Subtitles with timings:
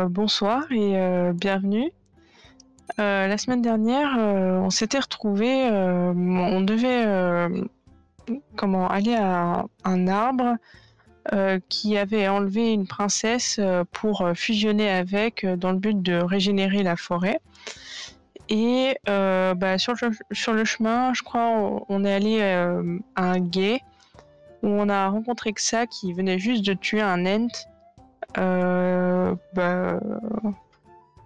[0.00, 1.90] Euh, bonsoir et euh, bienvenue.
[2.98, 7.06] Euh, la semaine dernière, on s'était retrouvé, on devait
[8.56, 10.56] comment aller à un arbre
[11.68, 13.60] qui avait enlevé une princesse
[13.92, 17.40] pour fusionner avec dans le but de régénérer la forêt.
[18.48, 19.94] Et bah, sur,
[20.52, 23.80] le, chemin, je crois, on est allé à un guet
[24.62, 27.69] où on a rencontré Xa qui venait juste de tuer un ent
[28.34, 30.00] bah,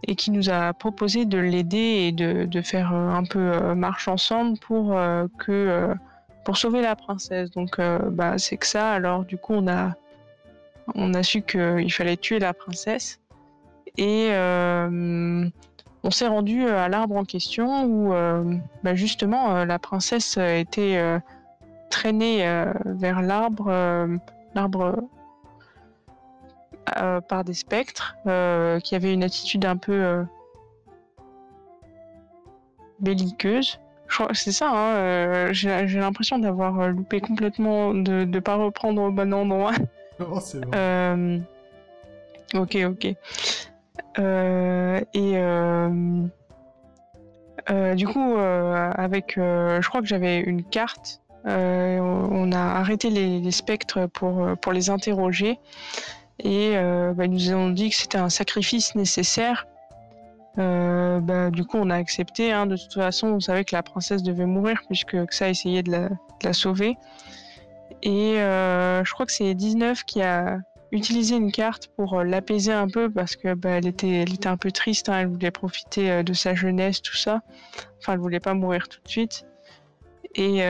[0.07, 4.07] et qui nous a proposé de l'aider et de, faire euh, un peu euh, marche
[4.09, 4.97] ensemble pour
[5.39, 5.95] que
[6.45, 7.51] pour sauver la princesse.
[7.51, 8.93] Donc bah, c'est que ça.
[8.93, 9.95] Alors du coup on a
[10.95, 13.21] on a su qu'il fallait tuer la princesse
[13.97, 18.13] et on s'est rendu à l'arbre en question où
[18.83, 21.21] bah, justement la princesse était
[21.89, 22.45] traînée
[22.85, 24.21] vers l'arbre
[24.55, 24.93] l'arbre euh,
[27.29, 30.23] par des spectres euh, qui avaient une attitude un peu euh,
[33.01, 33.81] belliqueuse.
[34.33, 39.73] C'est ça, hein, j'ai l'impression d'avoir loupé complètement, de ne pas reprendre au bon endroit.
[40.41, 41.43] C'est bon.
[42.55, 43.05] Ok, ok.
[45.15, 45.35] et
[47.97, 51.23] du coup, avec, je crois que j'avais une carte.
[51.45, 55.59] on a arrêté les, les spectres pour, pour les interroger.
[56.41, 59.67] Et euh, bah, ils nous ont dit que c'était un sacrifice nécessaire.
[60.59, 62.53] Euh, bah, du coup, on a accepté.
[62.53, 62.67] Hein.
[62.67, 66.09] De toute façon, on savait que la princesse devait mourir puisque ça essayait de la,
[66.09, 66.97] de la sauver.
[68.03, 70.59] Et euh, je crois que c'est 19 qui a
[70.93, 75.09] utilisé une carte pour l'apaiser un peu parce que bah, elle, était, un peu triste.
[75.09, 75.21] Hein.
[75.21, 77.43] Elle voulait profiter de sa jeunesse, tout ça.
[77.99, 79.47] Enfin, elle voulait pas mourir tout de suite.
[80.35, 80.63] Et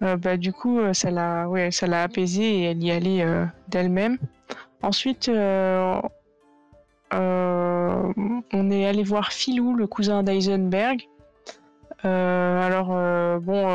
[0.00, 3.44] bah, du coup, euh, ça l'a, ouais, ça l'a apaisée et elle y allait euh,
[3.68, 4.18] d'elle-même.
[4.82, 6.02] Ensuite, on
[8.70, 11.06] est allé voir Philou, le cousin d'Eisenberg.
[12.02, 12.88] alors,
[13.40, 13.68] bon,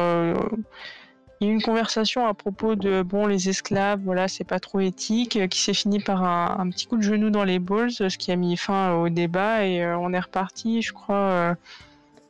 [1.39, 4.59] il y a eu une conversation à propos de bon les esclaves, voilà, c'est pas
[4.59, 7.91] trop éthique, qui s'est fini par un, un, petit coup de genou dans les balls,
[7.91, 11.55] ce qui a mis fin au débat et on est reparti, je crois,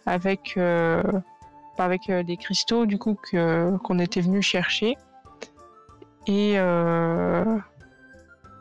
[0.05, 0.59] avec
[1.83, 3.17] avec euh, des cristaux du coup
[3.83, 4.95] qu'on était venu chercher
[6.27, 7.57] et euh,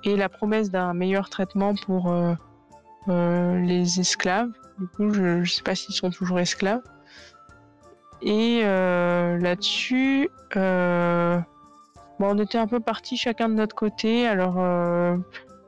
[0.04, 2.12] et la promesse d'un meilleur traitement pour
[3.08, 4.50] euh, les esclaves.
[4.78, 6.82] Du coup, je sais pas s'ils sont toujours esclaves.
[8.20, 14.26] Et là-dessus, on était un peu partis chacun de notre côté.
[14.26, 15.20] Alors, il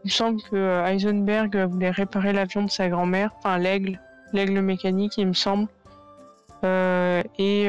[0.05, 3.99] me semble que Heisenberg voulait réparer l'avion de sa grand-mère, enfin l'aigle,
[4.35, 5.69] l'aigle mécanique, il me semble.
[6.67, 7.65] Euh, et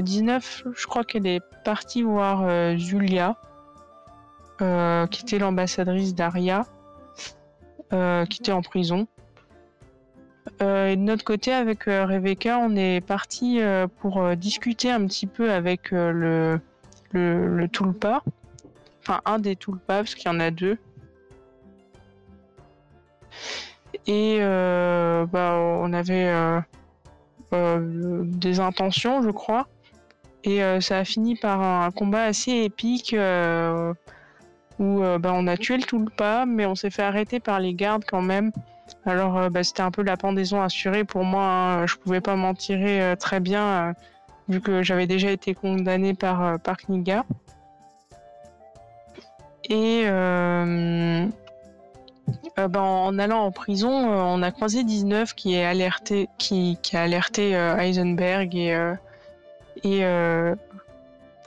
[0.00, 3.36] 19, euh, euh, je crois qu'elle est partie voir Julia,
[4.58, 6.66] qui était l'ambassadrice d'Aria,
[7.90, 9.06] qui était en prison.
[10.60, 13.60] et de notre côté, avec Rebecca, on est parti
[14.00, 16.60] pour discuter un petit peu avec le,
[17.72, 18.22] Tulpa.
[19.00, 20.78] Enfin, un des Tulpas, parce qu'il y en a deux.
[24.06, 26.62] Et bah, on avait
[27.52, 29.66] des intentions, je crois.
[30.44, 33.94] Et euh, ça a fini par un combat assez épique euh,
[34.78, 38.04] où bah, on a tué le Tulpa, mais on s'est fait arrêter par les gardes
[38.08, 38.50] quand même.
[39.06, 41.44] Alors bah, c'était un peu la pendaison assurée pour moi.
[41.44, 41.86] Hein.
[41.86, 43.94] Je pouvais pas m'en tirer très bien
[44.48, 47.24] vu que j'avais déjà été condamné par, par Kniga.
[49.68, 51.26] Et euh,
[52.56, 56.28] ben, en allant en prison, euh, on a croisé 19 qui, a alerté
[57.56, 58.76] euh, Heisenberg et,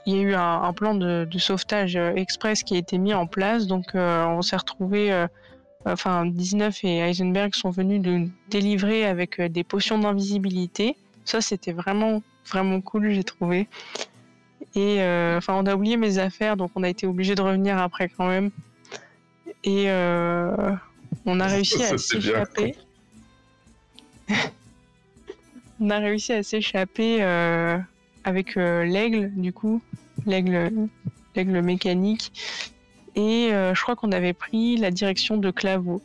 [0.08, 3.66] il y a eu un, plan de, sauvetage express qui a été mis en place.
[3.66, 5.26] Donc on s'est retrouvé,
[5.84, 10.96] enfin 19 et Heisenberg sont venus de délivrer avec des potions d'invisibilité.
[11.24, 13.66] Ça c'était vraiment vraiment cool j'ai trouvé.
[14.76, 14.98] Et
[15.36, 18.28] enfin on a oublié mes affaires donc on a été obligé de revenir après quand
[18.28, 18.52] même.
[19.66, 20.74] Et euh,
[21.26, 22.76] on a réussi à s'échapper.
[25.80, 27.78] on a réussi à s'échapper euh,
[28.24, 29.82] avec euh, l'aigle, du coup,
[30.24, 30.88] l'aigle,
[31.34, 32.32] l'aigle mécanique.
[33.16, 36.02] Et je crois qu'on avait pris la direction de Claveau.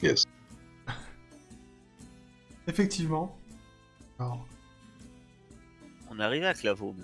[0.00, 0.24] Yes.
[2.68, 3.36] Effectivement.
[4.18, 4.46] Alors...
[6.08, 6.94] On arrive à Claveau.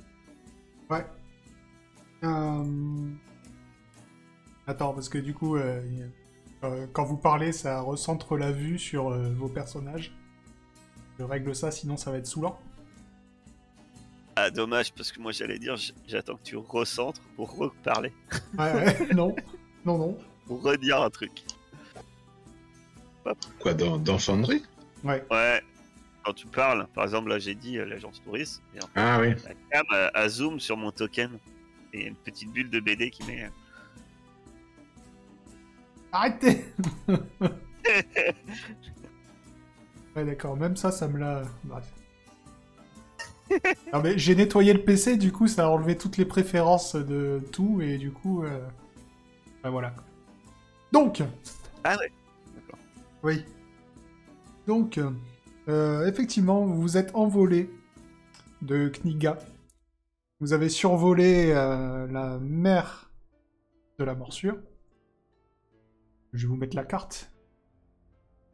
[0.91, 1.05] Ouais.
[2.23, 3.11] Euh...
[4.69, 5.57] Attends, parce que du coup,
[6.65, 10.13] euh, quand vous parlez, ça recentre la vue sur euh, vos personnages.
[11.19, 12.59] Je règle ça, sinon ça va être saoulant.
[14.37, 15.77] Ah, dommage, parce que moi j'allais dire,
[16.07, 18.13] j'attends que tu recentres pour reparler,
[18.59, 19.35] Ouais, ouais, non,
[19.87, 20.19] non, non.
[20.47, 21.45] pour redire un truc.
[23.59, 24.63] Quoi, dans, dans Foundry
[25.03, 25.25] Ouais.
[25.31, 25.61] Ouais,
[26.25, 29.19] quand tu parles, par exemple, là j'ai dit euh, l'agence touriste, et en fait, Ah
[29.21, 29.31] oui.
[29.45, 31.39] la cam a zoom sur mon token,
[31.93, 33.49] et il y a une petite bulle de BD qui met.
[36.13, 36.65] Arrêtez
[40.17, 41.43] Ouais, d'accord, même ça, ça me l'a.
[41.65, 41.85] Bref.
[43.93, 47.41] Non, mais j'ai nettoyé le PC, du coup, ça a enlevé toutes les préférences de
[47.53, 48.43] tout, et du coup.
[48.43, 48.67] Euh...
[49.63, 49.95] ben voilà.
[50.93, 51.23] Donc,
[51.85, 52.11] Ah ouais
[53.23, 53.45] oui.
[54.67, 55.01] Donc,
[55.69, 57.71] euh, effectivement, vous vous êtes envolé
[58.63, 59.39] de Kniga.
[60.41, 63.11] Vous avez survolé euh, la mer
[63.99, 64.59] de la morsure.
[66.37, 67.33] Je vais vous mettre la carte.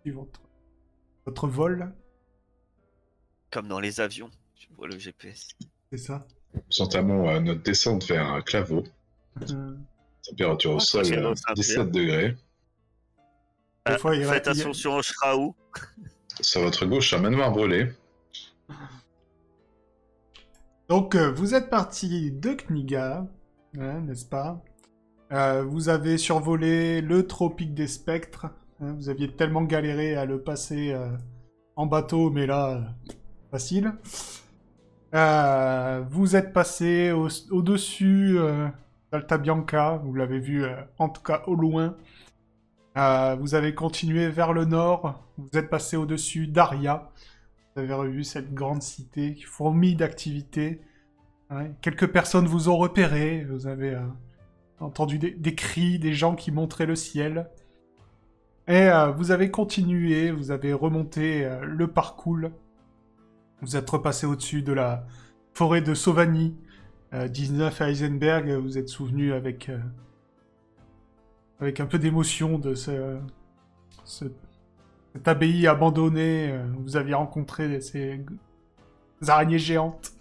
[0.06, 0.40] Votre,
[1.26, 1.92] votre vol,
[3.50, 5.48] Comme dans les avions, tu vois le GPS.
[5.90, 6.26] c'est ça.
[6.54, 8.84] Nous entamons euh, notre descente vers un claveau.
[9.50, 9.76] Euh,
[10.28, 11.84] Température au sol, c'est euh, au Saint-Pierre.
[11.86, 12.36] 17 degrés.
[13.84, 15.56] Ah, fois, il faites attention au Shraou.
[16.40, 17.92] Sur votre gauche, un manoir brûlé.
[20.88, 23.26] Donc, euh, vous êtes parti de Kniga,
[23.78, 24.62] hein, n'est-ce pas?
[25.32, 28.46] Euh, Vous avez survolé le tropique des spectres.
[28.80, 31.08] hein, vous aviez tellement galéré à le passer euh,
[31.76, 32.80] en bateau, mais là, euh,
[33.50, 33.92] facile.
[36.10, 38.68] Vous êtes passé au- au-dessus euh,
[39.10, 40.64] d'Alta Bianca, vous l'avez vu
[40.98, 41.96] en tout cas au loin.
[42.94, 47.10] Vous avez continué vers le nord, vous êtes passé au-dessus d'Aria.
[47.74, 50.80] Vous avez revu cette grande cité qui fourmille d'activités.
[51.82, 53.98] Quelques personnes vous ont repéré, vous avez
[54.82, 57.48] entendu des, cris, des gens qui montraient le ciel.
[58.68, 62.48] Et euh, vous avez continué, vous avez remonté euh, le parcours.
[63.60, 65.06] Vous êtes repassé au-dessus de la
[65.54, 66.56] forêt de Sauvagny,
[67.14, 68.50] euh, 19 à Heisenberg.
[68.50, 69.78] Vous êtes souvenu avec, euh,
[71.60, 73.18] avec un peu d'émotion de ce,
[74.04, 74.24] ce-
[75.12, 76.58] cette abbaye abandonnée.
[76.78, 78.24] vous aviez rencontré ces
[79.28, 80.12] araignées géantes.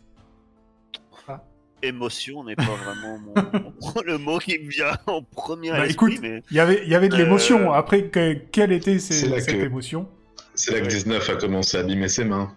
[1.83, 4.01] Émotion n'est pas vraiment mon...
[4.06, 6.95] le mot qui me vient en premier Bah, écoute, mais Il y avait, il y
[6.95, 7.72] avait de l'émotion.
[7.72, 10.07] Euh, Après, que- quelle était ces- cette que- émotion?
[10.56, 10.90] C'est là que Ouais.
[10.90, 12.56] 19 a commencé à abîmer ses mains.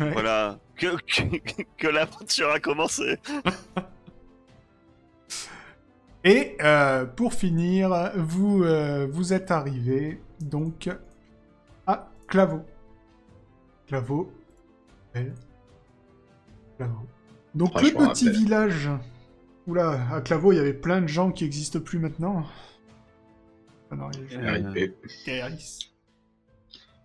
[0.00, 0.10] Ouais.
[0.12, 1.22] voilà, que, que,
[1.76, 3.18] que l'aventure a commencé.
[6.24, 10.88] Et euh, pour finir, vous, euh, vous êtes arrivé donc
[11.86, 12.62] à Claveau.
[13.88, 14.32] Claveau.
[15.14, 15.34] Elle.
[16.76, 17.06] Claveau.
[17.54, 18.30] Donc Ah, le petit rappelle.
[18.40, 18.90] village.
[19.66, 22.44] Oula, à Claveau, il y avait plein de gens qui n'existent plus maintenant.
[23.90, 24.88] Ah non, il y a Euh.
[25.24, 25.92] Kairis.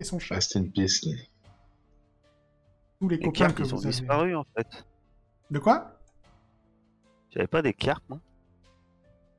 [0.00, 0.36] Et son chat.
[0.36, 1.06] Rest in peace.
[3.00, 3.90] Tous les Les copains cartes, que ils ont vous avez.
[3.92, 4.66] disparu en fait.
[5.50, 5.98] De quoi?
[7.30, 8.20] J'avais pas des cartes, moi.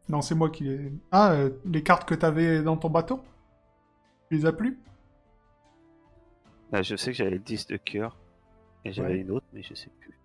[0.08, 0.92] Non, c'est moi qui les.
[1.12, 3.22] Ah, euh, les cartes que t'avais dans ton bateau?
[4.30, 4.80] Tu les as plus?
[6.72, 8.16] Là, je sais que j'avais le 10 de cœur.
[8.86, 9.20] Et j'avais Ouais.
[9.20, 10.18] une autre, mais je sais plus.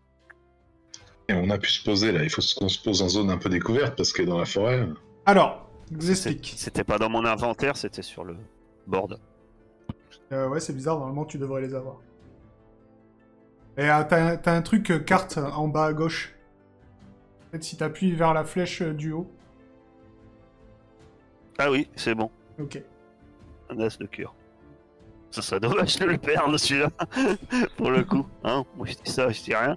[1.29, 2.23] Et on a pu se poser là.
[2.23, 4.87] Il faut qu'on se pose en zone un peu découverte parce que dans la forêt.
[5.27, 6.55] Alors, vous explique.
[6.57, 8.37] C'était pas dans mon inventaire, c'était sur le
[8.87, 9.19] board.
[10.33, 11.97] Euh, ouais, c'est bizarre, normalement tu devrais les avoir.
[13.77, 16.35] Et euh, t'as un- t'as un truc euh, carte en bas à gauche.
[17.49, 19.31] En fait, si t'appuies vers la flèche euh, du haut.
[21.59, 22.31] Ah oui, c'est bon.
[22.61, 22.83] Ok.
[23.71, 24.35] Un as de cœur.
[25.31, 26.91] Ça serait dommage de le perdre celui-là.
[27.77, 28.27] Pour le coup.
[28.45, 29.77] Hein Moi je dis ça, je dis rien.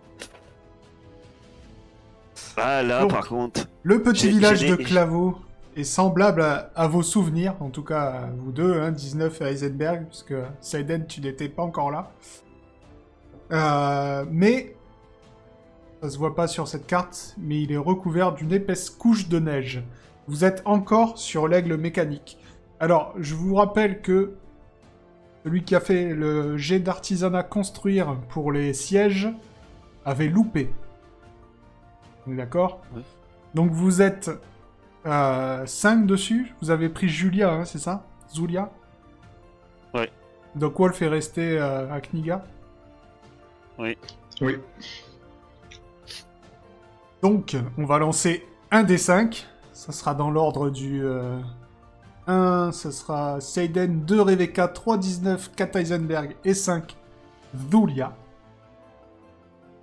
[2.58, 3.68] Ah là, Donc, par contre.
[3.84, 5.38] Le petit village de Claveau
[5.76, 9.46] est semblable à, à vos souvenirs, en tout cas à vous deux, hein, 19 et
[9.46, 12.12] Heisenberg, puisque Seiden, tu n'étais pas encore là.
[13.52, 14.76] Euh, mais,
[16.02, 19.40] ça se voit pas sur cette carte, mais il est recouvert d'une épaisse couche de
[19.40, 19.84] neige.
[20.28, 22.38] Vous êtes encore sur l'aigle mécanique.
[22.80, 24.34] Alors, je vous rappelle que
[25.44, 29.30] celui qui a fait le jet d'artisanat construire pour les sièges
[30.06, 30.70] avait loupé.
[32.28, 33.02] On est d'accord Oui.
[33.54, 34.30] Donc vous êtes
[35.06, 36.54] 5 dessus.
[36.62, 38.04] Vous avez pris Julia, hein, c'est ça?
[38.34, 38.70] Zulia?
[39.94, 40.12] Ouais.
[40.56, 42.44] Donc Wolf est resté euh, à Kniga.
[43.80, 43.98] Oui.
[47.22, 49.48] Donc, on va lancer un des 5.
[49.74, 51.04] Ça sera dans l'ordre du
[52.28, 56.96] 1, ce sera Seiden, 2 Rebecca, 3 19, 4 Heisenberg et 5
[57.72, 58.14] Zulia.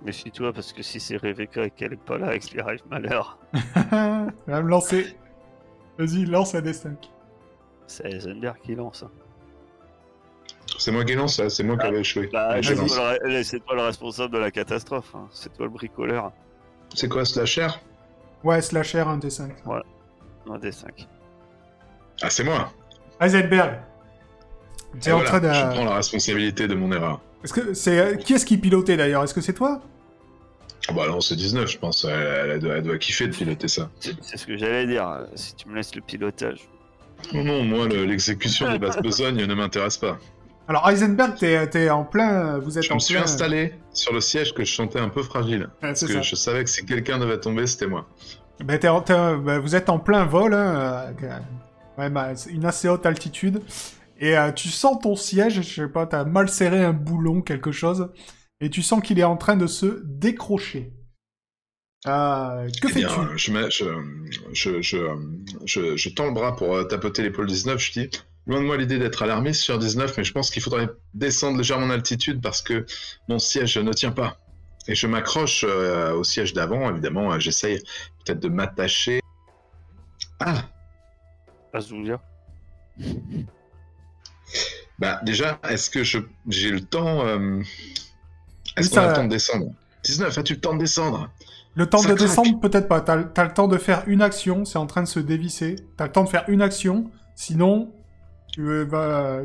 [0.05, 2.81] Méfie-toi parce que si c'est Rebecca et qu'elle est pas là et qu'il lui arrive
[2.89, 3.39] malheur,
[3.91, 5.15] On va me lancer.
[5.97, 7.09] Vas-y, lance un des 5.
[7.87, 9.03] c'est Heisenberg qui lance.
[9.03, 9.11] hein.
[10.77, 12.29] C'est moi qui lance, là, c'est moi qui Ah, avais échoué.
[12.31, 12.93] Bah, je c'est lance.
[12.95, 15.11] toi, le- c'est toi le responsable de la catastrophe.
[15.15, 15.27] hein.
[15.31, 16.31] C'est toi le bricoleur.
[16.93, 17.67] C'est quoi, slasher?
[18.43, 19.53] Ouais, slasher, un des 5.
[20.49, 21.07] Un des 5.
[22.21, 22.71] Ah, c'est moi
[23.19, 23.79] Heisenberg.
[25.01, 25.51] Tu Et es en voilà, train de.
[25.51, 27.21] Je prends la responsabilité de mon erreur.
[27.43, 29.23] Est-ce que c'est qui est-ce qui pilotait d'ailleurs?
[29.23, 29.81] Est-ce que c'est toi?
[30.93, 32.03] Bah non, c'est 19, je pense.
[32.05, 33.89] Elle, elle doit, elle doit kiffer de piloter ça.
[33.99, 35.07] C'est ce que j'allais dire.
[35.07, 36.59] euh, Si tu me laisses le pilotage.
[37.33, 40.17] Non, non, moi, le- l'exécution des basses besognes ne m'intéresse pas.
[40.67, 42.57] Alors Heisenberg, t'es en plein.
[42.59, 45.21] Vous êtes Je en me suis installé sur le siège que je sentais un peu
[45.23, 45.69] fragile.
[45.79, 46.21] Parce que ça.
[46.21, 48.07] je savais que si quelqu'un devait tomber, c'était moi.
[48.63, 51.29] Ben, en- t'es- ben, vous êtes en plein vol, hein, euh,
[51.99, 53.61] euh, bah, c'est une assez haute altitude,
[54.19, 57.71] et euh, tu sens ton siège, je sais pas, t'as mal serré un boulon, quelque
[57.71, 58.09] chose,
[58.61, 60.91] et tu sens qu'il est en train de se décrocher.
[62.07, 63.07] Euh, que Eh fais-tu?
[63.37, 63.85] je, mets- je,
[64.53, 64.97] je, je,
[65.65, 67.79] je, je tends le bras pour euh, tapoter l'épaule 19.
[67.79, 68.09] Je dis
[68.47, 71.87] Loin de moi l'idée d'être alarmiste sur 19, mais je pense qu'il faudrait descendre légèrement
[71.87, 72.85] en altitude parce que
[73.27, 74.37] mon siège ne tient pas.
[74.87, 77.33] Et je m'accroche euh, au siège d'avant, évidemment.
[77.33, 77.79] euh, J'essaye
[78.23, 79.19] peut-être de m'attacher.
[80.39, 80.63] Ah
[81.73, 82.21] Azulia.
[84.99, 87.61] Bah, déjà, est-ce que je- j'ai le temps euh,
[88.77, 89.67] Est-ce qu'on a le temps de descendre?
[90.03, 91.29] 19, as-tu le temps de descendre?
[91.75, 92.27] Le temps ça de craque.
[92.27, 95.07] descendre, peut-être pas, t'as t'as le temps de faire une action, c'est en train de
[95.07, 97.91] se dévisser, t'as le temps de faire une action, sinon,
[98.51, 99.41] tu euh, vas...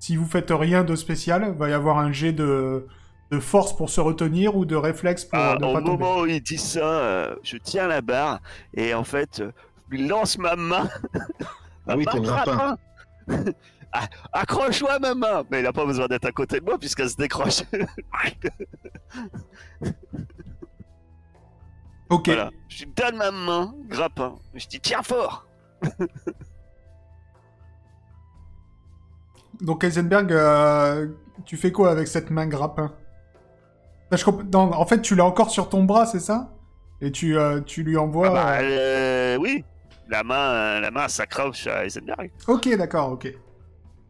[0.00, 2.86] Si vous faites rien de spécial, va y avoir un jet de,
[3.30, 6.04] de force pour se retenir ou de réflexe pour Ah, ne au pas tomber.
[6.04, 8.40] moment où il dit ça, euh, je tiens la barre
[8.74, 9.52] et en fait, euh,
[9.90, 10.88] je lui lance ma main.
[11.86, 12.76] Ah oui, ton grappin.
[13.92, 17.10] Ah, Accroche-toi ma main Mais il a pas besoin d'être à côté de moi puisqu'elle
[17.10, 17.62] se décroche.
[22.10, 22.50] Ok, voilà.
[22.68, 24.34] Je lui donne ma main, grappin.
[24.54, 25.46] Je dis tiens fort
[29.62, 31.08] donc Heisenberg, euh,
[31.46, 32.92] tu fais quoi avec cette main grappin?
[34.52, 36.52] En fait, tu l'as encore sur ton bras, c'est ça?
[37.00, 38.28] Et tu, euh, tu lui envoies...
[38.28, 39.64] Ah bah, euh, oui
[40.12, 42.30] la main, la main s'accroche à Heisenberg.
[42.46, 43.32] Ok, d'accord, ok.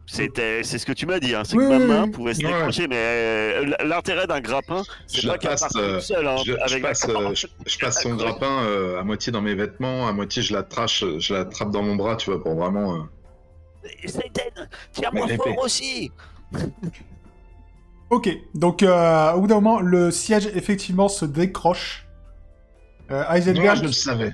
[0.07, 2.11] C'était, c'est ce que tu m'as dit, hein, c'est Oui, que ma main oui.
[2.11, 2.53] pouvait se Ouais.
[2.53, 6.27] décrocher, mais euh, l'intérêt d'un grappin, c'est Je pas la qu'elle passe, euh, toute seule,
[6.27, 9.41] hein, Je, avec la passe, euh, je, je passe son grappin euh, à moitié dans
[9.41, 12.43] mes vêtements, à moitié je la trache, je la trappe dans mon bras, tu vois,
[12.43, 12.95] pour vraiment.
[12.97, 12.99] euh,
[14.07, 16.11] Satan, tiens-moi fort aussi
[18.11, 22.07] Ok, donc euh, au bout d'un moment, le siège effectivement se décroche.
[23.11, 24.33] Euh, Heisenberg, je le savais.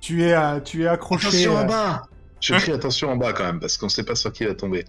[0.00, 1.28] tu es, tu es accroché.
[1.28, 2.02] Attention euh, en bas
[2.40, 4.54] Je crie attention en bas quand même, parce qu'on sait pas sur qui il va
[4.54, 4.84] tomber.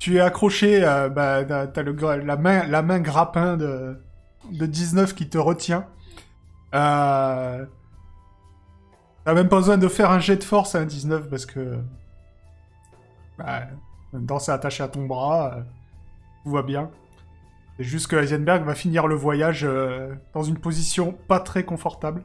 [0.00, 4.02] Tu es accroché, euh, bah, t'as la, main, la main grappin de,
[4.50, 5.86] de 19 qui te retient.
[6.74, 7.66] Euh...
[9.24, 11.78] T'as même pas besoin de faire un jet de force, hein, 19, parce que...
[13.38, 13.64] Bah,
[14.12, 15.62] en c'est attaché à ton bras, euh,
[16.44, 16.90] tout va bien.
[17.76, 22.24] C'est juste que Heisenberg va finir le voyage euh, dans une position pas très confortable.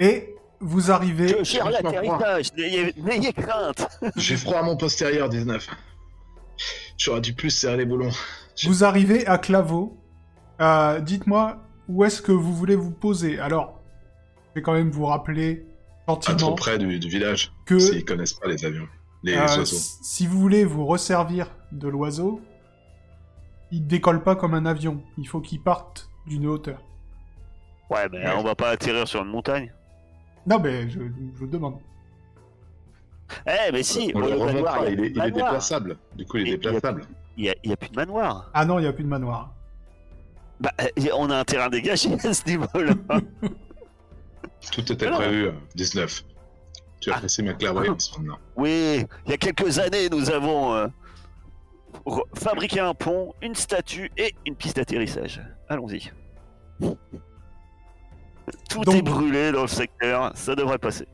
[0.00, 0.33] Et
[0.64, 1.44] vous arrivez...
[1.44, 5.68] Je m'en l'atterrissage, n'ayez n'ayez crainte J'ai froid à mon postérieur, 19.
[6.96, 8.10] J'aurais dû plus serrer les boulons.
[8.64, 9.98] Vous arrivez à Claveau.
[10.60, 13.38] Euh, Dites-moi où est-ce que vous voulez vous poser?
[13.38, 13.82] Alors,
[14.48, 15.66] je vais quand même vous rappeler
[16.06, 18.88] Pas trop gentiment près du, du village, que s'ils connaissent pas les avions,
[19.22, 19.76] les euh, oiseaux.
[19.76, 22.40] si vous voulez vous resservir de l'oiseau,
[23.70, 25.02] il décolle pas comme un avion.
[25.18, 26.80] Il faut qu'il parte d'une hauteur.
[27.90, 29.72] Ouais, mais on va pas atterrir sur une montagne.
[30.46, 31.78] Non, mais je, je vous demande.
[33.46, 35.96] Eh, mais si, On le manoir, remontera, il est, il déplaçable.
[36.14, 37.02] Du coup, il est Et- déplaçable.
[37.36, 38.48] Il y a, plus de manoir.
[38.54, 39.52] Ah non, il n'y a plus de manoir.
[40.60, 40.86] Bah, euh,
[41.16, 42.94] on a un terrain dégagé à ce niveau-là.
[44.72, 45.18] Tout était Alors.
[45.18, 46.22] prévu, euh, 19.
[47.00, 47.16] Tu Ah.
[47.16, 48.38] apprécies ma clairvoyance maintenant.
[48.56, 50.86] Oui, il y a quelques années, nous avons euh,
[52.34, 55.42] fabriqué un pont, une statue et une piste d'atterrissage.
[55.68, 56.12] Allons-y.
[58.68, 61.06] Tout Donc- est brûlé dans le secteur, ça devrait passer.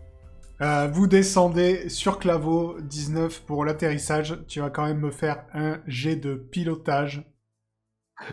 [0.62, 4.38] Euh, vous descendez sur Claveau 19 pour l'atterrissage.
[4.46, 7.22] Tu vas quand même me faire un jet de pilotage.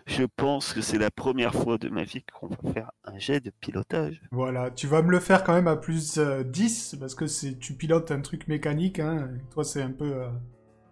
[0.05, 3.39] Je pense que c'est la première fois de ma vie qu'on va faire un jet
[3.39, 4.21] de pilotage.
[4.33, 7.57] Voilà, tu vas me le faire quand même à plus euh, 10, parce que c'est
[7.57, 9.29] tu pilotes un truc mécanique, hein.
[9.51, 10.27] Toi, c'est un peu, euh,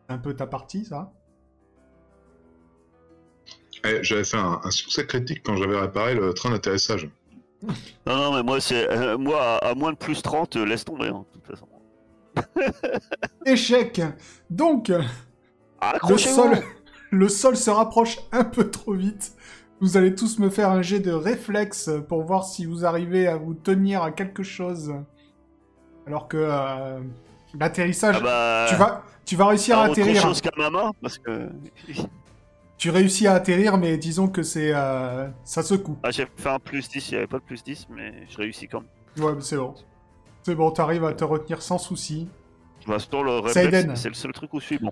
[0.07, 1.11] un peu ta partie, ça.
[3.83, 7.09] Eh, j'avais fait un, un succès critique quand j'avais réparé le train d'atterrissage.
[8.05, 10.85] Non, non, mais moi, c'est euh, moi à, à moins de plus 30, euh, laisse
[10.85, 11.67] tomber, hein, de toute façon.
[13.45, 14.01] Échec
[14.49, 14.89] Donc,
[16.09, 16.57] le sol,
[17.11, 19.33] le sol se rapproche un peu trop vite.
[19.81, 23.37] Vous allez tous me faire un jet de réflexe pour voir si vous arrivez à
[23.37, 24.93] vous tenir à quelque chose.
[26.07, 26.99] Alors que euh,
[27.59, 28.65] L'atterrissage, Ah bah.
[28.69, 30.21] tu, vas, tu vas réussir à autre atterrir.
[30.21, 31.49] chose qu'à maman, parce que.
[32.77, 35.97] Tu réussis à atterrir, mais disons que c'est euh, ça secoue.
[36.03, 38.37] Ah, j'ai fait un plus 10, il n'y avait pas de plus 10, mais je
[38.37, 39.25] réussis quand même.
[39.25, 39.73] Ouais, mais c'est bon.
[40.43, 42.27] C'est bon, t'arrives à te retenir sans souci.
[42.85, 43.65] Bah, c'est
[44.09, 44.91] le seul truc où je suis bon.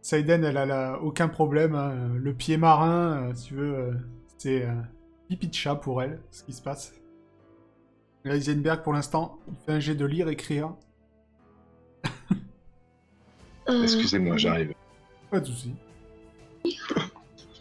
[0.00, 1.74] Saiden, elle a la- aucun problème.
[1.74, 1.94] hein.
[2.16, 3.92] Le pied marin, euh, si tu veux, euh,
[4.38, 4.72] c'est euh,
[5.28, 6.94] pipi de chat pour elle, ce qui se passe.
[8.24, 10.74] Heisenberg, pour l'instant, il fait un jet de lire, écrire.
[13.68, 14.72] Euh, Excusez-moi, j'arrive.
[15.30, 15.74] Pas de souci.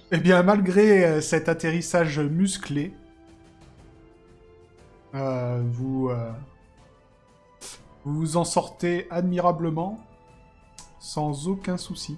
[0.09, 2.93] Eh bien, malgré euh, cet atterrissage musclé,
[5.15, 6.31] euh, vous, euh,
[8.05, 9.99] vous vous en sortez admirablement,
[10.99, 12.17] sans aucun souci.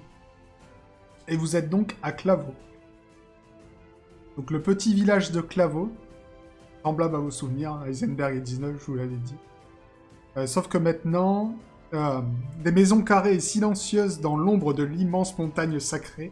[1.28, 2.54] Et vous êtes donc à Claveau.
[4.38, 5.90] Donc le petit village de Claveau,
[6.84, 9.36] semblable à vos souvenirs, Heisenberg et 19, je vous l'avais dit.
[10.46, 11.56] Sauf que maintenant,
[11.92, 16.32] des maisons carrées et silencieuses dans l'ombre de l'immense montagne sacrée,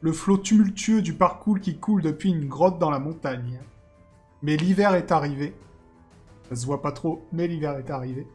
[0.00, 3.60] le flot tumultueux du parcours qui coule depuis une grotte dans la montagne.
[4.42, 5.54] Mais l'hiver est arrivé.
[6.48, 8.26] Ça se voit pas trop, mais l'hiver est arrivé.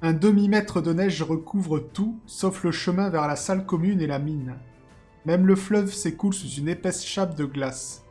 [0.00, 4.18] Un demi-mètre de neige recouvre tout, sauf le chemin vers la salle commune et la
[4.18, 4.56] mine.
[5.26, 8.04] Même le fleuve s'écoule sous une épaisse chape de glace.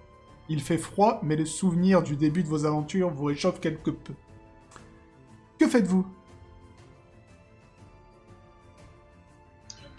[0.50, 4.13] Il fait froid, mais le souvenir du début de vos aventures vous réchauffe quelque peu.
[5.58, 6.06] Que faites-vous?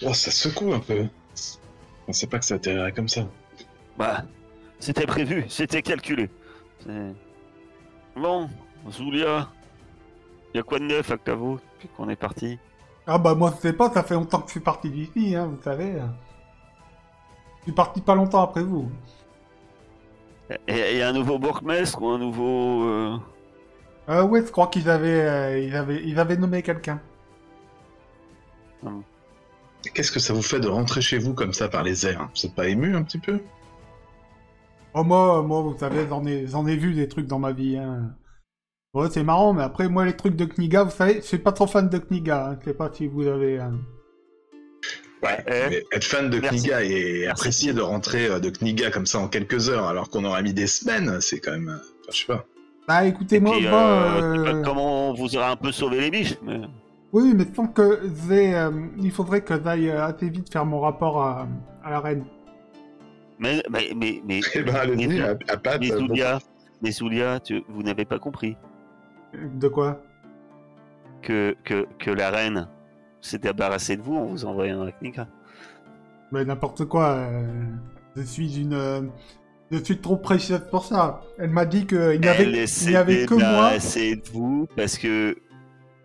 [0.05, 1.09] Oh, ça secoue un peu.
[1.35, 1.57] Je
[2.07, 3.27] pensais pas que ça atterrirait comme ça.
[3.97, 4.25] Bah,
[4.79, 6.31] c'était prévu, c'était calculé.
[8.15, 8.51] Bon,
[8.91, 9.49] Zulia,
[10.55, 12.59] y a quoi de neuf à Clavo depuis qu'on est parti?
[13.07, 15.47] Ah bah moi je sais pas, ça fait longtemps que je suis parti d'ici, hein,
[15.47, 16.01] vous savez.
[17.59, 18.91] Je suis parti pas longtemps après vous.
[20.67, 22.85] Et y a un nouveau bourgmestre ou un nouveau.
[22.85, 23.19] euh,
[24.09, 27.01] Euh, ouais, je crois qu'ils avaient, euh, ils avaient, ils avaient nommé quelqu'un.
[29.95, 32.47] Qu'est-ce que ça vous fait de rentrer chez vous comme ça par les airs Vous
[32.47, 33.41] êtes pas ému un petit peu?
[34.95, 37.77] Oh moi, moi, vous savez, j'en ai, j'en ai vu des trucs dans ma vie.
[37.77, 38.15] Hein.
[38.95, 41.53] Ouais, c'est marrant, mais après moi les trucs de Kniga, vous savez, je suis pas
[41.53, 42.49] trop fan de Kniga.
[42.51, 42.59] Hein.
[42.61, 43.61] Je sais pas si vous avez.
[43.61, 43.71] euh,
[45.23, 45.45] Ouais.
[45.49, 46.59] Eh, mais être fan de merci.
[46.61, 47.27] Kniga et Merci.
[47.27, 50.55] apprécier de rentrer euh, de Kniga comme ça en quelques heures alors qu'on aurait mis
[50.55, 51.69] des semaines, c'est quand même.
[51.69, 52.45] euh, Enfin, je sais pas.
[52.87, 56.37] Bah écoutez, moi, puis, moi, euh, euh, comment vous aurez un peu sauvé les biches,
[56.43, 56.61] mais.
[57.13, 60.81] Oui, mais tant que j'ai, euh, il faudrait que j'aille euh, assez vite faire mon
[60.81, 61.49] rapport à,
[61.83, 62.25] à la reine.
[63.39, 66.07] Mais, mais, mais, mais, Eh ben, mais, à, à Pat, mais euh, bon.
[66.09, 66.39] Zulia,
[66.83, 68.57] mais Zulia, tu- vous n'avez pas compris
[69.55, 70.01] De quoi?
[71.23, 72.69] Que, que, que la reine
[73.21, 75.27] s'est débarrassée de vous en vous envoyant un Knika.
[76.33, 77.11] Mais n'importe quoi.
[77.15, 77.65] euh,
[78.17, 78.75] je suis une.
[78.75, 79.01] euh,
[79.71, 81.21] je suis trop précieuse pour ça.
[81.39, 83.43] Elle m'a dit qu'il n'y avait, Elle il s'est n'y avait que moi.
[83.43, 85.37] débarrassée de vous parce que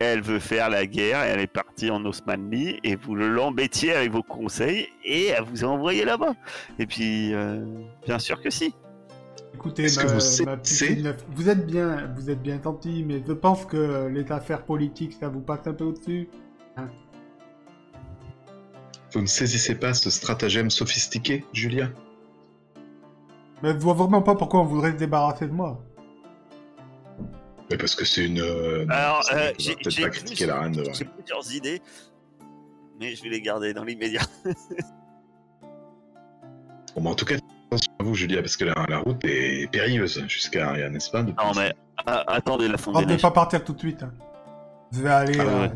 [0.03, 4.11] elle veut faire la guerre et elle est partie en Osmanli et vous l'embêtiez avec
[4.11, 6.33] vos conseils et elle vous a envoyé là-bas.
[6.79, 7.63] Et puis, euh,
[8.05, 8.73] bien sûr que si.
[9.53, 13.21] Écoutez, Est-ce ma, que vous ma petite vous êtes bien, vous êtes bien gentil, mais
[13.25, 16.27] je pense que les affaires politiques, ça vous passe un peu au-dessus.
[19.13, 21.89] Vous ne saisissez pas ce stratagème sophistiqué, Julia?
[23.61, 25.79] Mais je vois vraiment pas pourquoi on voudrait se débarrasser de moi.
[27.71, 28.39] Mais parce que c'est une.
[28.41, 30.83] euh, Alors, euh, j'ai peut-être j'ai pas plus- critiquer la reine de.
[30.93, 31.81] j'ai plusieurs idées,
[32.99, 34.21] mais je vais les garder dans l'immédiat.
[36.95, 37.35] Bon, bah, en tout cas,
[37.67, 41.23] attention à vous, Julia, parce que la, la route est périlleuse jusqu'à Aria, n'est-ce pas
[41.23, 41.73] depuis Non, ici mais
[42.05, 44.03] ah, attendez la On des ne peut pas partir tout de suite.
[44.03, 44.11] hein.
[44.91, 45.51] Je vais aller, Ah ouais.
[45.51, 45.67] euh,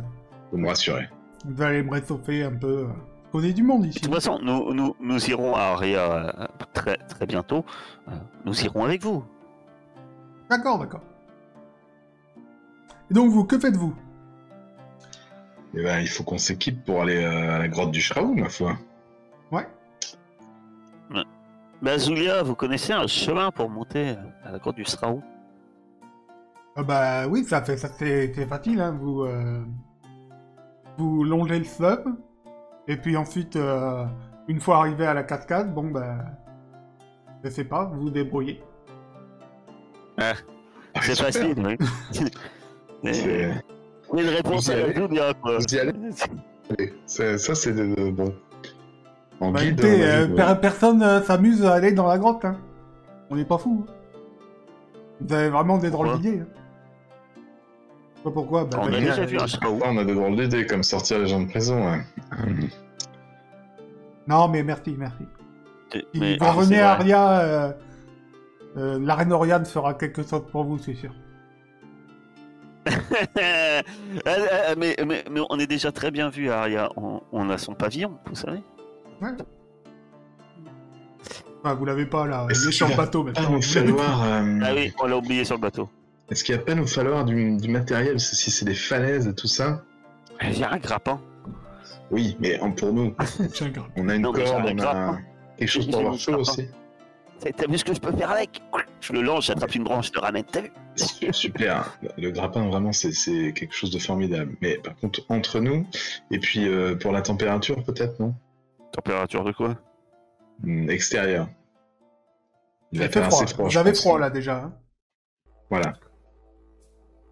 [0.52, 1.10] Vous me rassurez.
[1.48, 2.86] je vais aller me réchauffer un peu.
[2.86, 2.88] euh.
[3.34, 4.00] On est du monde ici.
[4.00, 7.66] De toute façon, nous, nous, nous irons à Aria euh, très, très bientôt.
[8.08, 8.12] Euh,
[8.46, 9.24] Nous irons avec vous.
[10.50, 11.02] D'accord, d'accord.
[13.10, 13.94] Et donc vous, que faites-vous?
[15.74, 18.50] Eh ben, il faut qu'on s'équipe pour aller euh, à la grotte du Shraou, ma
[18.50, 18.78] foi.
[19.52, 19.68] Ouais.
[21.82, 25.22] Bah, Zulia, vous connaissez un chemin pour monter à la grotte du Sraou
[26.76, 28.82] Ah bah oui, ça fait, ça c'est c'est facile.
[28.82, 28.98] Hein.
[29.00, 29.64] Vous, euh,
[30.98, 32.04] vous longez le fleuve,
[32.88, 34.06] et puis ensuite, euh,
[34.48, 36.18] une fois arrivé à la cascade, bon bah,
[37.44, 38.60] je sais pas, vous vous débrouillez.
[40.18, 40.34] Ah,
[41.02, 41.32] C'est super.
[41.32, 41.78] facile, oui.
[43.04, 43.52] Mais- C'est-
[44.14, 45.58] une réponse à la allez Zulia, quoi.
[45.58, 45.94] Vous y allez
[47.06, 48.34] c'est- Ça, c'est de, de- bon.
[49.40, 50.56] En Bah, guide, écoutez, euh, ouais.
[50.60, 52.44] personne euh, s'amuse à aller dans la grotte.
[52.46, 52.58] Hein.
[53.30, 53.86] On n'est pas fous.
[53.88, 53.92] hein.
[55.22, 56.40] Vous avez vraiment des drôles d'idées.
[56.42, 56.48] Hein.
[57.36, 58.66] Je sais Pas pourquoi.
[58.66, 61.42] bah, On a bah, déjà euh, on a des drôles d'idées, comme sortir les gens
[61.42, 61.80] de prison.
[64.28, 65.24] Non, mais merci, merci.
[65.94, 67.12] Si Mais- vous revenez c'est à vrai.
[67.14, 67.72] Aria, euh,
[68.78, 71.14] euh, la reine Oriane fera quelque chose pour vous, c'est sûr.
[73.38, 73.82] Euh,
[74.28, 76.90] euh, mais, mais, mais on est déjà très bien vu, Aria.
[76.98, 78.60] On, on a son pavillon, vous savez.
[81.64, 83.52] Enfin, vous l'avez pas là, il est sur le bateau maintenant.
[83.52, 84.24] nous falloir.
[84.24, 85.90] euh, Ah oui, on l'a oublié sur le bateau.
[86.30, 89.48] Est-ce qu'il va pas nous falloir du, du matériel Si c'est des falaises et tout
[89.48, 89.84] ça?
[90.42, 91.20] Il y a un grappin.
[92.12, 93.14] Oui, mais pour nous,
[93.98, 95.18] on a une Non, corde, j'ai un on a
[95.58, 96.68] quelque chose pour J'ai avoir chaud aussi.
[97.40, 98.62] T'as vu ce que je peux faire avec
[99.00, 100.44] Je le lance, j'attrape une branche, je te ramène.
[100.44, 101.98] T'as vu Su- Super.
[102.18, 104.56] Le grappin, vraiment, c'est- c'est quelque chose de formidable.
[104.62, 105.86] Mais par contre, entre nous,
[106.32, 108.34] et puis euh, pour la température, peut-être, non?
[108.92, 109.76] Température de quoi?
[110.64, 111.48] Hmm, Extérieur.
[112.92, 113.44] Il fait froid.
[113.44, 114.20] assez froid.
[114.20, 114.58] Là déjà.
[114.64, 114.74] hein.
[115.70, 115.94] Voilà.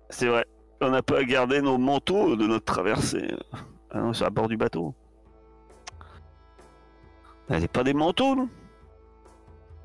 [0.09, 0.45] C'est vrai.
[0.81, 3.33] On n'a pas gardé nos manteaux de notre traversée.
[3.89, 4.93] Ah non, c'est à bord du bateau.
[7.49, 8.49] Elle pas des manteaux, non?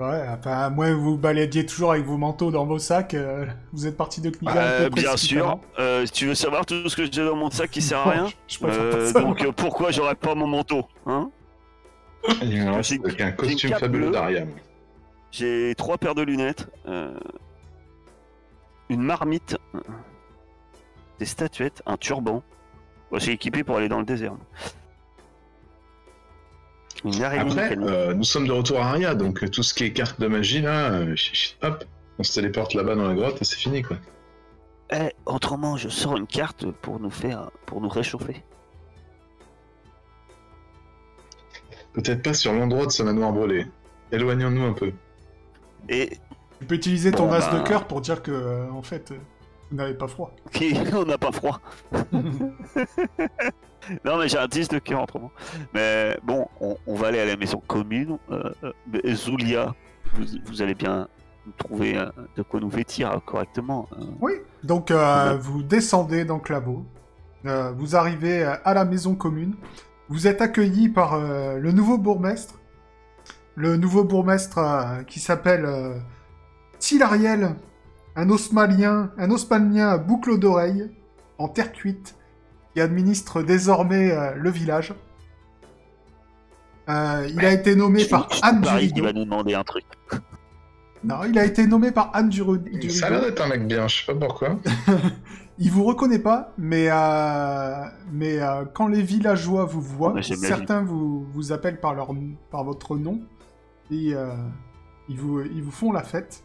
[0.01, 3.45] Ouais, enfin, à moins que vous baladiez toujours avec vos manteaux dans vos sacs, euh,
[3.75, 5.59] vous êtes parti de Kniga un Euh, peu Bien sûr.
[5.79, 8.11] Euh, si tu veux savoir tout ce que j'ai dans mon sac qui sert à
[8.11, 9.13] rien Je euh.
[9.13, 11.31] Donc euh, pourquoi j'aurais pas mon manteau hein?
[12.43, 14.13] Il me reste J'ai- qu'un j'ai une costume fabuleux bleue.
[14.13, 14.45] d'Aria.
[15.33, 17.19] J'ai trois paires de lunettes, euh,
[18.89, 19.57] une marmite,
[21.19, 22.43] des statuettes, un turban.
[23.13, 24.33] Je suis équipé pour aller dans le désert.
[27.05, 29.85] Une araignée Après, euh, nous sommes de retour à Aria, donc euh, tout ce qui
[29.85, 31.15] est carte de magie, là, euh,
[31.63, 31.85] hop,
[32.19, 33.97] on se téléporte là-bas dans la grotte et c'est fini, quoi.
[34.93, 38.43] Eh, autrement, je sors une carte pour nous faire, pour nous réchauffer.
[41.93, 43.67] Peut-être pas sur l'endroit de ce manoir brûlé.
[44.13, 44.93] Éloignons-nous un peu.
[45.89, 46.19] Et
[46.61, 47.65] Tu peux utiliser ton Bon, as de bah.
[47.67, 49.13] cœur pour dire que, euh, en fait,
[49.71, 50.35] vous n'avez pas froid.
[50.53, 51.61] qui- on n'a pas froid.
[54.05, 55.31] Non, mais j'ai un 10 de cœur autrement.
[55.75, 58.19] Mais bon, on, on va aller à la maison commune.
[58.31, 59.75] Euh, euh, Zulia,
[60.15, 61.09] vous, vous allez bien
[61.59, 63.89] trouver euh, de quoi nous vêtir correctement.
[64.21, 64.33] Oui.
[64.63, 65.37] Donc, Ouais.
[65.39, 66.85] vous descendez dans Claveau.
[67.45, 69.55] Vous arrivez à la maison commune.
[70.11, 72.57] Vous êtes accueilli par le nouveau bourgmestre.
[73.55, 74.59] Le nouveau bourgmestre
[75.07, 75.67] qui s'appelle
[76.79, 77.55] Tilariel,
[78.17, 80.91] un osmalien, un osmanien à boucle d'oreille,
[81.39, 82.17] en terre cuite,
[82.75, 84.95] qui administre désormais euh, le village.
[86.89, 89.05] Euh, il a été nommé par Anne qu'il Durido.
[89.05, 89.85] va nous demander un truc.
[91.05, 92.89] Non, il a été nommé par Anne Duru- Durido.
[92.91, 94.57] Ça a l'air d'être un mec bien, je sais pas pourquoi.
[95.63, 101.27] Il vous reconnaît pas, mais, euh, mais euh, quand les villageois vous voient, certains vous,
[101.35, 102.09] vous appellent par, leur,
[102.51, 103.21] par votre nom
[103.91, 104.33] et euh,
[105.11, 106.43] ils, vous, ils vous font la fête.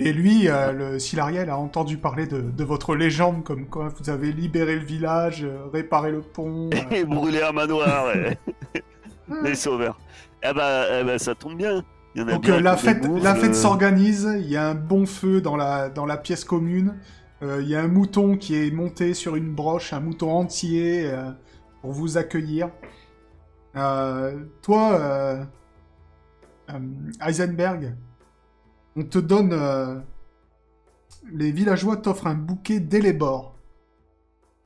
[0.00, 4.10] Et lui, euh, le Silariel, a entendu parler de, de votre légende, comme quoi vous
[4.10, 6.70] avez libéré le village, euh, réparé le pont.
[6.72, 6.76] euh.
[6.90, 8.06] Et brûler un manoir,
[9.44, 9.98] les sauveurs.
[10.42, 11.84] Eh ben, eh ben, ça tombe bien.
[12.14, 14.66] Il y en a Donc bien la fête, la fête euh, s'organise, il y a
[14.68, 16.94] un bon feu dans la, dans la pièce commune,
[17.42, 21.06] Euh, il y a un mouton qui est monté sur une broche, un mouton entier
[21.10, 21.30] euh,
[21.80, 22.68] pour vous accueillir.
[23.76, 25.44] Euh, toi, euh,
[26.70, 26.78] euh,
[27.26, 27.94] Heisenberg,
[28.96, 29.52] on te donne...
[29.52, 29.98] euh,
[31.32, 33.56] les villageois t'offrent un bouquet d'élébore.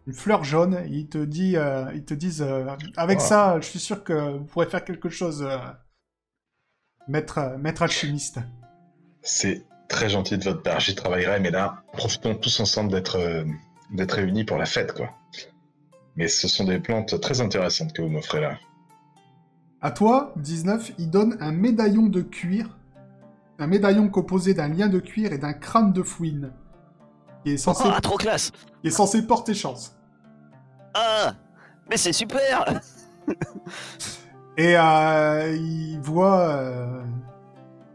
[0.06, 3.24] Une fleur jaune, ils te, dit, euh, ils te disent, euh, avec Wow.
[3.24, 5.46] ça, je suis sûr que vous pourrez faire quelque chose,
[7.08, 8.38] maître, maître alchimiste.
[9.22, 13.44] C'est très gentil de votre part, j'y travaillerai, mais là, profitons tous ensemble d'être
[13.92, 15.10] d'être réunis pour la fête, quoi.
[16.16, 18.58] Mais ce sont des plantes très intéressantes que vous m'offrez là.
[19.80, 22.76] À toi, 19, il donne un médaillon de cuir.
[23.58, 26.52] Un médaillon composé d'un lien de cuir et d'un crâne de fouine.
[27.44, 29.96] Qui est censé, Ah, trop classe qui est censé porter chance.
[30.94, 31.34] Ah
[31.90, 32.64] Mais c'est super
[34.56, 37.02] Et euh, il voit euh,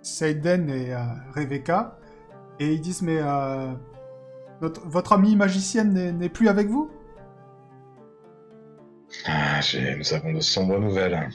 [0.01, 0.99] Seiden et euh,
[1.33, 1.97] Rebecca.
[2.59, 3.71] Et ils disent Mais euh,
[4.61, 6.89] notre- votre amie magicienne n'est- n'est plus avec vous?
[9.25, 9.59] Ah,
[9.97, 11.29] nous avons de sombres nouvelles.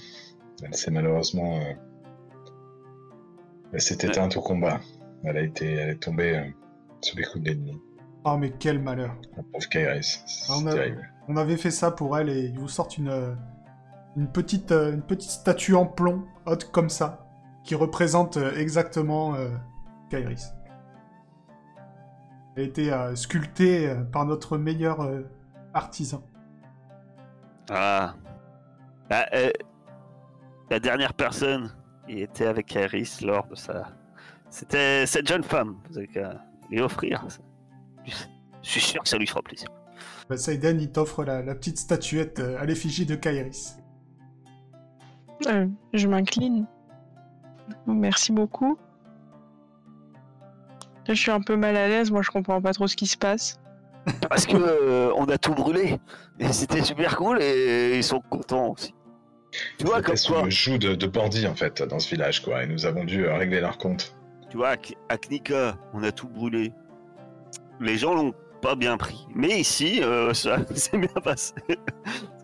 [0.62, 1.58] Elle s'est malheureusement...
[3.74, 4.80] Elle s'est éteinte au combat.
[5.24, 5.72] Elle a été...
[5.72, 6.44] Elle est tombée euh,
[7.00, 7.76] sous les coups de l'ennemi.
[8.24, 10.22] Oh, mais quel malheur La pauvre Kairis.
[10.26, 10.74] C'est Ah, on a-.
[11.26, 13.34] On avait fait ça pour elle et ils vous sortent une, euh,
[14.16, 17.26] une, petite, euh, une petite statue en plomb, haute comme ça,
[17.64, 19.48] qui représente euh, exactement euh,
[20.10, 20.52] Kairis.
[22.56, 25.22] Elle a été euh, sculptée euh, par notre meilleur euh,
[25.72, 26.22] artisan.
[27.70, 28.14] Ah.
[29.10, 29.50] Ah, euh,
[30.70, 31.72] la dernière personne
[32.06, 33.88] qui était avec Iris lors de ça,
[34.50, 35.76] c'était cette jeune femme.
[35.90, 36.40] Vous avez qu'à
[36.70, 37.24] lui offrir.
[37.28, 37.40] ça.
[38.62, 39.68] Je suis sûr que ça lui fera plaisir.
[40.28, 43.76] Bah, Seiden, il t'offre la, la petite statuette euh, à l'effigie de Kairis.
[45.46, 46.66] Euh, je m'incline.
[47.86, 48.78] Merci beaucoup.
[51.08, 53.16] Je suis un peu mal à l'aise, moi je comprends pas trop ce qui se
[53.16, 53.60] passe.
[54.28, 55.98] Parce que euh, on a tout brûlé.
[56.38, 58.94] Et c'était super cool et ils sont contents aussi.
[59.78, 62.62] Tu vois, comme quoi, le joug de, de bandits, en fait, dans ce village, quoi.
[62.64, 64.16] Et nous avons dû euh, régler leur compte.
[64.50, 64.76] tu vois, à
[65.08, 66.72] à Knika, on a tout brûlé.
[67.80, 69.26] Les gens l'ont pas bien pris.
[69.34, 71.52] Mais ici, euh, ça s'est bien passé.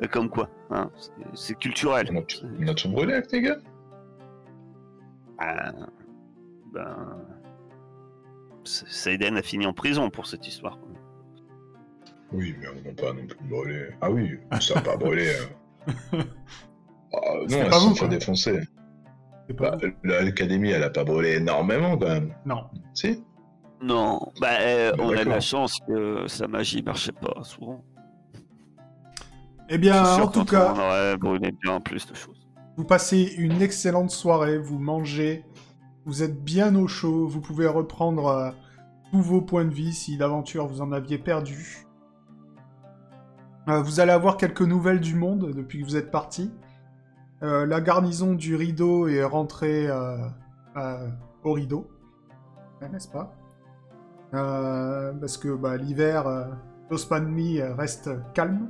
[0.01, 2.09] C'est comme quoi, hein, c'est- c'est culturel.
[2.12, 3.57] On a tout, on a tout brûlé avec les gars
[5.38, 5.73] Ah,
[6.73, 7.16] ben,
[8.64, 10.79] Seiden a fini en prison pour cette histoire.
[12.33, 13.88] Oui, mais on n'a pas non plus brûlé.
[14.01, 15.33] Ah oui, ça n'a pas brûlé.
[17.14, 17.18] euh.
[17.18, 18.53] Ah, C'était non, pas elles vous, sont
[19.55, 19.92] pas Bah, bon.
[20.05, 22.35] L'Académie, elle a pas brûlé énormément, quand même.
[22.46, 22.64] Non.
[22.94, 23.23] Si
[23.83, 27.85] Non, bah, euh, Bah, on a de la chance que sa magie marchait pas souvent.
[29.68, 32.49] Eh bien, en tout cas, on aurait brûlé bien plus de choses.
[32.77, 35.44] vous passez une excellente soirée, vous mangez,
[36.07, 38.51] vous êtes bien au chaud, vous pouvez reprendre euh,
[39.12, 41.87] tous vos points de vie si d'aventure vous en aviez perdu.
[43.68, 46.51] Euh, vous allez avoir quelques nouvelles du monde depuis que vous êtes parti.
[47.42, 51.09] Euh, la garnison du rideau est rentrée euh,
[51.42, 51.88] au rideau,
[52.83, 53.35] Euh, n'est-ce pas?
[54.33, 56.24] Parce que bah, l'hiver,
[56.90, 58.68] l'Osmanli reste calme.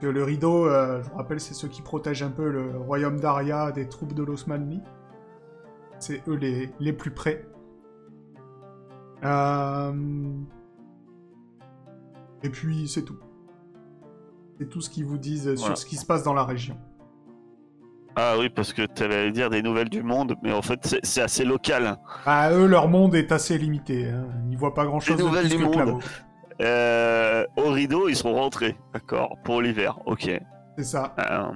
[0.00, 3.72] Que le rideau, je vous rappelle, c'est ceux qui protègent un peu le royaume d'Aria
[3.72, 4.82] des troupes de l'Osmanli.
[5.98, 7.46] C'est eux les, les plus près.
[9.24, 9.92] Euh,
[12.42, 13.16] Et puis, c'est tout.
[14.58, 15.56] C'est tout ce qu'ils vous disent Voilà.
[15.56, 16.76] sur ce qui se passe dans la région.
[18.16, 21.20] Ah oui, parce que tu allais dire des nouvelles du monde, mais en fait, c'est-
[21.20, 21.96] assez local.
[22.24, 24.08] Bah, eux, leur monde est assez limité.
[24.08, 24.26] Hein.
[24.50, 26.02] Ils voient pas grand-chose Les de nouvelles plus du que monde.
[26.60, 30.30] Euh, au rideau, ils seront rentrés, d'accord, pour l'hiver, ok.
[30.78, 31.14] C'est ça.
[31.18, 31.50] Euh,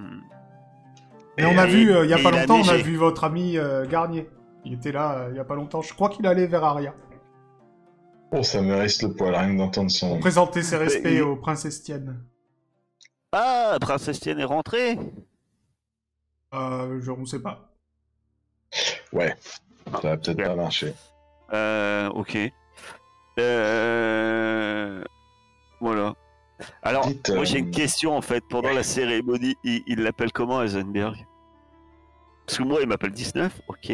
[1.37, 2.77] Et on a et- vu, euh, il y a et pas a longtemps, on a
[2.77, 4.29] vu votre ami euh, Garnier.
[4.65, 5.83] Il était là, euh, il y a pas longtemps.
[5.83, 6.93] Je crois qu'il allait vers Aria.
[8.33, 10.09] Oh, ça me reste le poil, rien que d'entendre son.
[10.11, 12.19] Pour présenter ses respects il- aux princesses Tienne.
[13.33, 14.99] Ah, Princesse Tienne est rentrée
[16.55, 17.71] Euh, je, on sait pas.
[19.13, 19.35] Ouais,
[19.91, 20.95] ça va peut-être pas marcher.
[21.53, 22.39] Euh, ok.
[23.39, 25.05] Euh...
[25.81, 26.15] Voilà.
[26.83, 28.43] Alors, Dites, moi j'ai euh, une question en fait.
[28.49, 28.75] Pendant ouais.
[28.75, 31.27] la cérémonie, il l'appelle comment Heisenberg
[32.47, 33.93] Parce que moi, il m'appelle 19, ok.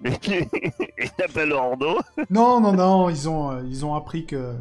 [0.00, 1.98] Mais il l'appelle Ordo.
[2.30, 4.56] Non, non, non, ils ont, euh, ils ont appris que...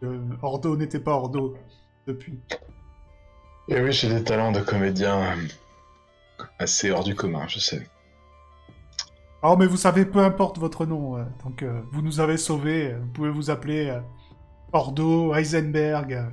[0.00, 1.56] que Ordo n'était pas Ordo
[2.06, 2.38] depuis.
[3.68, 7.86] Et oui, j'ai des talents de comédien euh, assez hors du commun, je sais.
[9.42, 12.92] Alors, mais vous savez, peu importe votre nom, euh, donc euh, vous nous avez sauvés,
[12.92, 14.00] euh, vous pouvez vous appeler euh,
[14.72, 16.24] Ordo, Heisenberg, euh,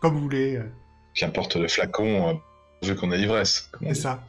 [0.00, 0.72] comme vous voulez, euh,
[1.14, 2.34] Qu'importe le flacon, euh,
[2.86, 3.70] vu qu'on a l'ivresse.
[3.82, 4.22] c'est ça.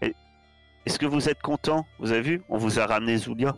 [0.00, 1.84] Est-ce que vous êtes content?
[1.98, 2.42] Vous avez vu?
[2.48, 3.56] On vous a ramené Zulia.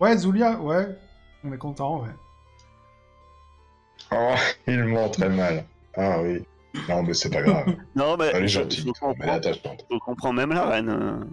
[0.00, 0.96] Ouais, Zulia, ouais,
[1.44, 2.10] on est content, ouais.
[4.12, 4.34] Oh,
[4.66, 5.64] il ment très mal.
[5.96, 6.42] Ah oui.
[6.88, 7.64] Non, mais c'est pas grave.
[7.96, 9.86] Non, mais Elle est gentille, je elle attachante.
[9.90, 10.88] je comprends même la reine.
[10.90, 11.24] euh,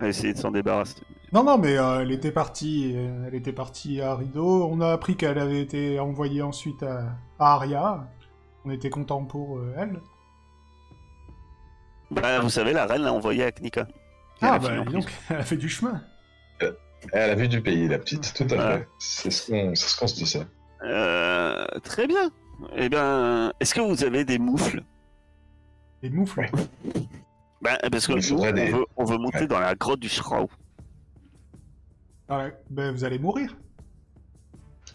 [0.00, 1.02] à essayer de s'en débarrasser.
[1.32, 4.68] Non, non, mais euh, elle était partie, euh, elle était partie à Rideau.
[4.70, 8.08] On a appris qu'elle avait été envoyée ensuite à, à Aria.
[8.64, 10.00] On était content pour euh, elle.
[12.10, 13.86] Bah, vous savez, la reine l'a envoyé à Knika.
[14.40, 16.00] Elle Ah, a bah, donc, elle a fait du chemin.
[17.12, 18.88] Elle a vu du pays, la petite, tout à fait.
[18.98, 20.46] C'est ce qu'on c'est ce qu'on se disait.
[20.82, 22.30] Euh, très bien.
[22.76, 24.82] Eh bien, est-ce que vous avez des moufles?
[26.02, 26.40] Des moufles?
[26.40, 26.48] Ouais.
[27.62, 29.46] bah, Parce que nous, on, des- veut, on veut monter Ouais.
[29.46, 30.48] dans la grotte du Shrau.
[32.28, 33.56] Ah ouais, ben, vous allez mourir.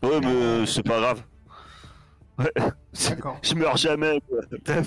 [0.03, 1.23] Ouais, mais euh, c'est pas grave.
[2.37, 2.51] Ouais.
[3.09, 3.39] D'accord.
[3.41, 4.19] Je meurs jamais.
[4.27, 4.39] quoi.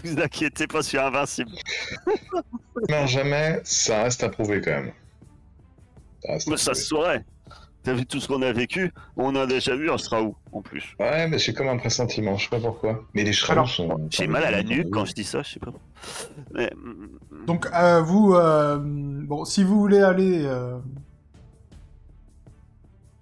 [0.05, 1.51] vous inquiétez pas, je suis invincible.
[2.89, 4.93] Mais jamais, ça reste à prouver quand même.
[6.23, 7.25] Ça reste à Mais ça se saurait.
[7.87, 8.92] T'as vu tout ce qu'on a vécu?
[9.16, 10.96] On a déjà vu un Shrau, en plus.
[10.99, 13.05] Ouais, mais j'ai comme un pressentiment, je sais pas pourquoi.
[13.14, 14.09] Mais les Alors, sont.
[14.11, 15.70] J'ai mal à la nuque quand je dis ça, je sais pas.
[16.53, 20.79] Mais, mm, Donc, euh, vous, euh, bon, si vous voulez aller, euh,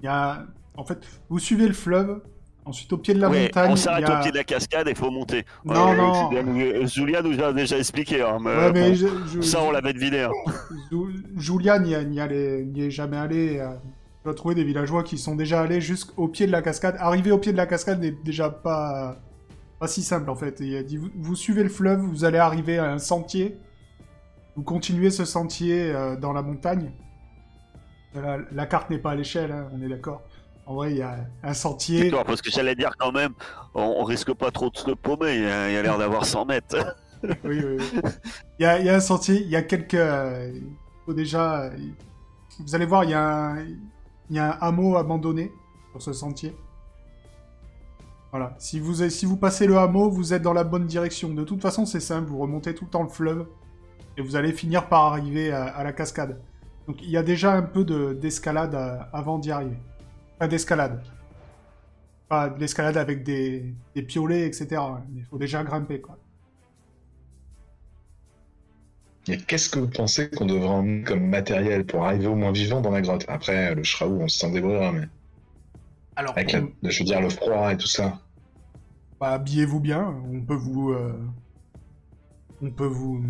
[0.00, 0.46] il y a,
[0.78, 0.98] en fait,
[1.28, 2.22] vous suivez le fleuve.
[2.64, 4.18] Ensuite, au pied de la ouais, montagne, on s'arrête a...
[4.18, 5.44] au pied de la cascade et il faut monter.
[5.66, 6.30] Non, Euh, non.
[6.32, 8.22] euh, Julia nous a déjà expliqué.
[8.22, 10.22] Hein, mais, Ouais, mais bon, je- je- ça, on l'avait deviné.
[10.22, 10.30] Hein.
[10.90, 13.62] Ju- Julia n'y est jamais allé.
[14.24, 16.96] Tu vas trouver des villageois qui sont déjà allés jusqu'au pied de la cascade.
[16.98, 19.18] Arriver au pied de la cascade n'est déjà pas,
[19.78, 20.60] pas si simple en fait.
[20.60, 23.58] Il a dit vous, vous suivez le fleuve, vous allez arriver à un sentier.
[24.56, 26.92] Vous continuez ce sentier euh, dans la montagne.
[28.14, 30.22] La, la carte n'est pas à l'échelle, hein, on est d'accord.
[30.64, 32.04] En vrai, il y a un sentier.
[32.10, 33.32] D'accord, parce que j'allais dire quand même,
[33.74, 35.34] on, on risque pas trop de se paumer.
[35.34, 36.96] Il y a, il y a l'air d'avoir 100 mètres.
[37.44, 38.00] oui, oui, oui.
[38.58, 39.92] Il y a, il y a un sentier, il y a quelques.
[39.92, 40.62] euh, Il
[41.04, 41.64] faut déjà.
[41.64, 41.76] euh,
[42.60, 43.56] Vous allez voir, il y a un,
[44.30, 45.52] il y a un hameau abandonné
[45.92, 46.56] sur ce sentier.
[48.30, 48.54] Voilà.
[48.58, 51.32] Si vous, si vous passez le hameau, vous êtes dans la bonne direction.
[51.32, 52.28] De toute façon, c'est simple.
[52.28, 53.46] Vous remontez tout le temps le fleuve.
[54.16, 56.40] Et vous allez finir par arriver à, la cascade.
[56.86, 59.78] Donc il y a déjà un peu de- d'escalade à- avant d'y arriver.
[60.38, 61.02] Pas d'escalade.
[62.28, 64.82] Pas de l'escalade avec des, des piolets, etc.
[65.14, 66.18] Il faut déjà grimper, quoi.
[69.24, 72.90] Qu'est-ce que vous pensez qu'on devrait emmener comme matériel pour arriver au moins vivant dans
[72.90, 73.24] la grotte?
[73.28, 75.08] Après, le Shraou, on s'en débrouillera, mais
[76.16, 78.20] Alors, avec la, je veux dire, le froid et tout ça.
[79.20, 80.14] Bah, habillez-vous bien.
[80.32, 80.90] On peut vous.
[80.92, 81.12] euh,
[82.62, 83.22] On peut vous.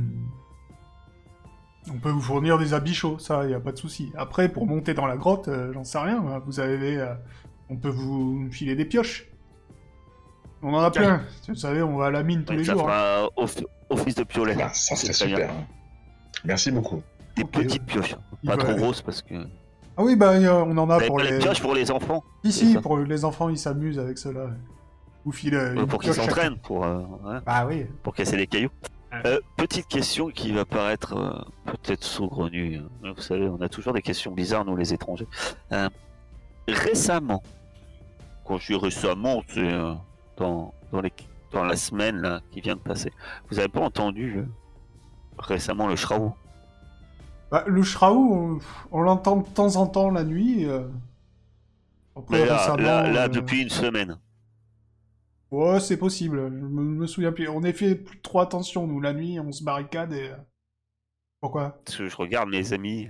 [1.91, 4.11] On peut vous fournir des habits chauds, ça, y a pas de souci.
[4.17, 6.21] Après, pour monter dans la grotte, euh, j'en sais rien.
[6.21, 6.43] moi.
[6.47, 6.97] Vous avez.
[6.99, 7.15] euh,
[7.71, 9.27] On peut vous filer des pioches.
[10.63, 11.23] On en a plein.
[11.47, 12.89] Vous savez, on va à la mine tous les ça jours.
[12.89, 13.29] hein.
[13.37, 14.55] fera office de piolet.
[14.55, 15.67] Bah, ça C'est serait très bien.
[16.45, 17.03] Merci beaucoup.
[17.37, 18.17] Des petites pioches.
[18.47, 19.35] Pas trop grosses parce que.
[19.97, 20.33] Ah oui, bah,
[20.67, 21.39] on en a pour les.
[21.39, 22.81] pioches pour les enfants Si, c'est si, ça.
[22.81, 24.51] pour les enfants, ils s'amusent avec cela.
[25.33, 25.57] Filez.
[25.57, 27.87] Euh, Pour qu'ils s'entraînent, pour, euh, ouais, Bah oui.
[28.03, 28.69] pour casser les cailloux.
[29.25, 31.41] Euh, petite question qui va paraître euh,
[31.73, 32.81] peut-être saugrenue.
[33.05, 33.13] hein.
[33.17, 35.27] Vous savez, on a toujours des questions bizarres, nous les étrangers.
[35.73, 35.89] Euh,
[36.69, 37.43] récemment,
[38.45, 39.95] quand je dis récemment, c'est euh,
[40.37, 41.13] dans, dans, les,
[41.53, 43.11] dans la semaine là, qui vient de passer,
[43.51, 44.47] vous avez pas entendu euh,
[45.47, 46.35] récemment le Shraou
[47.51, 48.59] Bah, le Shraou,
[48.93, 50.65] on, on l'entend de temps en temps la nuit.
[50.67, 50.89] euh.
[52.17, 54.19] Après, Mais là, récemment, là, là, euh, depuis une semaine.
[55.51, 56.39] Ouais, c'est possible.
[56.49, 57.49] Je me, me souviens plus.
[57.49, 60.31] On est fait plus trop attention, nous, la nuit, on se barricade et...
[60.31, 60.37] euh,
[61.41, 61.79] Pourquoi?
[61.85, 63.09] Parce que je regarde mes amis.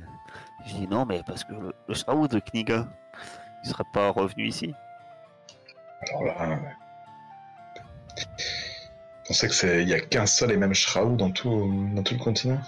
[0.66, 2.88] Je dis non, mais parce que le, le Shraou de Kniga,
[3.64, 4.72] il serait pas revenu ici.
[6.10, 6.58] Alors là.
[9.24, 9.28] Ouais.
[9.28, 12.02] Vous pensez que c'est il y a qu'un seul et même Shraou dans tout, dans
[12.02, 12.58] tout le continent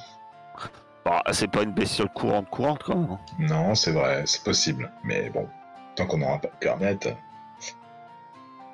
[1.04, 3.18] Bah, c'est pas une bestiole courante courante quand même.
[3.38, 4.90] Non, c'est vrai, c'est possible.
[5.04, 5.48] Mais bon,
[5.94, 7.14] tant qu'on n'aura pas de cornette.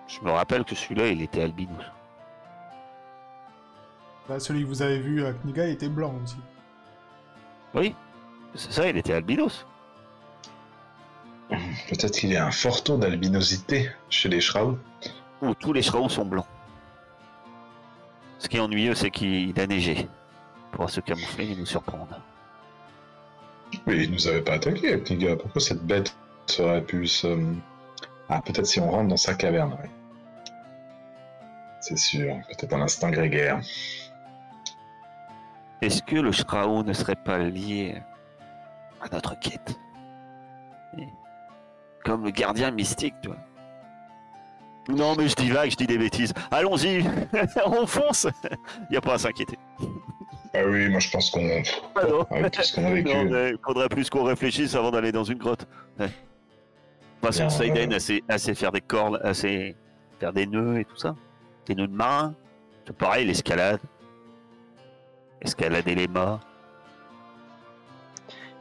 [0.08, 1.84] Je me rappelle que celui-là, il était albinos.
[4.28, 6.36] Bah, Celui que vous avez vu à Kniga, il était blanc aussi.
[7.74, 7.94] Oui,
[8.54, 9.66] c'est ça, il était albinos.
[11.88, 14.78] Peut-être qu'il y a un fort taux d'albinosité chez les Shraou.
[15.42, 16.46] Où tous les Shraous sont blancs.
[18.42, 19.98] Ce qui est ennuyeux, c'est qu'il a neigé.
[19.98, 20.08] Il
[20.72, 22.20] pourra se camoufler et nous surprendre.
[23.86, 25.36] Oui, il nous avait pas attaqué, Kniga.
[25.36, 26.16] Pourquoi cette bête
[26.58, 27.38] aurait pu se.
[28.28, 29.88] Ah, peut-être si on rentre dans sa caverne, oui.
[31.82, 33.60] C'est sûr, peut-être un instinct grégaire.
[35.80, 38.02] Est-ce que le Shraou ne serait pas lié
[39.00, 39.78] à notre quête?
[42.04, 43.38] Comme le gardien mystique, tu vois.
[44.88, 46.32] Non, mais je divague, je dis des bêtises.
[46.50, 47.04] Allons-y,
[47.66, 48.26] on fonce
[48.80, 49.58] Il n'y a pas à s'inquiéter.
[50.54, 51.62] Ah oui, moi je pense qu'on.
[51.94, 52.26] Ah non.
[52.30, 53.16] Avec tout ce qu'on a vécu.
[53.30, 55.66] Mais faudrait plus qu'on réfléchisse avant d'aller dans une grotte.
[55.98, 56.06] Ouais.
[56.06, 56.10] De
[57.28, 57.96] toute façon, Bien, Saiden ouais.
[57.96, 59.76] a sait, a sait faire des cordes, a sait
[60.18, 61.14] faire des nœuds et tout ça.
[61.66, 62.34] Des nœuds de marin.
[62.86, 63.78] C'est pareil, l'escalade.
[65.40, 66.40] Escalader les mâts.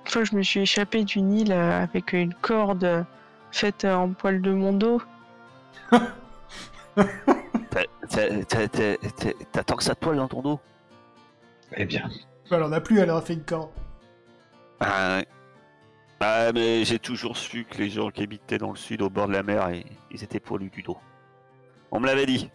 [0.05, 3.03] Une fois, je me suis échappée du Nil euh, avec une corde euh,
[3.51, 5.01] faite euh, en poil de mon dos.
[7.69, 10.59] T'as- tant que ça de toile dans ton dos
[11.77, 12.09] Eh bien,
[12.49, 13.69] Bah, elle en a plus, elle a fait une corde.
[14.79, 15.27] Ah, ouais.
[16.19, 19.27] Ah, mais j'ai toujours su que les gens qui habitaient dans le sud, au bord
[19.27, 19.69] de la mer,
[20.11, 20.97] ils étaient poilus du dos.
[21.91, 22.49] On me l'avait dit.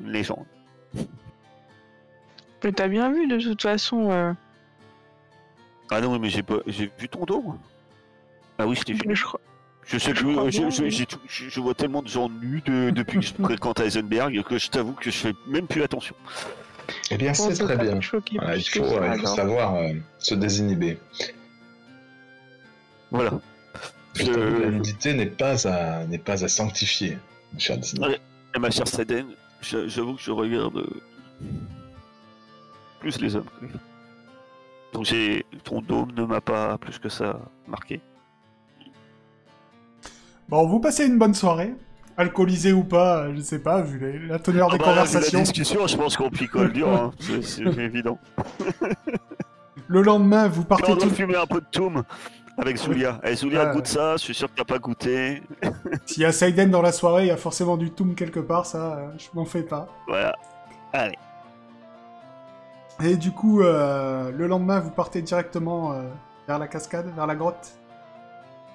[0.00, 0.46] Une légende.
[2.64, 4.10] Mais t'as bien vu, de toute façon.
[4.10, 4.32] euh,
[5.90, 7.40] Ah non, mais j'ai pas, j'ai vu ton dos.
[7.42, 7.58] moi.
[8.58, 9.14] Ah oui, je t'ai vu.
[9.14, 9.40] je crois-
[9.86, 10.20] Je sais Je que
[10.90, 11.04] je,
[11.54, 14.92] tout- vois tellement de gens nus de- depuis que je fréquente Heisenberg que je t'avoue
[14.94, 16.14] que je fais même plus attention.
[17.10, 18.00] eh bien c'est très bien.
[18.00, 20.98] choqué Voilà, il plus que faut, ça, euh, il faut savoir euh, se désinhiber.
[23.10, 23.30] Voilà.
[24.14, 27.18] Que la nudité n'est pas à n'est pas à sanctifier,
[27.76, 28.06] Disney.
[28.08, 28.18] Ouais.
[28.54, 29.26] et ma chère Saden,
[29.60, 30.86] j'avoue que je regarde euh,
[33.00, 33.46] plus les hommes.
[34.92, 38.00] Donc j'ai ton dôme ne m'a pas plus que ça marqué.
[40.48, 41.74] Bon, vous passez une bonne soirée.
[42.18, 44.90] Alcoolisé ou pas, euh, je sais pas, vu les- la teneur des Ah bah, vu
[44.90, 45.38] conversations.
[45.38, 47.10] La discussion, je pense qu'on picole dur, hein.
[47.42, 48.18] c'est évident.
[49.88, 51.10] Le lendemain, vous partez on tout...
[51.10, 52.04] fumer un peu de toum
[52.56, 53.20] avec Zulia.
[53.22, 55.42] Et Zulia Ah, goûte ça, je suis sûr que t'as pas goûté.
[56.06, 58.64] S'il y a Seiden dans la soirée, il y a forcément du toum quelque part,
[58.64, 59.88] ça, euh, je m'en fais pas.
[60.08, 60.34] Voilà.
[60.94, 61.18] Allez.
[63.04, 66.02] Et du coup, euh, le lendemain, vous partez directement euh,
[66.48, 67.72] vers la cascade, vers la grotte,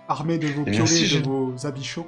[0.08, 2.08] armé de vos Eh piolets si et de vos habits chauds.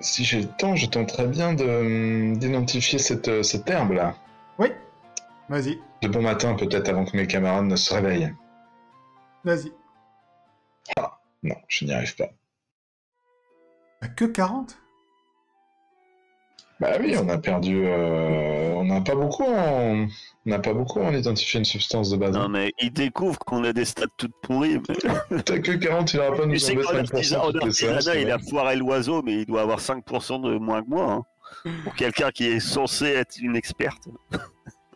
[0.00, 4.14] Si j'ai le temps, je tenterais bien de d'identifier cette, euh, cette herbe là.
[4.58, 4.68] Oui,
[5.48, 8.34] vas-y, De bon matin, peut-être avant que mes camarades ne se réveillent.
[9.44, 9.72] vas-y.
[11.42, 12.30] Non, je n'y arrive pas.
[14.00, 14.78] Ah, Que 40
[16.84, 17.86] Bah oui, on a perdu.
[17.86, 20.06] euh, on n'a pas beaucoup en.
[20.46, 22.34] On n'a pas beaucoup en identifié une substance de base.
[22.36, 24.78] Non, mais il découvre qu'on a des stats toutes pourries.
[25.30, 27.64] mais- T'as que 40, il aura pas nous sais enlever qu'en 5% artisanat, en toutes
[27.64, 30.88] les séances, artisanat, il a foiré l'oiseau, mais il doit avoir 5% de moins que
[30.90, 31.10] moi.
[31.64, 31.70] hein.
[31.84, 34.02] Pour quelqu'un qui est censé être une experte.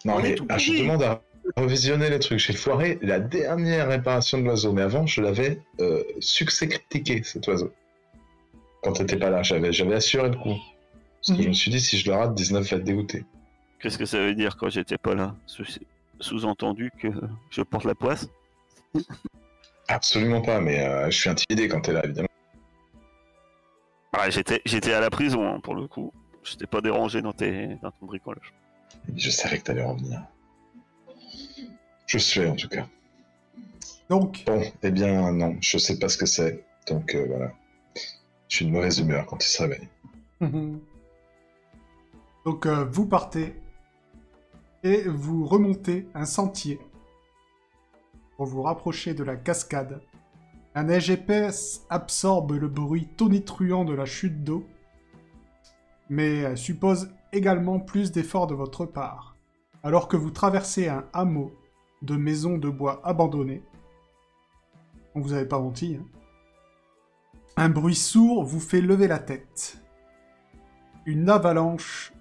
[0.04, 1.22] Non, On est mais tout ah, je demande à
[1.56, 2.40] revisionner les trucs.
[2.40, 7.46] J'ai foiré la dernière réparation de l'oiseau, mais avant, je l'avais euh, succès critiqué, cet
[7.48, 7.72] oiseau.
[8.82, 10.54] Quand t'étais pas là, j'avais j'avais assuré le coup.
[11.20, 11.42] Parce que Mhm.
[11.42, 13.24] je me suis dit, si je le rate, 19 va être dégoûté.
[13.80, 15.34] Qu'est-ce que ça veut dire quand j'étais pas là?
[15.46, 15.64] Sous-
[16.20, 17.08] Sous-entendu que
[17.50, 18.28] je porte la poisse?
[19.86, 22.26] Absolument pas, mais euh, je suis intimidé quand t'es là, évidemment.
[24.12, 26.12] Ah, j'étais, j'étais à la prison hein, pour le coup.
[26.42, 28.52] Je t'ai pas dérangé dans, tes, dans ton bricolage.
[29.16, 30.22] Je savais que t'allais revenir.
[32.06, 32.86] Je suis en tout cas.
[34.08, 36.64] Donc, Bon, eh bien, non, je sais pas ce que c'est.
[36.88, 37.52] Donc euh, voilà.
[38.48, 39.88] Je suis de mauvaise humeur quand il se réveille.
[42.48, 43.60] donc euh, vous partez
[44.82, 46.80] et vous remontez un sentier
[48.38, 50.00] pour vous rapprocher de la cascade.
[50.74, 54.66] La neige épaisse absorbe le bruit tonitruant de la chute d'eau,
[56.08, 59.36] mais euh, suppose également plus d'efforts de votre part.
[59.82, 61.52] Alors que vous traversez un hameau
[62.00, 63.62] de maisons de bois abandonnées,
[65.14, 66.06] on vous avait pas menti, hein,
[67.58, 69.82] un bruit sourd vous fait lever la tête.
[71.04, 72.14] Une avalanche.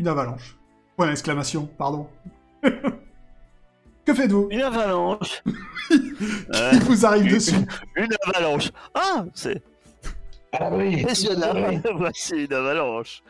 [0.00, 0.56] Une avalanche.
[0.96, 2.08] Point d'exclamation, pardon.
[2.62, 4.48] que faites-vous?
[4.50, 5.42] Une avalanche.
[5.90, 7.54] Euh, Qui vous arrive dessus?
[7.96, 8.70] Une avalanche.
[8.94, 9.62] Ah C'est
[10.54, 11.52] À l'abri impressionnant.
[11.96, 13.22] Voici une avalanche.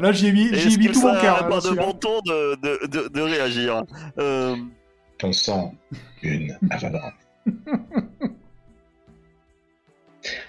[0.00, 1.48] Là, j'y ai mis, j'y ai mis tout mon cœur.
[1.48, 3.84] pas de bon ton de, de, de, de réagir?
[4.18, 4.56] Euh,
[5.22, 5.70] On sent
[6.22, 7.14] une avalanche.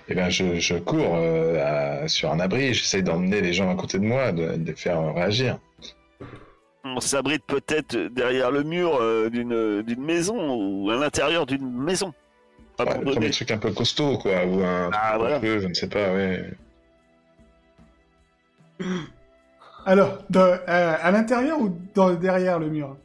[0.10, 3.76] Eh bien, je, je cours euh, à- sur un abri j'essaye d'emmener les gens à
[3.76, 5.60] côté de moi, de, de les faire réagir.
[6.84, 12.14] On s'abrite peut-être derrière le mur euh, d'une maison ou à l'intérieur d'une maison.
[12.80, 15.36] Ouais, comme des trucs un peu costauds, quoi, ou un Ah, truc voilà.
[15.38, 16.44] un peu, je ne sais pas, ouais.
[19.86, 20.58] Alors, de- euh,
[21.02, 22.98] à l'intérieur ou dans- derrière le mur?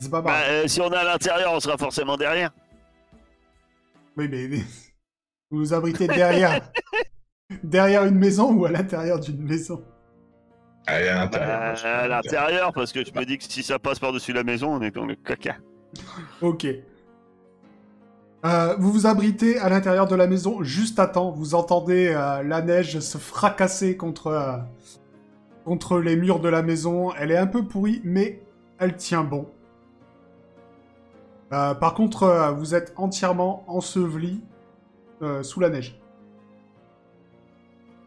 [0.00, 2.50] C'est pas Bah, euh, si on est à l'intérieur, on sera forcément derrière.
[4.16, 4.58] Oui, mais, mais
[5.52, 6.60] vous vous abritez derrière,
[7.62, 9.84] derrière une maison ou à l'intérieur d'une maison?
[10.86, 11.84] Allez, à Bah, l'intérieur.
[11.86, 14.80] à l'intérieur, parce que je me dis que si ça passe par-dessus la maison, on
[14.82, 15.56] est dans le caca.
[16.40, 16.66] Ok.
[18.44, 21.30] Euh, vous vous abritez à l'intérieur de la maison juste à temps.
[21.30, 24.56] Vous entendez euh, la neige se fracasser contre, euh,
[25.64, 27.12] contre les murs de la maison.
[27.14, 28.42] Elle est un peu pourrie, mais
[28.80, 29.48] elle tient bon.
[31.52, 34.42] Euh, par contre, euh, vous êtes entièrement enseveli
[35.22, 35.98] euh, sous la neige.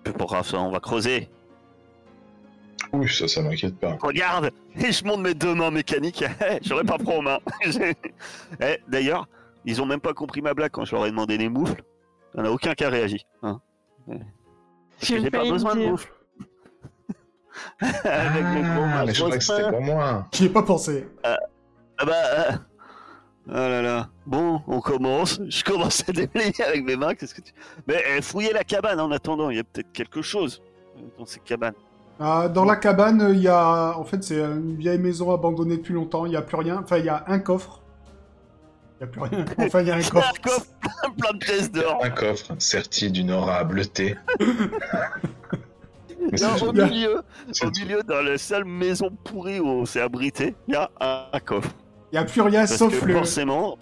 [0.05, 1.29] C'est pas grave, ça, on va creuser.
[2.93, 3.97] Oui, ça, ça m'inquiète pas.
[4.01, 6.23] Regarde Et je monte mes deux mains mécaniques.
[6.61, 7.39] J'aurais pas pris en main.
[7.65, 7.95] J'ai-
[8.61, 9.27] Eh, D'ailleurs,
[9.65, 11.83] ils ont même pas compris ma blague quand je leur ai demandé des moufles.
[12.35, 13.25] Il n'y en a aucun qui a réagi.
[13.41, 13.59] Hein.
[15.01, 16.13] J'ai J'ai pas besoin de moufles.
[17.79, 20.27] Avec Ah, mains mais je croyais que c'était pour moi.
[20.33, 21.07] J'y ai pas pensé.
[21.23, 21.37] Ah
[22.05, 22.13] bah.
[22.13, 22.51] euh,
[23.47, 24.09] Oh là là.
[24.25, 25.39] Bon, on commence.
[25.49, 27.13] Je commence à déblayer avec mes mains.
[27.13, 27.53] Qu'est-ce que tu.
[27.87, 29.49] Mais eh, fouillez la cabane en attendant.
[29.49, 30.61] Il y a peut-être quelque chose
[30.97, 31.75] euh, dans ces cabanes.
[32.21, 33.93] Euh, dans la cabane, il y a...
[33.97, 36.25] En fait, c'est une vieille maison abandonnée depuis longtemps.
[36.25, 36.79] Il n'y a plus rien.
[36.83, 37.81] Enfin, il y a un coffre.
[38.99, 39.45] Il n'y a plus rien.
[39.59, 40.33] Enfin, il y a un coffre.
[40.33, 41.99] un coffre plein, plein de pièces d'or.
[42.03, 43.75] Un coffre serti d'une aura Non,
[46.57, 46.65] tout.
[46.65, 47.21] au milieu,
[47.61, 51.25] au milieu, dans la seule maison pourrie où on s'est abrité, il y a un,
[51.31, 51.69] un coffre.
[52.11, 53.77] Il n'y a plus rien Parce sauf que le, forcément,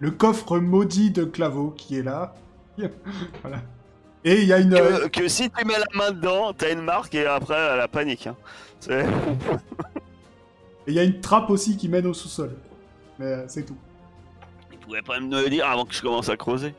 [0.00, 2.34] le coffre maudit de Claveau qui est là.
[3.42, 3.58] voilà.
[4.24, 4.70] Et il y a une.
[4.70, 8.26] que, que si tu mets la main dedans, t'as une marque et après la panique.
[8.26, 8.36] hein.
[8.80, 9.04] C'est-
[10.86, 12.56] et il y a une trappe aussi qui mène au sous-sol.
[13.18, 13.76] Mais euh, c'est tout.
[14.70, 16.74] Tu pouvais pas me le dire avant que je commence à creuser.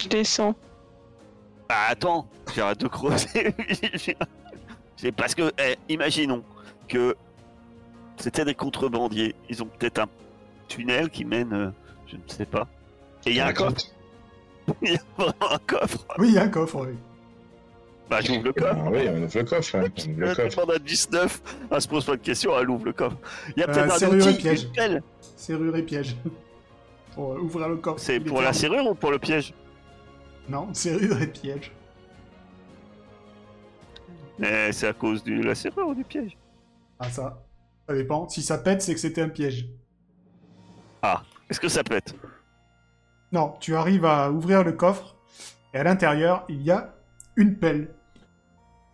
[0.00, 0.54] Je descends.
[1.68, 3.54] Bah attends, j'arrête de creuser.
[4.96, 6.42] C'est parce que, eh, imaginons
[6.88, 7.14] que
[8.18, 9.34] c'était des contrebandiers.
[9.48, 10.08] Ils ont peut-être un
[10.68, 11.70] tunnel qui mène, euh,
[12.06, 12.66] je ne sais pas.
[13.26, 13.76] Et il y a un coffre.
[14.82, 16.06] Il y a vraiment un coffre.
[16.18, 16.94] Oui, il y a un coffre, oui.
[18.10, 18.76] Bah j'ouvre le coffre.
[18.78, 19.74] Ah oui, on ouvre le coffre.
[19.76, 20.56] hein, on ouvre le coffre.
[20.56, 23.16] demande à 19, elle se pose pas de questions, elle ouvre le coffre.
[23.56, 24.64] Il y a Euh, peut-être un serrure et outil, piège.
[24.64, 25.02] une pelle.
[25.36, 26.16] Serrure et piège.
[27.14, 27.98] Pour euh, ouvrir le coffre.
[27.98, 29.54] C'est pour la serrure ou pour le piège?
[30.50, 31.72] Non, serrure et piège.
[34.42, 36.36] Eh, C'est à cause de la serrure ou du piège?
[37.00, 37.38] Ah, ça.
[37.88, 38.28] Ça dépend.
[38.28, 39.66] Si ça pète, c'est que c'était un piège.
[41.50, 42.14] Est-ce que ça pète?
[43.32, 45.16] Non, tu arrives à ouvrir le coffre,
[45.72, 46.94] et à l'intérieur, il y a
[47.36, 47.94] une pelle.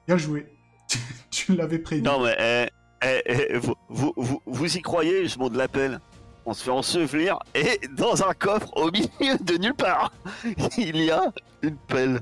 [0.06, 0.46] Bien joué.
[1.32, 2.02] tu l'avais prédit.
[2.02, 2.66] Non, mais eh,
[3.02, 5.98] eh, eh, vous, vous, vous, vous y croyez, je monte l'appel.
[6.46, 10.12] On se fait ensevelir et dans un coffre au milieu de nulle part,
[10.78, 11.32] il y a
[11.62, 12.20] une pelle.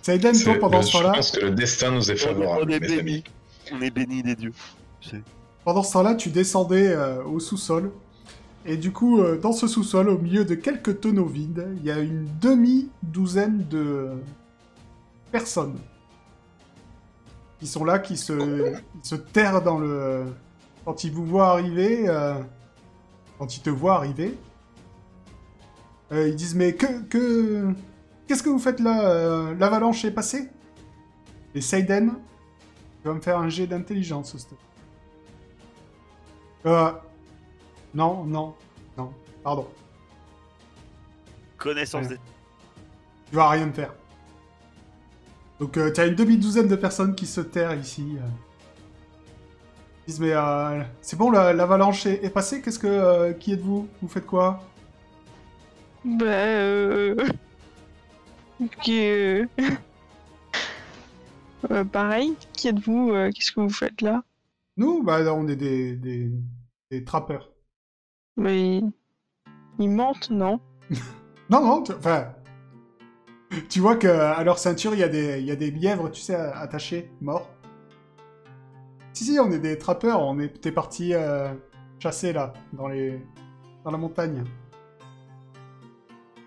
[0.00, 2.30] Saiden, toi, C'est- pendant je ce temps-là, pense que le destin nous est On est,
[2.30, 3.02] on favorable, est mes amis.
[3.02, 3.24] bénis.
[3.72, 4.52] On est bénis des dieux.
[5.68, 7.92] Pendant ce temps-là, tu descendais euh, au sous-sol.
[8.64, 11.90] Et du coup, euh, dans ce sous-sol, au milieu de quelques tonneaux vides, il y
[11.90, 14.12] a une demi-douzaine de
[15.30, 15.76] personnes
[17.60, 20.24] qui sont là, qui se, se terrent dans le...
[20.86, 22.32] Quand ils vous voient arriver, euh,
[23.38, 24.38] quand ils te voient arriver,
[26.10, 27.74] ils disent mais que que
[28.26, 30.48] qu'est-ce que vous faites là L'avalanche est passée?
[31.54, 32.14] Et Seiden,
[33.02, 34.67] tu vas me faire un jet d'intelligence, s'il te.
[36.66, 36.92] Euh.
[37.94, 38.54] Non, non,
[38.96, 39.66] non, pardon.
[41.56, 42.08] Connaissance Ouais.
[42.10, 42.18] des.
[43.30, 43.92] Tu vas rien me faire.
[45.60, 48.16] Donc, euh, tu as une demi-douzaine de personnes qui se terrent ici.
[48.16, 48.20] euh.
[50.06, 52.86] Ils disent, mais euh, c'est bon, la- l'avalanche est, est passée Qu'est-ce que.
[52.86, 53.88] euh, qui êtes-vous?
[54.00, 54.62] Vous faites quoi?
[56.04, 57.16] Bah, euh...
[58.60, 59.46] ok, euh,
[61.70, 64.22] euh, pareil, qui êtes-vous euh, Qu'est-ce que vous faites là?
[64.78, 66.30] Nous, bah, on est des, des,
[66.90, 67.50] des trappeurs.
[68.36, 68.80] Mais
[69.78, 70.60] ils mentent, non?
[71.50, 72.34] Non, non, tu- enfin.
[73.70, 76.20] Tu vois qu'à leur ceinture, il y, a des- il y a des lièvres, tu
[76.20, 77.48] sais, attachés, morts.
[79.14, 81.52] Si, si, on est des trappeurs, on était partis euh,
[81.98, 83.20] chasser là, dans, les...
[83.84, 84.44] dans la montagne.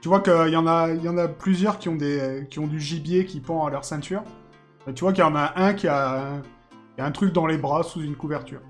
[0.02, 2.46] Tu vois qu'il y, en a- y en a plusieurs qui ont, des...
[2.50, 4.24] qui ont du gibier qui pend à leur ceinture.
[4.88, 6.42] Et tu vois qu'il y en a un qui a...
[6.92, 8.62] un- qui a un truc dans les bras sous une couverture.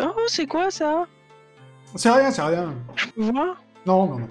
[0.00, 1.06] Oh, c'est quoi ça?
[1.94, 2.74] C'est rien, c'est rien.
[2.94, 3.62] Je peux voir?
[3.86, 4.28] Non, non, non.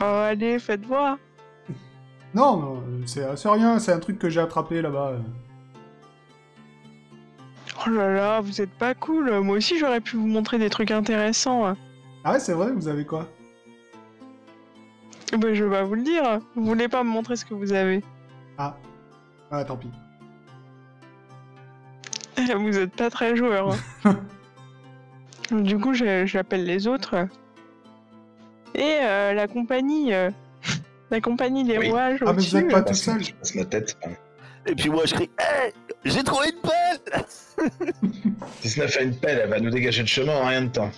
[0.00, 1.18] Oh, allez, faites voir.
[2.32, 5.14] Non, non, c'est rien, c'est un truc que j'ai attrapé là-bas.
[7.86, 9.40] Oh là là, vous êtes pas cool.
[9.40, 11.74] Moi aussi, j'aurais pu vous montrer des trucs intéressants.
[12.24, 13.26] Ah ouais, c'est vrai, vous avez quoi?
[15.32, 16.40] Bah, je vais pas vous le dire.
[16.54, 18.02] Vous voulez pas me montrer ce que vous avez?
[18.58, 18.76] Ah.
[19.50, 19.90] Ah, tant pis.
[22.58, 23.74] Vous êtes pas très joueur.
[24.04, 24.16] hein.
[25.62, 27.26] du coup, je- j'appelle les autres.
[28.74, 30.12] Et euh, la compagnie.
[30.14, 30.30] euh,
[31.10, 31.90] la compagnie des Oui.
[31.90, 32.56] rouages Ah, mais vous au-dessus.
[32.58, 33.24] êtes pas tout seul.
[33.24, 33.96] Je passe ma tête.
[34.66, 35.72] Et puis moi je crie Hey
[36.04, 37.24] J'ai trouvé une pelle
[38.62, 40.90] 19 a une pelle, elle va nous dégager le chemin en rien de temps.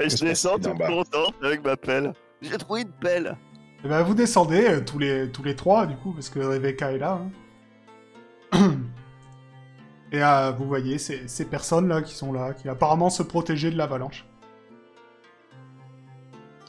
[0.00, 2.12] Et se je descends tout bas content avec ma pelle.
[2.42, 3.36] J'ai trouvé une pelle
[3.84, 6.92] Eh ben, vous descendez, euh, tous, les, tous les trois, du coup, parce que Rebecca
[6.92, 7.20] est là.
[8.52, 8.70] hein.
[10.12, 13.78] Et euh, vous voyez ces, ces personnes-là qui sont là, qui apparemment se protégeaient de
[13.78, 14.26] l'avalanche.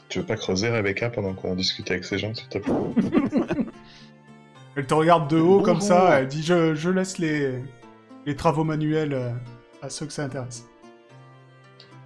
[0.08, 2.74] Tu veux pas creuser, Rebecca, pendant qu'on discute avec ces gens, s'il te plaît
[4.76, 7.62] Elle te regarde de haut comme ça, elle dit je, je laisse les,
[8.26, 9.32] les travaux manuels euh,
[9.82, 10.66] à ceux que ça intéresse.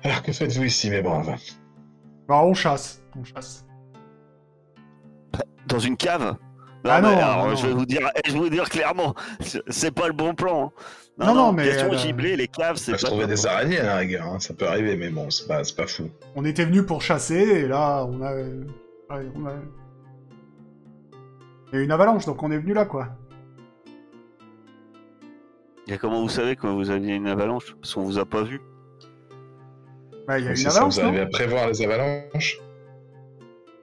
[0.04, 1.36] Alors, que faites-vous ici, mes braves?
[2.28, 3.66] Bah, on chasse, on chasse.
[5.68, 6.36] Dans une cave?
[6.90, 7.80] Ah mais non, alors, non, je vais non.
[7.80, 9.14] vous dire, je vais vous dire clairement,
[9.70, 10.74] c'est- pas le bon plan.
[11.20, 11.26] hein.
[11.26, 13.08] Non, non, mais question a- giblée, les caves, On c'est peut pas.
[13.08, 15.64] trouver top, des araignées à la rigueur, hein, ça peut arriver, mais bon, c'est pas,
[15.64, 16.10] c'est pas fou.
[16.36, 18.34] On était venu pour chasser, et là, on a...
[18.36, 19.54] ouais, on a...
[21.74, 23.08] Il y a une avalanche, donc on est venu là, quoi.
[25.88, 27.76] Et comment vous savez que vous aviez une avalanche?
[27.82, 28.62] Parce qu'on vous a pas vu.
[30.28, 31.08] Bah, il y a C'est une ça, avalanche, vous non?
[31.08, 32.60] arrivez à prévoir les avalanches?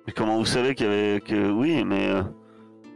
[0.06, 2.22] Mais comment vous savez qu'il y avait que oui, mais euh,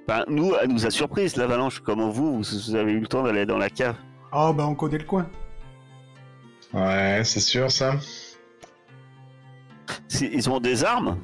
[0.08, 1.80] enfin, nous, elle nous a surprise l'avalanche.
[1.80, 3.96] Comment vous, vous avez eu le temps d'aller dans la cave?
[4.32, 5.28] Ah, bah, on connaît le coin.
[6.72, 7.94] Ouais, c'est sûr, ça.
[10.08, 11.18] Si- Ils ont des armes?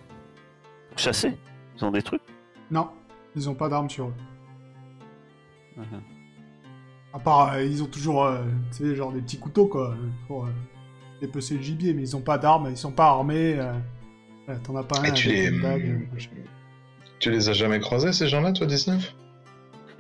[0.91, 1.37] Pour chasser.
[1.77, 2.23] Ils ont des trucs?
[2.71, 2.89] Non,
[3.37, 4.15] ils ont pas d'armes sur eux.
[5.77, 6.03] Mhm.
[7.13, 9.95] À part, euh, ils ont toujours, euh, tu sais, genre des petits couteaux, quoi,
[10.27, 10.51] pour euh,
[11.21, 13.55] dépecer le gibier, mais ils ont pas d'armes, ils sont pas armés.
[13.59, 13.73] euh,
[14.49, 15.51] ouais, T'en as pas un tu les...
[15.51, 15.99] euh.
[17.25, 19.15] Tu les as jamais croisés, ces gens-là, toi, 19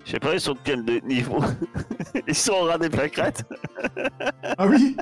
[0.04, 1.42] Je sais pas, ils sont de quel niveau?
[2.28, 3.44] Ils sont au ras des plaquettes?
[4.58, 4.94] Ah oui?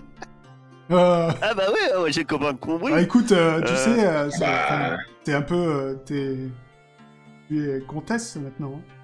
[0.93, 2.93] Euh, Ah bah oui, ouais, j'ai copain de Combry.
[2.93, 5.55] bah, écoute, euh, tu Euh, sais, euh, Bah, t'es un peu...
[5.57, 6.37] euh, t'es...
[7.49, 8.75] Tu es comtesse, maintenant.
[8.77, 8.95] hein.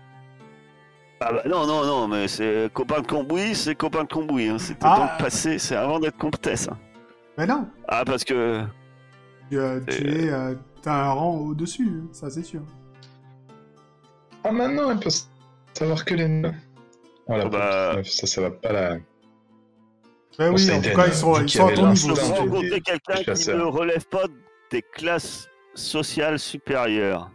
[1.21, 4.49] Ah bah non, non, non, mais c'est copain de Combouis, c'est copain de Combouis.
[4.49, 4.59] Hein.
[4.59, 4.97] C'était Ah.
[4.97, 6.69] dans le passé, c'est avant d'être comtesse.
[6.71, 6.77] hein.
[7.37, 8.63] Mais non, Ah, parce que.
[9.51, 10.31] tu, euh, tu es...
[10.31, 12.61] euh, T'as un rang au-dessus, hein, ça c'est sûr.
[14.49, 15.11] Ah, maintenant, elle peut
[15.75, 16.55] savoir que les nains.
[17.27, 18.97] Voilà, Ah bah- ça, ça va pas la...
[20.39, 22.15] Bon, oui, en tout cas, ils sont, ils sont à ton niveau.
[22.15, 22.39] Groupe.
[22.39, 24.25] rencontrer quelqu'un qui ne relève pas
[24.71, 27.31] des classes social supérieur.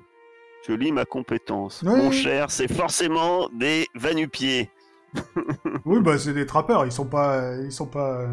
[0.68, 1.84] Je lis ma compétence.
[1.86, 1.96] Oui.
[1.96, 4.70] Mon cher, c'est forcément des vanupiers.
[5.86, 8.26] Oui, bah c'est des trappeurs, ils sont pas, ils sont pas,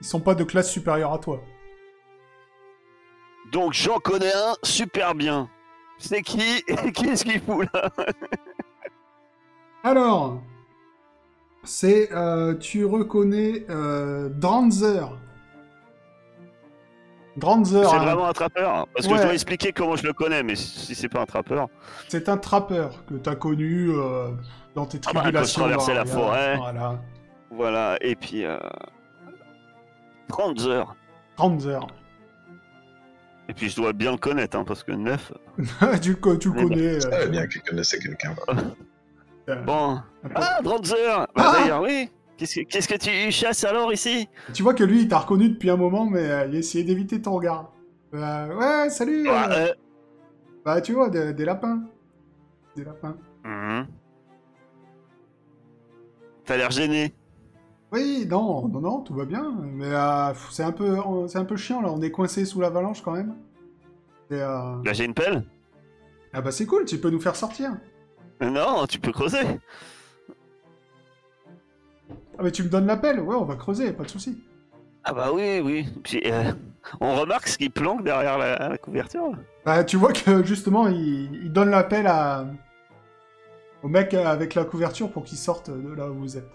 [0.00, 1.42] ils sont pas de classe supérieure à toi.
[3.50, 5.50] Donc j'en connais un super bien.
[6.02, 6.62] C'est qui
[6.94, 7.90] Qu'est-ce qu'il fout là
[9.84, 10.40] Alors,
[11.64, 15.16] c'est, euh, tu reconnais euh, Dranzer.
[17.36, 19.18] Dranzer, C'est hein, vraiment un trappeur Parce que Ouais.
[19.18, 21.68] je dois expliquer comment je le connais, mais si c'est pas un trappeur.
[22.08, 24.28] c'est un trappeur que t'as connu euh,
[24.74, 25.62] dans tes Ah bah, tribulations.
[25.62, 26.12] traversais la Daria.
[26.20, 26.56] forêt.
[26.58, 26.98] Voilà,
[27.50, 28.44] Voilà, et puis.
[28.44, 28.58] Euh...
[30.28, 30.94] 30 heures.
[31.36, 31.86] Dranzer.
[33.52, 35.30] Et puis je dois bien le connaître, hein, parce que 9.
[36.00, 36.68] tu, co- tu le bon.
[36.68, 37.00] connais.
[37.00, 38.34] Je euh, savais bien qu'il connaissait quelqu'un.
[39.50, 40.00] euh, Bon.
[40.34, 44.26] Ah, 30 heures Ah Bah, D'ailleurs, oui Qu'est-ce que, qu'est-ce que tu chasses alors ici?
[44.54, 47.20] Tu vois que lui, il t'a reconnu depuis un moment, mais euh, il essayait d'éviter
[47.20, 47.72] ton regard.
[48.14, 49.26] Euh, ouais, salut.
[49.28, 49.74] Ah, euh, euh,
[50.64, 51.82] Bah, tu vois, des, des lapins.
[52.74, 53.18] Des lapins.
[53.44, 53.86] mhm.
[56.46, 57.12] T'as l'air gêné.
[57.92, 59.52] Oui, non, non, non, tout va bien.
[59.62, 60.96] Mais euh, c'est un peu,
[61.28, 61.90] c'est un peu chiant là.
[61.92, 63.34] On est coincé sous l'avalanche quand même.
[64.30, 65.44] Et, euh, Là, j'ai une pelle
[66.32, 67.72] Ah bah c'est cool, tu peux nous faire sortir.
[68.40, 69.60] Non, tu peux creuser.
[72.38, 74.42] Ah mais tu me donnes l'appel, ouais, on va creuser, pas de souci.
[75.04, 75.86] Ah bah oui, oui.
[76.02, 76.52] Puis, euh,
[77.00, 79.32] on remarque ce qui planque derrière la, la couverture.
[79.66, 82.46] Bah tu vois que justement, il, il donne l'appel à
[83.82, 86.48] au mec avec la couverture pour qu'il sorte de là où vous êtes.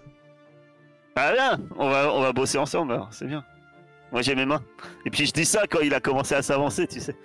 [1.20, 3.44] Ah bien, on va, on va bosser ensemble alors, c'est bien.
[4.12, 4.62] Moi j'ai mes mains.
[5.04, 7.16] Et puis je dis ça quand il a commencé à s'avancer, tu sais.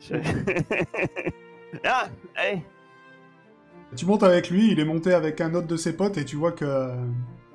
[0.00, 0.14] Je-
[1.84, 2.62] ah, hey.
[3.94, 6.36] Tu montes avec lui, il est monté avec un autre de ses potes et tu
[6.36, 6.64] vois que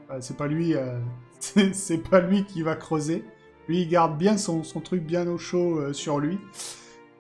[0.07, 0.99] bah, c'est pas lui, euh,
[1.73, 3.23] c'est pas lui qui va creuser.
[3.67, 6.39] Lui, il garde bien son, son truc bien au chaud euh, sur lui.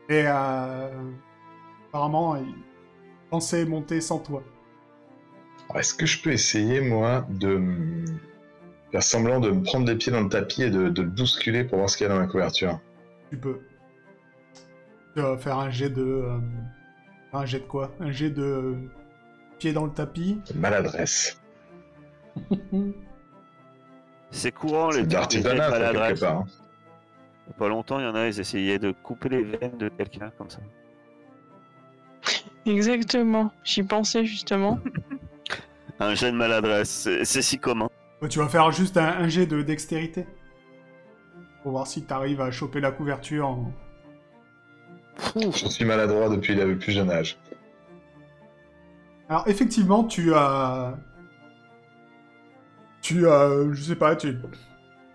[0.07, 0.89] Et euh,
[1.89, 2.53] apparemment, il
[3.29, 4.43] pensait monter sans toi.
[5.75, 7.61] Est-ce que je peux essayer, moi, de
[8.91, 11.63] faire semblant de me prendre les pieds dans le tapis et de, de le bousculer
[11.63, 12.79] pour voir ce qu'il y a dans la couverture
[13.29, 13.59] Tu peux.
[15.15, 16.01] Tu vas faire un jet de.
[16.03, 16.39] euh,
[17.33, 17.91] un jet de quoi?
[17.99, 18.75] Un jet de
[19.59, 20.39] pied dans le tapis.
[20.55, 21.41] Maladresse.
[24.31, 26.19] C'est courant les quelque maladresse.
[26.19, 26.37] part.
[26.39, 26.45] hein.
[27.47, 29.77] Il y a Pas longtemps, il y en a, ils essayaient de couper les veines
[29.77, 30.59] de quelqu'un comme ça.
[32.65, 33.51] Exactement.
[33.63, 34.79] J'y pensais justement.
[35.99, 37.89] Un jet de maladresse, c'est si commun.
[38.29, 40.25] Tu vas faire juste un, un jet de dextérité.
[41.63, 43.47] Pour voir si t'arrives à choper la couverture.
[43.47, 43.71] en-
[45.35, 47.37] Je suis maladroit depuis le plus jeune âge.
[49.29, 50.95] Alors effectivement, tu as,
[53.01, 54.37] tu as, je sais pas, tu,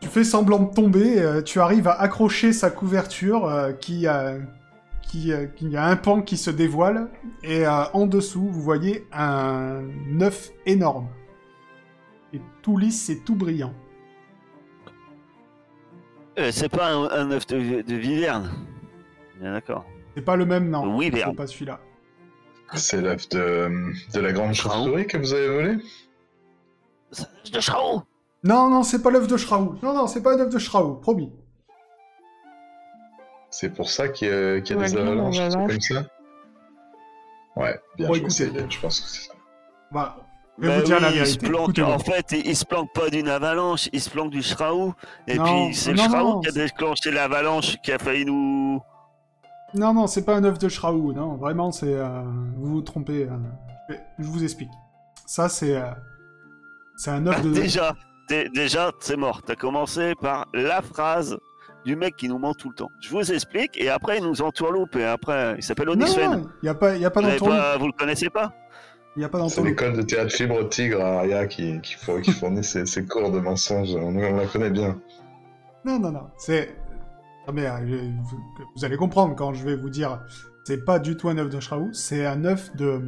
[0.01, 4.35] tu fais semblant de tomber, euh, tu arrives à accrocher sa couverture euh, qui a,
[5.01, 7.09] qui, euh, qui a un pan qui se dévoile
[7.43, 9.83] et euh, en dessous vous voyez un
[10.21, 11.09] œuf énorme
[12.33, 13.75] et tout lisse et tout brillant.
[16.39, 18.51] Euh, c'est pas un, un œuf de, de viverne.
[19.41, 19.85] Bien d'accord.
[20.17, 21.81] C'est pas le même non, Oui, c'est pas celui-là.
[22.75, 23.71] C'est l'œuf de,
[24.15, 25.77] de la grande chauve-souris que vous avez volé
[27.11, 28.03] C'est un œuf de Shao
[28.45, 29.77] Non non, c'est pas l'œuf de Shraou.
[29.83, 31.31] Non non, c'est pas un œuf de Shraou, promis.
[33.51, 35.71] C'est pour ça qu'il y a, qu'il y a Ouais, des avalanches, avalanche.
[35.71, 36.07] comme ça?
[37.57, 38.51] Ouais, bien Bon, joué, écoutez.
[38.71, 39.35] je pense que c'est ça.
[39.91, 40.17] Bah,
[40.69, 41.49] Bah vous dire oui, la il se vérité.
[41.49, 44.95] planque, en fait, il, il se planque pas d'une avalanche, il se planque du Shraou.
[45.27, 48.25] Et Non, puis c'est le non, Shraou non, qui a déclenché l'avalanche qui a failli
[48.25, 48.81] nous.
[49.75, 51.95] Non, non, c'est pas un œuf de Shraou, non, vraiment, c'est...
[51.95, 52.23] euh,
[52.57, 54.71] vous vous trompez, euh, je, vous explique.
[55.27, 55.75] Ça, c'est...
[55.77, 55.91] euh,
[56.97, 57.53] c'est un œuf de...
[57.53, 57.95] Déjà,
[58.29, 59.41] dé- déjà, c'est mort.
[59.43, 61.39] T'as commencé par la phrase
[61.87, 62.91] du mec qui nous ment tout le temps.
[63.01, 66.49] Je vous explique, et après il nous entourloupe, et après il s'appelle non, Onisfen.
[66.63, 67.57] il y a pas, y a pas d'entourloupe.
[67.81, 68.53] vous le connaissez pas?
[69.17, 72.23] Il y a pas C'est l'école de théâtre Fibre Tigre à Aria qui, qui, four-
[72.23, 73.95] qui fournit ses, cours de mensonges.
[73.95, 74.99] On, on la connaît bien.
[75.85, 76.75] Non, non, non, c'est...
[77.53, 78.39] Mais euh, vous,
[78.75, 80.21] vous allez comprendre quand je vais vous dire...
[80.65, 83.03] C'est pas du tout un œuf de Shraou, c'est un œuf de...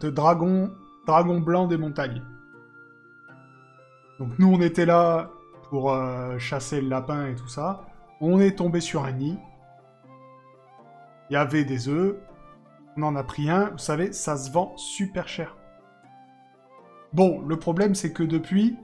[0.00, 0.72] de dragon...
[1.06, 2.22] dragon blanc des montagnes.
[4.18, 5.30] Donc nous, on était là
[5.68, 7.86] pour euh, chasser le lapin et tout ça.
[8.20, 9.38] On est tombé sur un nid.
[11.30, 12.16] Il y avait des œufs.
[12.96, 13.70] On en a pris un.
[13.70, 15.56] Vous savez, ça se vend super cher.
[17.12, 18.76] Bon, le problème, c'est que depuis,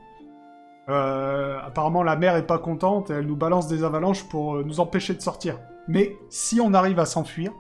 [0.88, 3.10] euh, apparemment, la mer est pas contente.
[3.10, 5.58] et Elle nous balance des avalanches pour euh, nous empêcher de sortir.
[5.88, 7.52] Mais si on arrive à s'enfuir,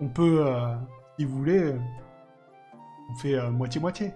[0.00, 0.74] on peut, euh,
[1.18, 1.78] si vous voulez, euh,
[3.10, 4.12] on fait euh, moitié-moitié.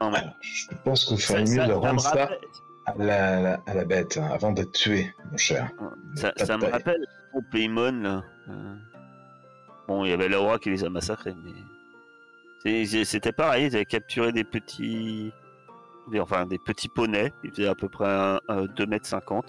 [0.00, 2.28] Non, mais Je pense qu'on ça, ferait mieux ça- de rendre ça
[2.86, 5.70] à la, la- à la bête hein, avant d'être tué, mon cher.
[6.16, 8.22] Ça, me rappelle au Paymon, là.
[9.88, 13.04] Bon, il y avait le roi qui les a massacrés, mais.
[13.04, 15.32] C'était pareil, ils avaient capturé des petits.
[16.18, 19.42] Enfin, des petits poneys, ils faisaient à peu près un, un 2m50.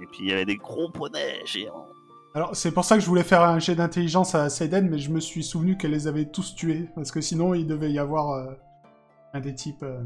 [0.00, 1.88] Et puis il y avait des gros poneys géants.
[2.34, 5.10] Alors, c'est pour ça que je voulais faire un jet d'intelligence à Seiden, mais je
[5.10, 8.32] me suis souvenu qu'elle les avait tous tués, parce que sinon, il devait y avoir
[8.32, 8.52] euh,
[9.32, 9.82] un des types...
[9.82, 10.02] euh,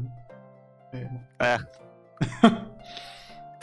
[0.93, 2.49] mais bon.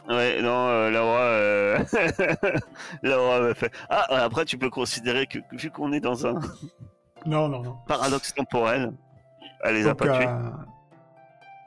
[0.09, 1.78] Ouais, non, euh, Laura, euh...
[3.03, 3.70] Laura m'a fait.
[3.88, 6.34] Ah, après, tu peux considérer que vu qu'on est dans un
[7.26, 7.76] Non, non, non.
[7.86, 8.92] paradoxe temporel,
[9.62, 10.26] elle les a Donc, pas tués.
[10.26, 10.51] euh,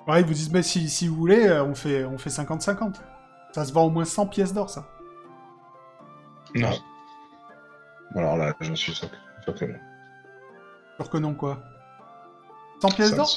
[0.07, 2.95] Ouais, ils vous disent, mais si, si vous voulez, euh, on fait on fait 50-50.
[3.53, 4.83] Ça se vend au moins 100 pièces d'or, ça.
[6.55, 6.71] Non.
[8.15, 9.79] Alors là, j'en suis sûr que, sûr que non.
[10.99, 11.59] Sûr que non, quoi.
[12.81, 13.27] 100 pièces d'or?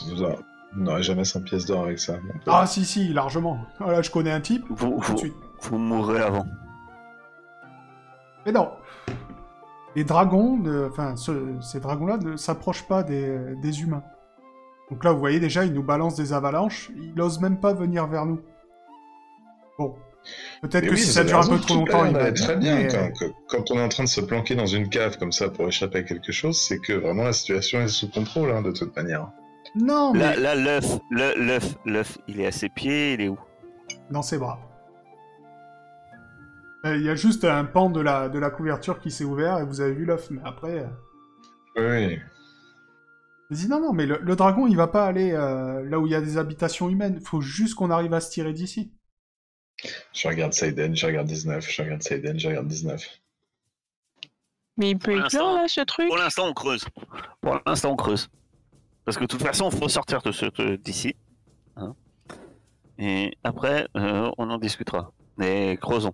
[0.76, 2.14] Vous n'aurez jamais 100 pièces d'or avec ça.
[2.14, 3.58] donc, euh, Ah, si, si, largement.
[3.80, 5.34] Voilà, je connais un type, Vous, tout de vous, suite.
[5.62, 6.44] vous mourrez avant.
[8.44, 8.70] Mais non.
[9.94, 14.02] Les dragons, ne- enfin, ce- ces dragons-là ne s'approchent pas des, des humains.
[14.90, 16.90] Donc là, vous voyez déjà, ils nous balancent des avalanches.
[16.96, 18.40] Ils n'osent même pas venir vers nous.
[19.78, 19.94] Bon.
[20.60, 22.24] Peut-être que oui, si ça dure un peu trop tout longtemps, a ils l'air vont
[22.24, 22.76] d'aller très bien.
[22.76, 25.32] mais, Quand, que- quand on est en train de se planquer dans une cave comme
[25.32, 28.60] ça pour échapper à quelque chose, c'est que vraiment la situation est sous contrôle, hein,
[28.62, 29.28] de toute manière.
[29.76, 33.38] Non, mais Là, l'œuf, l'œuf, l'œuf, il est à ses pieds, il est où?
[34.10, 34.58] Dans ses bras.
[36.86, 39.58] Euh, Il y a juste un pan de la, de la couverture qui s'est ouvert
[39.58, 40.30] et vous avez vu l'œuf.
[40.30, 40.86] Mais après,
[41.76, 42.18] euh, Oui,
[43.50, 46.06] il dit non, non, mais le, le dragon, il va pas aller euh, là où
[46.06, 47.20] il y a des habitations humaines.
[47.20, 48.92] Faut juste qu'on arrive à se tirer d'ici.
[50.12, 53.06] je regarde Saiden, je regarde 19, je regarde Saiden, je regarde 19.
[54.78, 56.08] Mais il peut éclore là ce truc?
[56.08, 56.84] Pour l'instant, on creuse.
[57.40, 58.28] Pour l'instant, on creuse.
[59.06, 61.14] Parce que de toute façon, il faut sortir de ce- d'ici.
[61.76, 61.94] hein.
[62.98, 65.12] Et après, euh, on en discutera.
[65.38, 66.12] Mais creusons.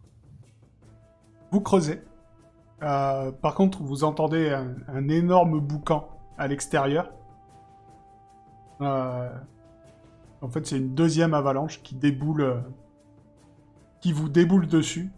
[1.51, 2.03] Vous creusez.
[2.83, 7.11] Euh, par contre, vous entendez un, énorme boucan à l'extérieur.
[8.83, 9.31] Euh,
[10.43, 12.63] en fait, c'est une deuxième avalanche qui déboule,
[14.01, 15.11] qui vous déboule dessus,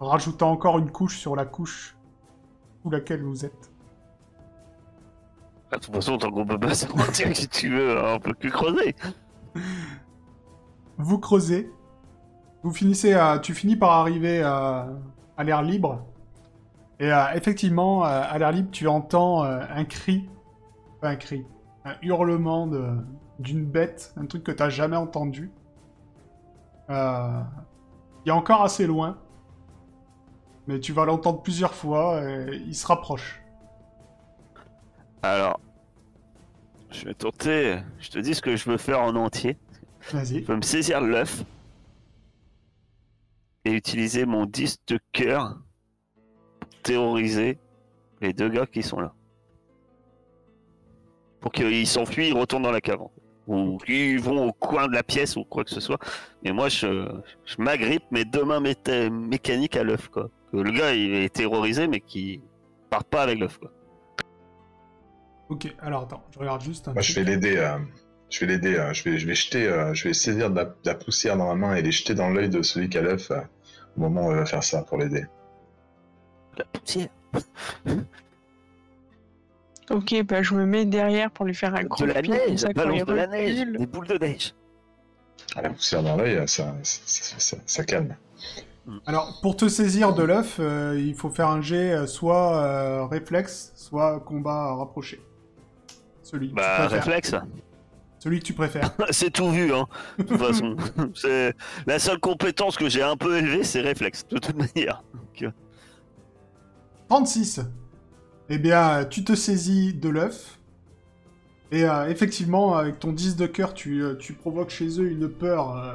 [0.00, 1.96] rajoutant encore une couche sur la couche
[2.82, 3.70] sous laquelle vous êtes.
[5.72, 8.48] De toute façon, tant qu'on peut pas se mentir, si tu veux, on peut que
[8.48, 8.96] creuser.
[10.96, 11.70] Vous creusez.
[12.62, 14.88] Vous finissez à, tu finis par arriver à,
[15.36, 16.04] à l'air libre.
[17.00, 20.28] Et euh, effectivement, euh, à l'air libre, tu entends euh, un cri,
[21.00, 21.46] pas un cri,
[21.84, 22.96] un hurlement de-
[23.38, 25.52] d'une bête, un truc que t'as jamais entendu.
[26.88, 26.94] Il
[28.26, 29.18] est encore assez loin,
[30.66, 32.22] mais tu vas l'entendre plusieurs fois.
[32.24, 33.37] Et il se rapproche.
[35.22, 35.60] Alors,
[36.90, 37.78] je vais tenter.
[37.98, 39.56] Je te dis ce que je veux faire en entier.
[40.12, 40.42] Vas-y.
[40.42, 41.44] Je veux me saisir l'œuf
[43.64, 45.58] et utiliser mon 10 de cœur
[46.60, 47.58] pour terroriser
[48.20, 49.12] les deux gars qui sont là.
[51.40, 53.00] Pour qu'ils s'enfuient, ils retournent dans la cave.
[53.46, 55.98] Ou qu'ils vont au coin de la pièce ou quoi que ce soit.
[56.44, 57.08] Et moi, je,
[57.44, 60.08] je m'agrippe mes deux mains mécaniques à l'œuf.
[60.08, 60.30] quoi.
[60.52, 62.40] Que le gars, il est terrorisé, mais qui
[62.90, 63.58] part pas avec l'œuf.
[63.58, 63.72] quoi.
[65.48, 65.74] Ok.
[65.80, 66.88] Alors attends, je regarde juste.
[66.88, 67.56] Un Moi, je vais l'aider.
[67.56, 67.78] euh,
[68.30, 68.76] je vais l'aider.
[68.76, 69.66] euh, je vais, je vais jeter.
[69.66, 72.14] euh, je vais saisir de la, de la poussière dans la main et les jeter
[72.14, 73.40] dans l'œil de celui qui a l'œuf euh,
[73.96, 75.24] au moment où il va faire ça pour l'aider.
[76.56, 77.08] La poussière.
[79.90, 82.68] Ok, bah je me mets derrière pour lui faire un gros De la neige, ça,
[82.74, 84.54] balance de la neige, des boules de neige.
[85.56, 88.14] Ah, La poussière dans l'œil, ça, ça, ça- ça- ça calme.
[89.06, 93.72] Alors, pour te saisir de l'œuf, euh, il faut faire un jet soit euh, réflexe,
[93.76, 95.20] soit combat rapproché.
[96.30, 96.90] Celui que Bah, tu préfères.
[97.04, 97.34] réflexe.
[98.18, 98.90] Celui que tu préfères.
[99.10, 99.86] C'est tout vu, hein.
[100.18, 100.76] De toute façon,
[101.14, 101.54] c'est
[101.86, 105.02] la seule compétence que j'ai un peu élevée, c'est réflexe, de toute manière.
[107.08, 107.60] 36.
[108.50, 110.58] Eh bien, tu te saisis de l'œuf.
[111.70, 115.28] Et euh, effectivement, avec ton 10 de cœur, tu, euh, tu provoques chez eux une
[115.28, 115.94] peur euh,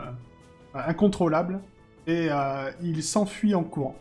[0.73, 1.61] incontrôlable.
[2.07, 3.95] Et euh, ils s'enfuient en courant.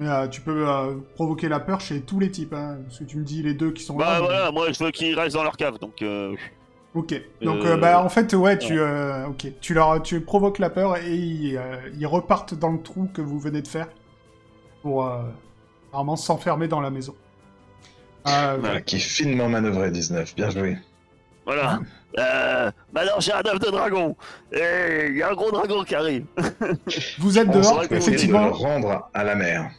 [0.00, 2.54] Mais, euh, tu peux euh, provoquer la peur chez tous les types.
[2.54, 4.18] Hein, parce que tu me dis les deux qui sont Bah là.
[4.20, 6.34] mais- voilà, moi je veux qu'ils restent dans leur cave, donc euh,
[6.94, 7.14] Ok.
[7.42, 10.70] Donc, Euh, euh, bah, en fait, ouais, tu, euh, ok, tu leur, tu provoques la
[10.70, 13.88] peur et ils, euh, ils repartent dans le trou que vous venez de faire
[14.82, 15.22] pour euh,
[15.92, 17.14] vraiment s'enfermer dans la maison.
[18.26, 18.58] Euh, Ouais.
[18.60, 20.34] Voilà, qui finement manœuvré 19.
[20.34, 20.78] Bien joué.
[21.44, 21.80] voilà.
[22.18, 24.16] Euh, maintenant j'ai un œuf de dragon,
[24.50, 26.24] et il y a un gros dragon qui arrive.
[27.18, 29.70] Vous êtes On dehors, de le effectivement, rendre à la mer.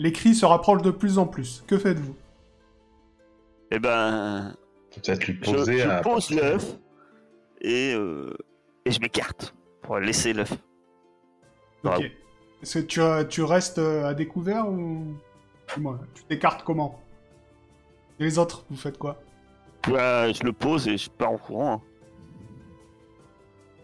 [0.00, 1.62] Les cris se rapprochent de plus en plus.
[1.68, 2.16] Que faites-vous?
[3.70, 4.56] Et ben,
[4.94, 6.00] Peut-être lui je, poser je à.
[6.00, 6.76] pose l'œuf,
[7.60, 8.34] et euh,
[8.84, 10.52] Et je m'écarte pour laisser l'œuf.
[11.84, 12.10] Ok.
[12.62, 15.14] Est-ce que tu, tu restes euh, à découvert ou.
[16.14, 17.00] Tu t'écartes comment?
[18.18, 19.22] Et les autres, vous faites quoi?
[19.86, 21.72] Ouais, je le pose et je pars en courant.
[21.74, 21.80] hein.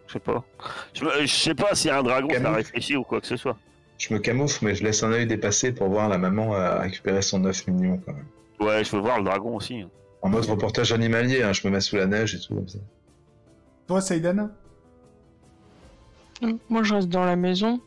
[0.08, 0.44] Je sais pas.
[0.92, 2.56] Je, sais pas s'il y a un dragon qui a Camoufle.
[2.56, 3.56] réfléchi ou quoi que ce soit.
[3.98, 7.22] Je me camoufle, mais je laisse un œil dépasser pour voir la maman euh, récupérer
[7.22, 8.26] son œuf mignon quand même.
[8.60, 9.80] Ouais, je veux voir le dragon aussi.
[9.80, 9.90] hein.
[10.22, 12.78] En mode reportage animalier, hein, je me mets sous la neige et tout comme ça.
[13.86, 14.50] Toi, Seiden
[16.68, 17.80] Moi, je reste dans la maison.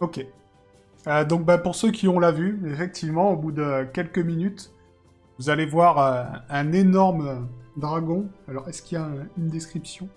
[0.00, 0.24] Ok.
[1.06, 4.72] Euh, donc, bah, pour ceux qui ont la vue, effectivement, au bout de quelques minutes,
[5.38, 7.40] vous allez voir euh, un énorme euh,
[7.76, 8.26] dragon.
[8.48, 10.08] Alors, est-ce qu'il y a euh, une description?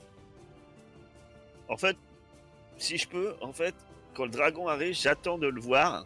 [1.67, 1.97] En fait,
[2.77, 3.75] si je peux, en fait,
[4.19, 6.05] quand le dragon arrive, j'attends de le voir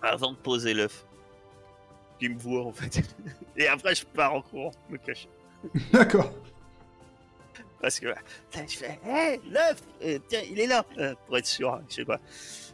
[0.00, 1.04] avant de poser l'œuf.
[2.20, 3.02] Qu'il me voit en fait.
[3.56, 5.28] Et après, je pars en courant, me cacher.
[5.92, 6.30] D'accord.
[7.80, 8.06] Parce que
[8.54, 11.94] je fais Hé, l'œuf Euh, Tiens, il est là Euh, Pour être sûr, hein, je
[11.96, 12.20] sais pas.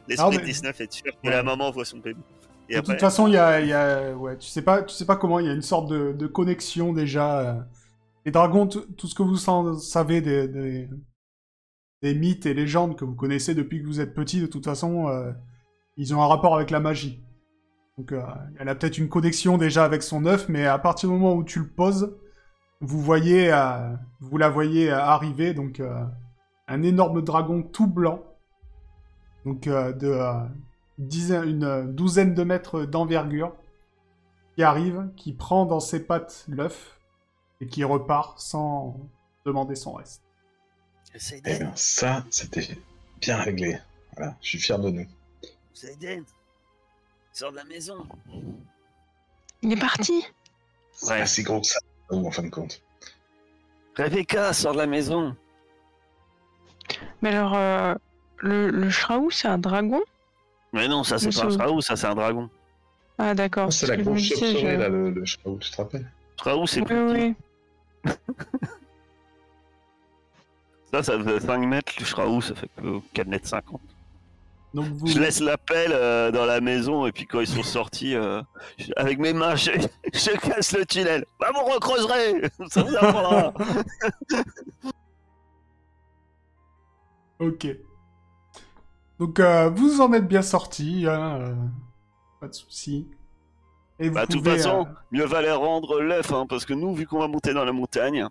[0.08, 1.30] L'esprit mais- de 19 est sûr que Ouais.
[1.32, 2.20] la maman voit son bébé.
[2.68, 4.82] Et de après, toute façon, il y a, il y a- ouais, tu sais pas,
[4.82, 5.38] tu sais pas comment.
[5.38, 7.40] Il y a une sorte de, de connexion déjà.
[7.40, 7.54] euh.
[8.24, 10.88] Les dragons, tout ce que vous sa- savez des, des,
[12.02, 15.08] des mythes et légendes que vous connaissez depuis que vous êtes petit, de toute façon,
[15.08, 15.32] euh,
[15.96, 17.22] ils ont un rapport avec la magie.
[17.96, 18.22] Donc, euh,
[18.58, 21.44] elle a peut-être une connexion déjà avec son œuf, mais à partir du moment où
[21.44, 22.14] tu le poses,
[22.80, 25.80] vous voyez, euh, vous la voyez arriver, donc
[26.68, 28.22] un énorme dragon tout blanc,
[29.46, 30.18] donc de
[30.98, 33.54] une douzaine de mètres d'envergure,
[34.54, 36.98] qui arrive, qui prend dans ses pattes l'œuf
[37.60, 39.00] et qui repart sans
[39.46, 40.25] demander son reste.
[41.18, 42.68] C'est Eh bien, ça, c'était
[43.20, 43.78] bien réglé.
[44.16, 45.06] Voilà, je suis fier de nous.
[45.74, 46.24] c'est Eden.
[47.32, 48.06] Sors de la maison.
[49.62, 50.24] Il est parti.
[50.92, 51.26] C'est Ouais.
[51.26, 51.78] si gros que ça,
[52.10, 52.80] en fin de compte.
[53.96, 55.36] Rebecca, sors de la maison.
[57.20, 57.94] Mais alors, euh,
[58.38, 60.00] le, le Shraou, c'est un dragon?
[60.72, 62.48] Mais non, ça c'est pas un c'est- Shraou, ça c'est un dragon.
[63.18, 63.72] Ah, d'accord.
[63.72, 66.10] C'est la grosse chauve-souris, je- là, le, le Shraou, tu te rappelles?
[66.38, 67.34] Shraou, c'est Oui, plus oui.
[71.02, 73.80] Ça, ça fait 5 mètres, le Shraou, ça fait que 4 mètres 50.
[74.74, 77.62] Donc vous, Je laisse la pelle euh, dans la maison et puis quand ils sont
[77.62, 78.42] sortis, euh,
[78.78, 79.70] je- avec mes mains, je,
[80.12, 81.24] je casse le tunnel.
[81.40, 83.54] Bah vous recreuserez Ça vous apprendra
[87.38, 87.66] Ok.
[89.18, 91.56] Donc euh, vous en êtes bien sorti, hein,
[92.40, 93.06] pas de souci.
[93.98, 97.06] Et vous Bah de toute façon, mieux valait rendre l'œuf, hein, parce que nous, vu
[97.06, 98.26] qu'on va monter dans la montagne,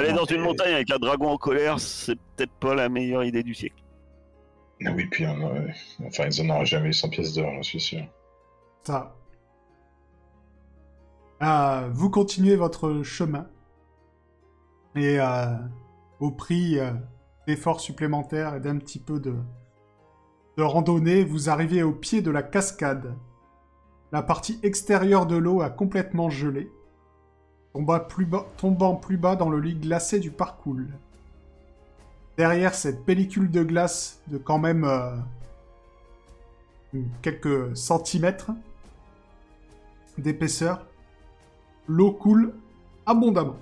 [0.00, 3.42] aller dans une montagne avec un dragon en colère, c'est peut-être pas la meilleure idée
[3.42, 3.82] du siècle.
[4.84, 7.80] Ah Oui, puis on enfin, ils en auraient jamais eu 100 pièces d'or, j'en suis
[7.80, 8.02] sûr.
[8.84, 9.14] Ça.
[11.42, 13.46] Euh, vous continuez votre chemin.
[14.96, 15.54] Et euh,
[16.18, 16.90] au prix euh,
[17.46, 19.34] d'efforts supplémentaires et d'un petit peu de,
[20.56, 23.14] de randonnée, vous arrivez au pied de la cascade.
[24.12, 26.70] La partie extérieure de l'eau a complètement gelé,
[27.72, 30.76] tombant plus, bas, tombant plus bas dans le lit glacé du parcours.
[32.36, 35.16] Derrière cette pellicule de glace de quand même euh,
[37.22, 38.50] quelques centimètres
[40.18, 40.86] d'épaisseur,
[41.86, 42.52] l'eau coule
[43.06, 43.56] abondamment.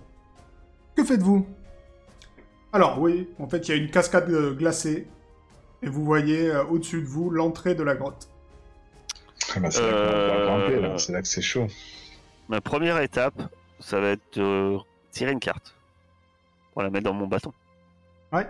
[0.97, 1.47] Que faites-vous?
[2.73, 5.07] Alors oui, en fait il y a une cascade euh, glacée
[5.83, 8.29] et vous voyez euh, au-dessus de vous l'entrée de la grotte.
[9.57, 10.99] Ah bah, là Euh, là.
[10.99, 11.67] C'est là que c'est chaud.
[12.49, 13.41] Ma première étape,
[13.81, 14.77] ça va être de
[15.11, 15.75] tirer une carte
[16.73, 17.53] pour la mettre dans mon bâton.
[18.33, 18.47] Ouais.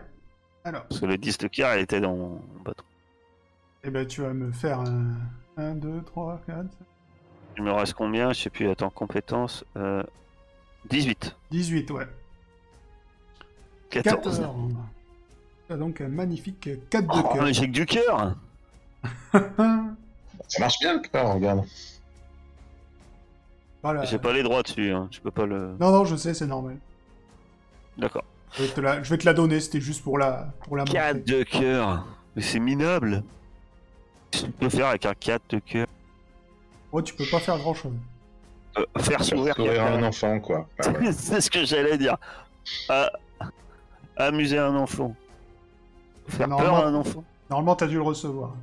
[0.64, 2.84] Alors, Parce que le 10 de cœur, elle était dans mon bâton.
[3.84, 5.14] eh ben tu vas me faire un
[5.56, 6.66] 1, 2, 3, 4,
[7.56, 8.32] Il me reste combien?
[8.32, 9.64] Je sais plus, attends, compétences.
[9.76, 10.02] Euh...
[10.90, 11.36] 18.
[11.50, 12.06] 18, ouais.
[13.90, 14.38] 14.
[14.40, 14.76] 14.
[15.66, 17.44] Tu as donc un magnifique 4 de Oh, cœur.
[17.46, 18.34] que du cœur
[20.48, 21.64] Ça marche bien, le cœur, regarde.
[23.92, 24.04] Voilà.
[24.04, 25.08] J'ai pas les droits dessus, hein.
[25.10, 25.76] je peux pas le...
[25.80, 26.76] Non, non, je sais, c'est normal.
[27.96, 28.24] D'accord.
[28.52, 30.84] Je vais te la, je vais te la donner, c'était juste pour la, pour la
[30.84, 31.34] 4 montrer.
[31.38, 33.22] de cœur Mais c'est minable
[34.30, 35.86] Qu'est-ce que tu peux faire avec un 4 de cœur
[36.92, 37.92] Oh, tu peux pas faire grand-chose.
[38.78, 40.66] Euh, Faire Faire sourire un enfant, quoi.
[40.84, 41.12] Ah ouais.
[41.12, 42.16] c'est ce que j'allais dire.
[42.88, 43.10] Ah,
[44.16, 45.14] amuser un enfant.
[46.28, 47.24] Faire peur Normalement- à un enfant.
[47.50, 48.54] Normalement, t'as dû le recevoir.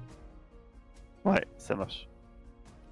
[1.23, 2.07] Ouais, ça marche.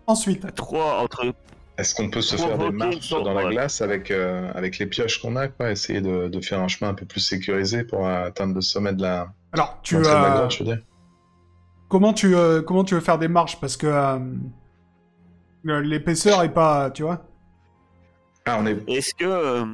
[0.08, 1.34] Ensuite, 3 entre...
[1.78, 5.20] Est-ce qu'on peut se faire des marches dans la glace avec, euh, avec les pioches
[5.22, 8.26] qu'on a, quoi Essayer de, de faire un chemin un peu plus sécurisé pour euh,
[8.28, 10.38] atteindre le sommet de la, alors, tu la as...
[10.38, 10.80] grotte, je veux dire.
[11.90, 13.60] Comment tu, euh, comment tu veux faire des marches?
[13.60, 14.20] Parce que euh,
[15.64, 17.26] l'épaisseur est pas, tu vois.
[18.46, 18.78] Ah, on est...
[18.88, 19.26] Est-ce que...
[19.26, 19.66] euh,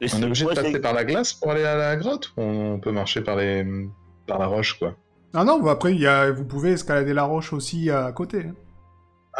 [0.00, 2.42] Et On est obligé de passer par la glace pour aller à la grotte ou
[2.42, 3.64] on peut marcher par, les...
[4.26, 4.94] par la roche, quoi?
[5.34, 6.30] Ah non, bah après, il y a...
[6.32, 8.46] vous pouvez escalader la roche aussi à côté.
[8.48, 8.54] hein.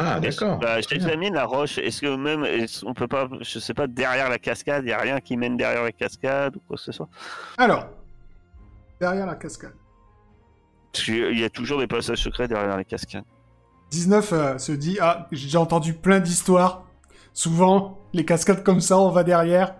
[0.00, 0.58] Ah, d'accord.
[0.58, 0.76] Bah,
[1.16, 1.78] mis la roche.
[1.78, 2.46] Est-ce que même,
[2.86, 5.56] on peut pas, je sais pas, derrière la cascade, il y a rien qui mène
[5.56, 7.08] derrière la cascade ou quoi que ce soit?
[7.56, 7.88] Alors,
[9.00, 9.74] derrière la cascade.
[10.92, 13.24] Parce qu'il y a toujours des passages secrets derrière les cascades.
[13.90, 16.86] 19 euh, se dit Ah, j'ai déjà entendu plein d'histoires.
[17.32, 19.74] Souvent, les cascades comme ça, on va derrière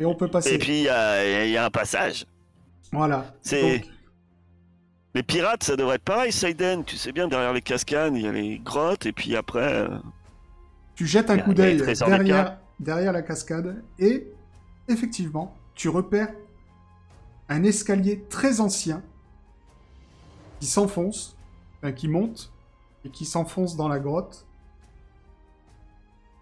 [0.00, 0.54] et on peut passer.
[0.54, 2.26] Et puis il y a, il y a un passage.
[2.92, 3.34] Voilà.
[3.42, 3.88] C'est- Donc,
[5.14, 6.84] Les pirates, ça devrait être pareil, Seiden.
[6.84, 9.72] Tu sais bien, derrière les cascades, il y a les grottes, et puis après.
[9.72, 9.88] euh,
[10.94, 12.44] tu jettes un Il y a- coup il y a les d'œil trésors des derrière,
[12.44, 12.62] pirates.
[12.80, 14.26] derrière la cascade et
[14.88, 16.32] effectivement, tu repères
[17.48, 19.02] un escalier très ancien
[20.60, 21.36] qui s'enfonce,
[21.78, 22.52] enfin, qui monte
[23.04, 24.44] et qui s'enfonce dans la grotte.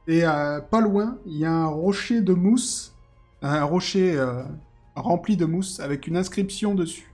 [0.09, 2.95] Et euh, pas loin, il y a un rocher de mousse,
[3.43, 4.43] un rocher euh,
[4.95, 7.13] rempli de mousse avec une inscription dessus.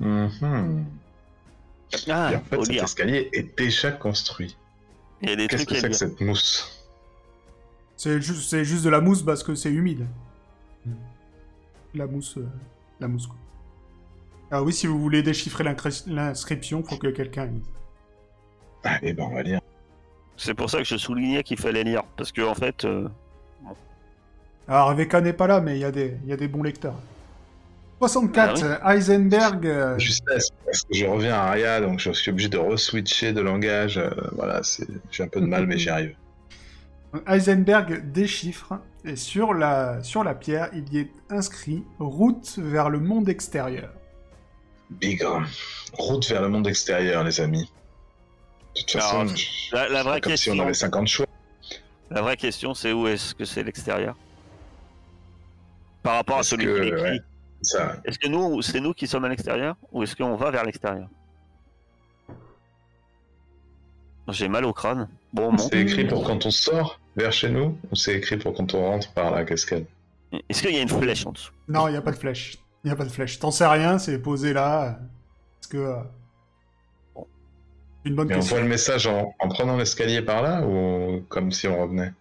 [0.00, 0.84] Mhm.
[2.10, 2.84] Ah, Et en fait, cet lire.
[2.84, 4.56] escalier est déjà construit.
[5.22, 6.86] Il y a des Qu'est-ce trucs que c'est que cette mousse?
[7.96, 10.06] C'est juste, c'est juste de la mousse parce que c'est humide.
[11.94, 12.46] La mousse, euh,
[13.00, 13.26] la mousse.
[13.26, 13.36] Quoi.
[14.50, 15.64] Ah oui, si vous voulez déchiffrer
[16.06, 17.46] l'inscription, faut que quelqu'un.
[17.46, 17.62] lise.
[18.84, 19.60] Allez, ben on va lire.
[20.36, 22.04] C'est pour ça que je soulignais qu'il fallait lire.
[22.16, 23.08] Parce que, en fait, euh,
[24.68, 26.62] Alors Rebecca n'est pas là, mais il y a des, il y a des bons
[26.62, 26.94] lecteurs.
[28.00, 29.66] 64, Ah Heisenberg.
[29.66, 33.40] euh, Justesse, parce que je reviens à Aria, donc je suis obligé de re-switcher de
[33.40, 33.98] langage.
[33.98, 34.86] euh, voilà, c'est...
[35.10, 36.14] j'ai un peu de mal, mais j'y arrive.
[37.26, 43.00] Heisenberg déchiffre et sur la, sur la pierre, il y est inscrit route vers le
[43.00, 43.90] monde extérieur.
[44.90, 45.42] Bigre.
[45.94, 47.70] Route vers le monde extérieur, les amis.
[48.76, 50.74] De toute façon, Alors, je- la, la c'est vraie pas comme si question, on avait
[50.74, 51.26] 50 choix.
[52.10, 54.14] la vraie question, c'est où est-ce que c'est l'extérieur?
[56.02, 57.02] Par rapport à celui que, qui écrit.
[57.02, 57.20] ouais.
[57.62, 60.64] Ça, Est-ce que nous, c'est nous qui sommes à l'extérieur ou est-ce qu'on va vers
[60.64, 61.08] l'extérieur?
[64.28, 65.08] J'ai mal au crâne.
[65.32, 65.58] Bon, bon.
[65.58, 68.80] c'est écrit pour quand on sort vers chez nous ou c'est écrit pour quand on
[68.86, 69.86] rentre par la cascade?
[70.48, 71.52] Est-ce qu'il y a une flèche en dessous?
[71.66, 72.58] Non, il n'y a pas de flèche.
[72.84, 73.38] Il n'y a pas de flèche.
[73.38, 74.98] T'en sais rien, c'est posé là.
[75.60, 75.76] Parce que.
[75.78, 77.22] euh,
[78.04, 81.50] Une bonne Mais on voit le message en, en prenant l'escalier par là ou comme
[81.50, 82.12] si on revenait?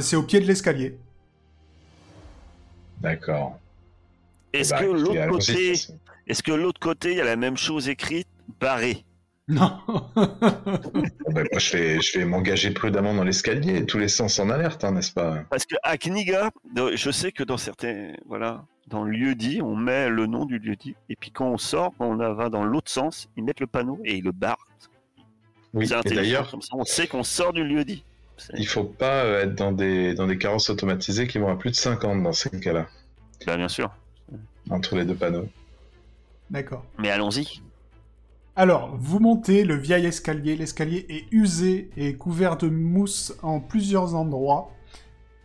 [0.00, 0.98] C'est au pied de l'escalier.
[3.00, 3.58] D'accord.
[4.60, 5.72] Est-ce Bah, que l'autre côté,
[6.26, 8.28] est-ce que l'autre côté, il y a la même chose écrite,
[8.60, 9.04] barré
[9.48, 9.78] Non.
[9.86, 14.50] Bon, ben, moi, je vais, je vais m'engager prudemment dans l'escalier, tous les sens en
[14.50, 15.44] alerte, hein, n'est-ce pas?
[15.50, 16.50] Parce que à Kniga,
[16.94, 20.58] je sais que dans certains, voilà, dans le lieu dit, on met le nom du
[20.58, 23.60] lieu dit, et puis quand on sort, quand on va dans l'autre sens, ils mettent
[23.60, 24.66] le panneau et ils le barrent.
[25.74, 28.02] Oui, C'est et intelligent, d'ailleurs, comme ça, on sait qu'on sort du lieu dit.
[28.54, 31.70] Il faut pas euh, être dans des, dans des carrosses automatisées qui vont à plus
[31.70, 32.86] de 50 dans ces cas-là,
[33.46, 33.90] Bah, bien sûr.
[34.70, 35.48] Entre les deux panneaux.
[36.50, 36.84] D'accord.
[36.98, 37.60] Mais allons-y.
[38.54, 40.56] Alors, vous montez le vieil escalier.
[40.56, 44.70] L'escalier est usé et couvert de mousse en plusieurs endroits.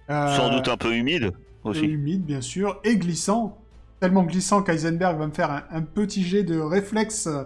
[0.09, 1.32] Euh, Sans doute un peu humide
[1.63, 1.86] peu aussi.
[1.86, 3.57] humide, bien sûr, et glissant.
[3.99, 7.43] Tellement glissant qu'Eisenberg va me faire un, un petit jet de réflexe euh,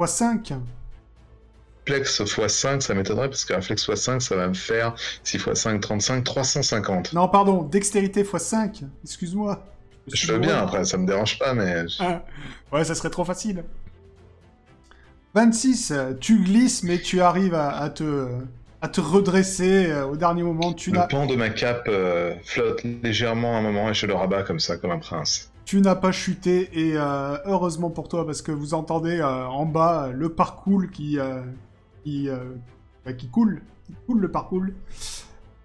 [0.00, 0.54] x5.
[1.86, 5.80] Flex x5, ça m'étonnerait parce qu'un flex x5, ça va me faire 6 x 5,
[5.80, 7.12] 35, 350.
[7.12, 8.82] Non, pardon, dextérité x5.
[9.04, 9.64] Excuse-moi.
[10.12, 12.22] Je veux bien après, ça me dérange pas, mais Ah,
[12.72, 13.64] ouais, ça serait trop facile.
[15.34, 18.28] 26, euh, tu glisses, mais tu arrives à, à te,
[18.80, 20.72] à te redresser euh, au dernier moment.
[20.72, 24.42] Tu le pan de ma cape euh, flotte légèrement un moment et je le rabats
[24.44, 25.50] comme ça, comme un prince.
[25.66, 29.66] tu n'as pas chuté, et euh, heureusement pour toi, parce que vous entendez euh, en
[29.66, 31.18] bas le parcours qui,
[32.04, 32.28] qui,
[33.04, 33.62] bah, qui coule.
[33.86, 34.64] Qui coule le parcours.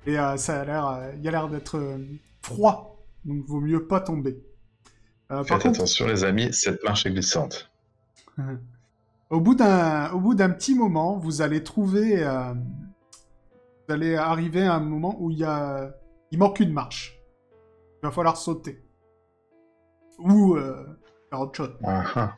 [0.06, 1.80] Et ça a l'air, il y a l'air d'être
[2.42, 2.91] froid,
[3.26, 4.38] donc vaut mieux pas tomber.
[5.32, 7.72] Euh, par Faites contre, attention les amis, cette marche est glissante.
[9.30, 14.68] Au bout d'un, au bout d'un petit moment, vous allez trouver, euh, vous allez arriver
[14.68, 15.96] à un moment où il y a,
[16.32, 17.18] il manque une marche.
[18.04, 18.84] Il va falloir sauter
[20.20, 20.86] ou euh,
[21.30, 21.78] faire autre chose.
[21.82, 22.36] Ah, ah.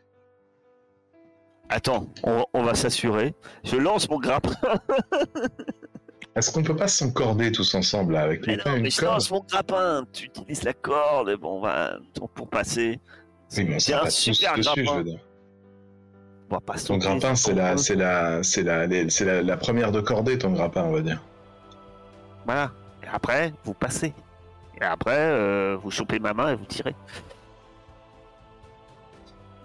[1.69, 3.33] Attends, on, on va s'assurer.
[3.63, 4.53] Je lance mon grappin.
[6.35, 9.13] Est-ce qu'on peut pas s'encorder tous ensemble là, avec Mais non, une mais je corde
[9.13, 10.03] lance mon grappin.
[10.11, 11.29] Tu utilises la corde.
[11.29, 11.97] et Bon, on va
[12.33, 12.99] pour passer.
[13.55, 14.97] Oui, mais on un super dessus, je grappin.
[14.97, 15.19] veux dire.
[16.65, 20.37] Pas Ton grappin, c'est la, c'est la, c'est la, c'est la, la première de cordée,
[20.37, 21.21] ton grappin, on va dire.
[22.45, 22.71] Voilà.
[23.03, 24.13] Et après, vous passez.
[24.79, 26.95] Et après, euh, vous chopez ma main et vous tirez.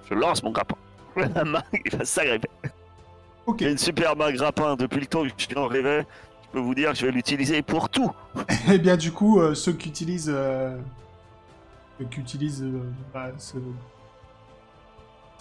[0.09, 0.77] Je lance mon grappin.
[1.17, 2.49] La main, il va s'agripper.
[3.47, 3.57] Ok.
[3.61, 6.05] J'ai une super main grappin depuis le temps que je suis en rêve.
[6.59, 8.11] Peux vous dire que je vais l'utiliser pour tout.
[8.71, 10.77] Eh bien, du coup, euh, ceux qui utilisent, euh,
[11.99, 13.59] ceux qui utilisent euh, bah, ce-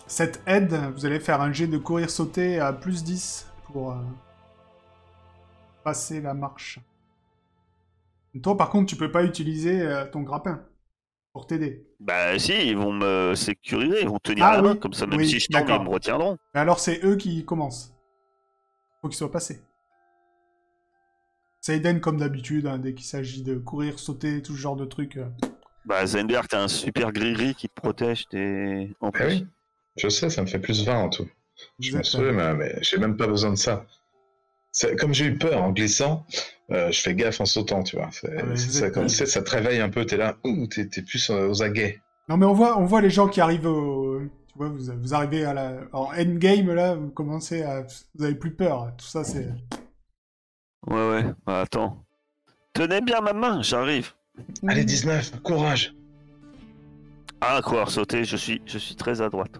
[0.07, 3.95] cette aide, vous allez faire un jet de courir sauter à plus 10 pour euh,
[5.83, 6.79] passer la marche.
[8.41, 10.65] Toi, par contre, tu peux pas utiliser euh, ton grappin
[11.33, 11.87] pour t'aider.
[11.99, 15.05] Bah si, ils vont me sécuriser, ils vont tenir Ah la main, oui, comme ça
[15.05, 15.75] même oui, si je tombe, d'accord.
[15.75, 16.37] ils me retiendront.
[16.53, 17.95] Mais alors, c'est eux qui commencent.
[19.01, 19.59] Faut qu'ils soient passés.
[21.67, 24.85] C'est Eden comme d'habitude, hein, dès qu'il s'agit de courir, sauter, tout ce genre de
[24.85, 25.17] trucs.
[25.17, 25.25] euh.
[25.83, 28.91] Bah Zenberg, t'as un super gris-gris qui te protège, t'es...
[29.01, 29.25] En plus.
[29.25, 29.47] oui,
[29.97, 31.27] je sais, ça me fait plus 20 en tout.
[31.81, 33.85] Je m'en êtes, souviens, mais, mais j'ai même pas besoin de ça.
[34.71, 36.25] C'est- Comme j'ai eu peur en glissant,
[36.71, 38.07] euh, je fais gaffe en sautant, tu vois.
[38.13, 40.05] C'est Ah, mais c'est vous ça, êtes- quand tu sais, ça te réveille un peu,
[40.05, 41.99] t'es là, ouh, t'es t'es plus euh, aux aguets.
[42.29, 44.21] Non mais on voit, on voit les gens qui arrivent au...
[44.21, 45.73] Tu vois, vous, vous arrivez à la...
[45.91, 47.85] en endgame, là, vous commencez à...
[48.15, 48.93] Vous avez plus peur.
[48.97, 49.49] Tout ça, c'est...
[50.87, 52.03] Ouais, ouais, bah, attends.
[52.73, 54.11] Tenez bien ma main, j'arrive.
[54.67, 55.93] Allez, 19, courage
[57.41, 59.59] Ah, quoi, sauter, je suis, je suis très à droite.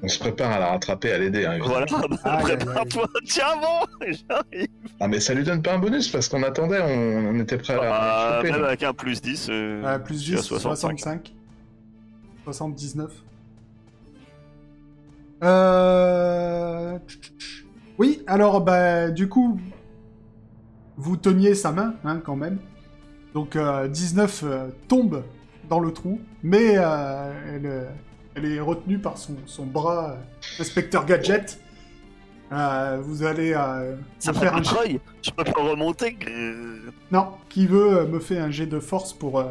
[0.00, 1.44] On se prépare à la rattraper, à l'aider.
[1.44, 1.58] hein.
[1.60, 2.42] Voilà, bah, aïe.
[2.56, 4.68] prépare-toi, tiens bon, j'arrive.
[5.00, 7.74] Ah, mais ça lui donne pas un bonus parce qu'on attendait, on, on était prêt
[7.74, 8.52] à la Ah, choper.
[8.52, 10.98] même avec un plus 10, euh, Euh, plus je suis à 10, 65.
[11.00, 11.32] 65.
[12.44, 13.12] 79.
[15.44, 16.98] Euh...
[17.98, 19.60] Oui, alors, bah, du coup,
[20.96, 22.58] vous teniez sa main, hein, quand même.
[23.34, 25.24] Donc, euh, 19 euh, tombe
[25.68, 27.88] dans le trou, mais euh, elle, euh,
[28.34, 31.60] elle est retenue par son, son bras, euh, inspecteur Gadget.
[32.50, 35.00] Euh, vous allez euh, Ça me faire fait un jet...
[35.22, 36.16] je peux pas remonter.
[37.10, 39.44] Non, qui veut euh, me fait un jet de force pour euh,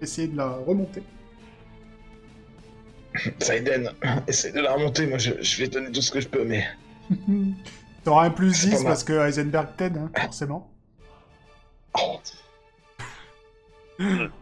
[0.00, 1.02] essayer de la remonter
[3.38, 3.90] Saiden,
[4.26, 6.64] essaye de la remonter, moi je, je vais donner tout ce que je peux, mais.
[8.04, 8.86] T'auras un plus C'est 10 pas mal.
[8.88, 10.70] parce que Heisenberg t'aide, hein, forcément.
[11.98, 12.18] Oh,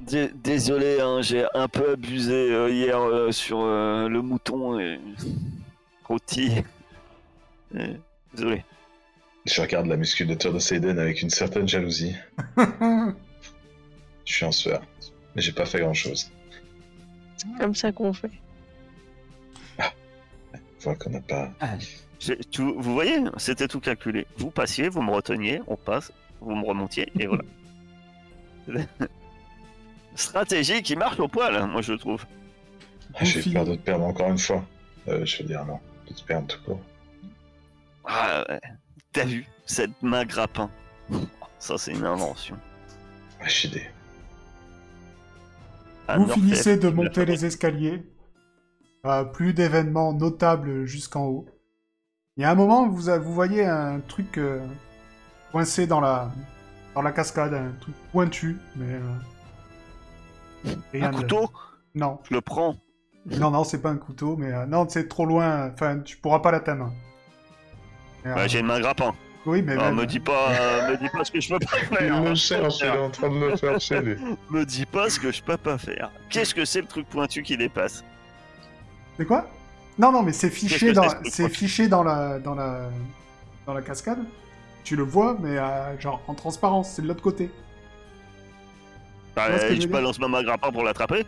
[0.00, 4.98] Dé- Désolé, hein, j'ai un peu abusé euh, hier euh, sur euh, le mouton et
[6.04, 6.52] rôti.
[8.34, 8.64] Désolé.
[9.44, 12.14] Je regarde la musculature de Saiden avec une certaine jalousie.
[14.24, 14.82] Je suis en sueur,
[15.34, 16.30] mais j'ai pas fait grand chose.
[17.58, 18.30] Comme ça qu'on fait.
[19.78, 21.50] Je vois qu'on n'a pas.
[21.78, 21.88] J'ai-
[22.50, 24.26] tu- vous voyez, c'était tout calculé.
[24.36, 27.44] Vous passiez, vous me reteniez, on passe, vous me remontiez, et voilà.
[30.14, 32.24] Stratégie qui marche au poil, hein, moi je trouve.
[33.14, 34.64] Ah, J'ai peur de te perdre encore une fois.
[35.08, 36.80] Euh, je veux dire, non, de te perdre tout court.
[38.04, 38.60] Ah, ouais.
[39.12, 40.70] T'as vu cette main grappin
[41.58, 42.56] Ça, c'est une invention.
[43.40, 43.46] Ah.
[46.08, 48.02] Ah, Vous finissez de monter les escaliers.
[49.04, 51.46] Euh, plus d'événements notables jusqu'en haut.
[52.36, 54.60] Il y a un moment, vous, a- vous voyez un truc euh,
[55.52, 56.30] coincé dans la,
[56.94, 58.94] dans la cascade, un truc pointu, mais...
[60.66, 61.50] euh, rien Un de- couteau?
[61.94, 62.76] Non, Je le prends.
[63.26, 65.70] non, non, c'est pas un couteau, mais euh, non, c'est trop loin.
[65.74, 66.90] Enfin, tu pourras pas l'atteindre.
[68.24, 69.14] Euh, Bah, j'ai une main grappin.
[69.44, 71.58] oui, mais Non, même- me dis pas, euh, me dis pas ce que je peux
[71.58, 72.22] pas Il faire.
[72.22, 74.16] me cherche, il est en train de me chercher, lui.
[74.50, 76.10] Me dis pas ce que je peux pas faire.
[76.30, 78.02] Qu'est-ce que c'est le truc pointu qui dépasse?
[79.18, 79.46] C'est quoi?
[79.98, 82.88] Non, non, mais c'est fiché dans, c'est, fiché la, dans la,
[83.66, 84.18] dans la cascade.
[84.84, 87.50] Tu le vois, mais euh, genre en transparence, c'est de l'autre côté.
[89.36, 91.24] bah, vois ce que je balance ma main grappin pour l'attraper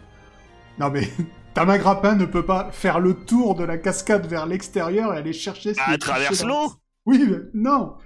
[0.78, 1.08] Non, mais
[1.54, 5.18] ta main grappin ne peut pas faire le tour de la cascade vers l'extérieur et
[5.18, 6.72] aller chercher ce qui Ah, est traverse dans- l'eau
[7.06, 7.96] Oui, mais non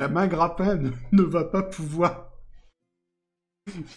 [0.00, 2.24] La main grappin ne, ne va pas pouvoir.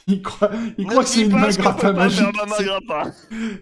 [0.08, 1.62] Il croit, il Me croit que c'est une pas magique.
[1.62, 1.94] grappin.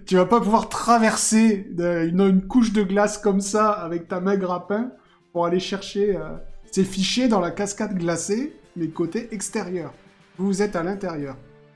[0.05, 4.19] Tu vas pas pouvoir traverser de- une, une couche de glace comme ça avec ta
[4.21, 4.91] main grappin
[5.33, 6.15] pour aller chercher.
[6.15, 6.37] euh,
[6.71, 9.93] C'est fiché dans la cascade glacée, mais côté extérieur.
[10.37, 11.35] Vous êtes à l'intérieur.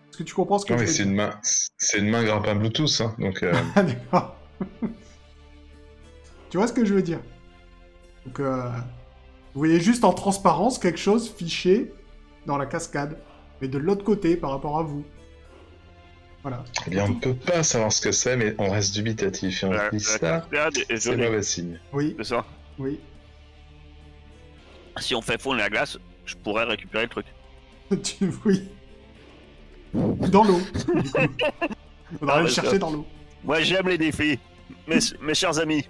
[0.09, 1.29] Est-ce que tu comprends ce que Non, je mais veux c'est dire une main,
[1.77, 3.43] c'est une main grappin Bluetooth, hein, donc.
[3.43, 4.35] euh, Ah, d'accord.
[6.49, 7.19] tu vois ce que je veux dire?
[8.25, 8.69] Donc, euh,
[9.53, 11.93] vous voyez juste en transparence quelque chose fiché
[12.45, 13.17] dans la cascade,
[13.61, 15.05] mais de l'autre côté par rapport à vous.
[16.41, 16.63] Voilà.
[16.87, 19.71] Eh bien, on peut pas savoir ce que c'est, mais on reste dubitatif et on
[19.73, 20.47] se dit la ça,
[20.97, 21.79] c'est mauvais signe.
[21.93, 22.45] Oui, C'est ça.
[22.79, 22.99] oui.
[24.97, 27.25] Si on fait fondre la glace, je pourrais récupérer le truc.
[28.03, 28.31] tu...
[28.43, 28.63] Oui.
[29.93, 30.59] Dans l'eau.
[32.19, 33.05] Faudra Ah, aller le mais chercher dans l'eau.
[33.43, 34.39] Moi, j'aime les défis.
[34.87, 35.85] Mes, mes chers amis,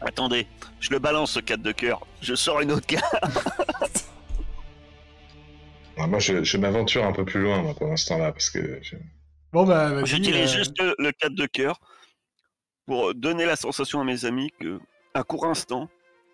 [0.00, 0.46] attendez,
[0.80, 2.06] je le balance ce 4 de cœur.
[2.20, 3.14] Je sors une autre carte.
[5.98, 8.78] Ah, moi, je, je m'aventure un peu plus loin, moi, pendant ce temps-là, parce que.
[8.82, 8.96] je-
[9.52, 10.06] Bon, bah, vas-y.
[10.06, 11.80] J'utilise euh, juste le, le 4 de cœur
[12.86, 14.78] pour donner la sensation à mes amis que,
[15.14, 15.88] à court instant,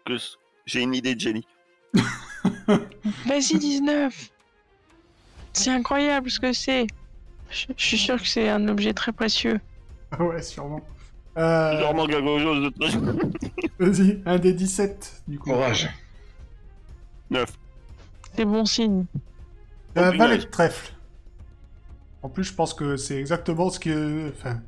[0.04, 0.16] que,
[0.66, 1.46] J'ai une idée de génie.
[3.26, 4.30] Vas-y, 19
[5.52, 6.86] C'est incroyable ce que c'est.
[7.50, 9.60] Je, je suis sûr que c'est un objet très précieux.
[10.18, 10.80] ouais, sûrement.
[11.38, 12.98] Euh, Sûrement quelque chose de très.
[13.78, 15.50] Vas-y, un des 17, du coup.
[15.50, 15.88] Courage.
[17.30, 17.46] 9.
[18.34, 19.04] C'est bon signe.
[19.96, 20.44] Un Oh, valet punaise.
[20.46, 20.92] de trèfle.
[22.22, 24.30] En plus, je pense que c'est exactement ce que...
[24.30, 24.60] Enfin,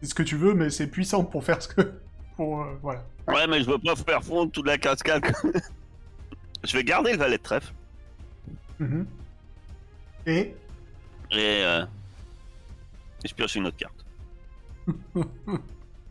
[0.00, 1.92] c'est ce que tu veux, mais c'est puissant pour faire ce que...
[2.36, 2.62] Pour...
[2.62, 3.04] euh, voilà.
[3.28, 5.24] Ouais, mais je veux pas faire fondre toute la cascade.
[6.64, 7.72] je vais garder le valet de trèfle.
[8.78, 9.06] Mhm.
[10.26, 10.54] Et...
[11.32, 11.84] Et, euh,
[13.24, 14.04] et je pioche une autre carte.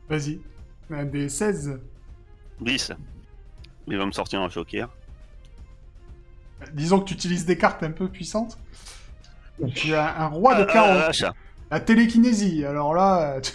[0.09, 0.41] Vas-y.
[0.89, 1.79] Un des 16.
[2.59, 2.91] 10.
[3.87, 4.89] Il va me sortir un joker.
[6.73, 8.57] Disons que tu utilises des cartes un peu puissantes.
[9.75, 10.99] Tu as un roi de carreau.
[11.03, 11.33] ah, achat.
[11.69, 13.53] La télékinésie, alors là, tu,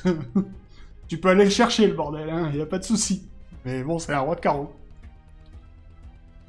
[1.09, 3.29] tu peux aller le chercher, le bordel, hein, y a pas de souci.
[3.65, 4.75] Mais bon, c'est un roi de carreau.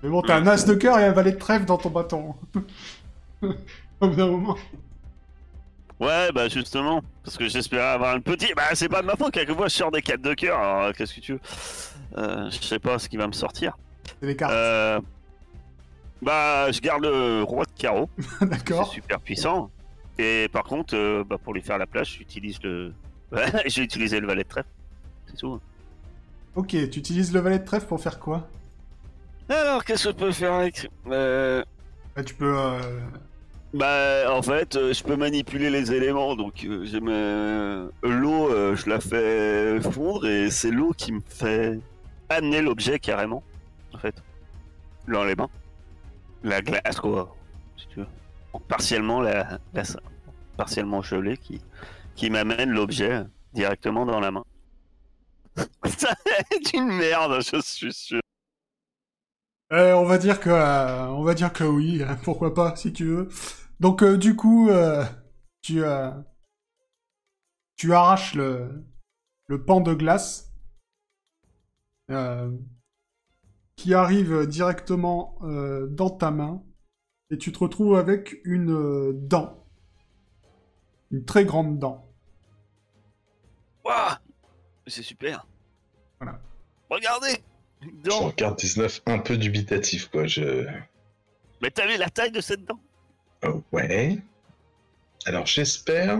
[0.03, 2.35] Mais bon, t'as un as de cœur et un valet de trèfle dans ton bâton.
[3.41, 4.55] Au bout d'un moment.
[5.99, 8.53] Ouais, bah justement, parce que j'espérais avoir un petit.
[8.55, 10.91] Bah, c'est pas de ma faute, quelquefois je sors des 4 de cœur, alors euh,
[10.95, 11.39] qu'est-ce que tu veux?
[12.17, 13.75] Euh, Je sais pas ce qui va me sortir.
[14.21, 14.99] C'est des cartes, Euh,
[16.21, 19.69] bah, je garde le roi de carreau, c'est d'accord super puissant.
[20.19, 22.93] Et par contre, euh, bah, pour lui faire la place, j'utilise le.
[23.31, 24.69] Ouais, j'ai utilisé le valet de trèfle.
[25.27, 25.59] C'est tout.
[26.55, 28.47] Ok, tu utilises le valet de trèfle pour faire quoi?
[29.49, 31.63] Alors, qu'est-ce que je peux faire avec euh,
[32.15, 32.57] Bah, Tu peux...
[32.57, 32.79] euh,
[33.73, 36.35] Bah, en fait, euh, je peux manipuler les éléments.
[36.35, 41.79] Donc, euh, l'eau, je la fais fondre et c'est l'eau qui me fait
[42.29, 43.43] amener l'objet carrément.
[43.93, 44.15] En fait,
[45.07, 45.49] dans les mains.
[46.47, 47.35] La glace, quoi,
[47.77, 48.07] si tu veux.
[48.67, 49.97] Partiellement la glace,
[50.57, 51.61] partiellement gelée qui,
[52.15, 54.43] qui m'amène l'objet directement dans la main.
[55.97, 56.15] Ça
[56.51, 58.21] est une merde, je suis sûr.
[59.73, 60.49] euh, on va dire que...
[60.49, 63.29] euh, on va dire que oui, hein, pourquoi pas, si tu veux.
[63.79, 65.03] Donc, euh, du coup, euh,
[65.61, 65.81] tu...
[67.77, 68.83] tu arraches le,
[69.47, 70.51] le pan de glace
[73.77, 76.61] qui arrive directement euh, dans ta main
[77.31, 79.63] et tu te retrouves avec une euh, dent.
[81.11, 82.05] Une très grande dent.
[83.85, 84.15] Waouh
[84.87, 85.47] C'est super.
[86.19, 86.41] Voilà.
[86.89, 87.37] Regardez
[87.81, 88.27] Je Dent.
[88.27, 90.25] regarde 19 un peu dubitatif, quoi.
[90.25, 90.65] Je...
[91.61, 92.79] Mais t'as vu la taille de cette dent?
[93.45, 94.17] Oh, ouais.
[95.25, 96.19] Alors, j'espère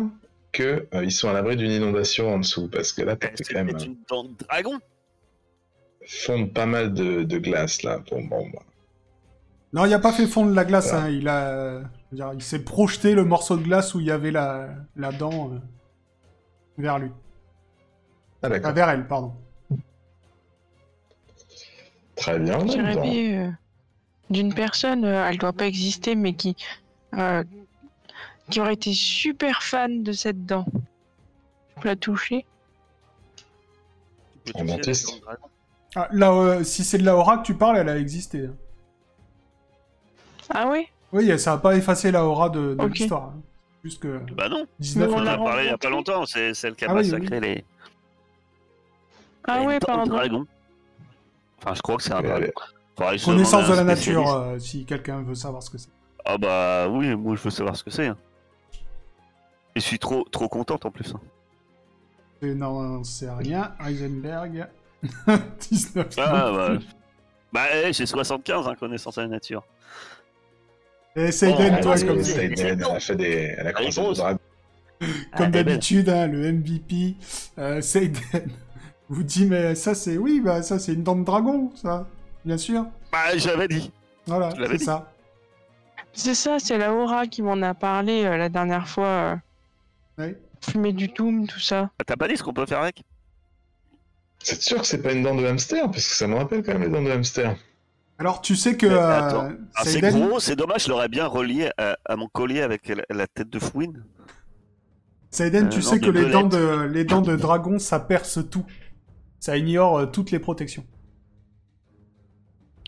[0.51, 3.45] que euh, ils sont à l'abri d'une inondation en dessous, parce que là, t'as C'est
[3.47, 4.79] fait quand même peut-être une dent de dragon
[6.07, 7.99] fondre pas mal de, de glace, là.
[8.09, 8.59] Bon, bon, bon.
[9.73, 10.91] Non, il a pas fait fondre la glace.
[10.91, 11.05] Voilà.
[11.05, 11.81] hein, Il a,
[12.11, 15.51] dire, il s'est projeté le morceau de glace où il y avait la, la dent
[15.51, 15.59] euh,
[16.77, 17.11] vers lui,
[18.41, 19.33] Ah, Ah, vers elle, pardon.
[22.15, 22.59] Très bien.
[22.65, 23.51] Euh,
[24.29, 26.55] d'une personne, euh, elle doit pas exister, mais qui,
[27.15, 27.43] euh,
[28.49, 30.65] qui aurait été super fan de cette dent.
[31.75, 32.45] Je peux la toucher
[34.55, 35.21] Un dentiste.
[35.99, 38.51] Ah, là, euh, si c'est de la aura que tu parles, elle a existé.
[40.53, 40.85] Ah oui?
[41.11, 43.29] Oui, ça a pas effacé la aura de, l'histoire.
[43.29, 43.41] hein.
[43.83, 46.25] Juste que Bah non, 19 Mais on en a parlé il y a pas longtemps,
[46.27, 47.65] c'est celle qui a Ah oui, massacré les...
[49.47, 50.13] Ah les ouais, pardon.
[50.13, 50.45] dragon.
[51.57, 52.51] Enfin, je crois que c'est un dragon.
[52.95, 55.89] Faudrait connaissance de la nature, euh, si quelqu'un veut savoir ce que c'est.
[56.25, 58.07] Ah bah oui, moi je veux savoir ce que c'est.
[58.07, 58.17] hein.
[59.75, 61.11] Et je suis trop, trop contente en plus.
[61.15, 61.21] hein.
[62.43, 63.73] Et Non, c'est rien.
[63.79, 64.67] Heisenberg.
[65.69, 66.07] 19.
[66.17, 66.77] Ah bah...
[67.53, 69.63] Bah eh, j'ai 75, hein, connaissance de la nature.
[71.15, 73.55] Et Seiden, Oh, toi, allez, comme, c'est- Seiden, c'est elle a fait des...
[73.57, 73.95] Elle a grosse.
[74.19, 74.35] comme Ah,
[74.99, 75.65] elle est belle.
[75.65, 77.15] d'habitude, hein, le MVP,
[77.57, 78.21] euh, Seiden,
[79.09, 82.07] vous dit, mais ça c'est, oui, bah ça c'est une dent de dragon, ça,
[82.43, 82.85] bien sûr.
[83.11, 83.91] Bah j'avais dit.
[84.25, 84.85] Voilà, Je l'avais c'est dit.
[84.85, 85.11] ça.
[86.13, 89.05] C'est ça, c'est la aura qui m'en a parlé euh, la dernière fois.
[89.07, 89.35] euh,
[90.17, 90.35] Ouais.
[90.61, 91.91] fumer du toum, tout ça.
[92.05, 93.03] T'as pas dit ce qu'on peut faire avec?
[94.43, 96.73] C'est sûr que c'est pas une dent de hamster, parce que ça me rappelle quand
[96.73, 97.55] même les dents de hamster.
[98.19, 99.49] Alors tu sais que euh, attends.
[99.75, 103.03] Ah, c'est gros, c'est dommage, je l'aurais bien relié à, à mon collier avec la,
[103.09, 104.03] la tête de Fouine.
[105.29, 108.39] Seiden, Euh, tu sais de que les dents de, les dents de dragon, ça perce
[108.49, 108.65] tout.
[109.39, 110.85] Ça ignore euh, toutes les protections.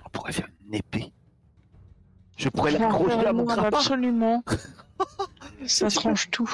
[0.05, 1.11] On pourrait faire une épée.
[2.37, 3.77] Je pourrais l'accrocher à mon grappin.
[3.77, 4.43] Absolument.
[5.67, 6.49] ça range tout.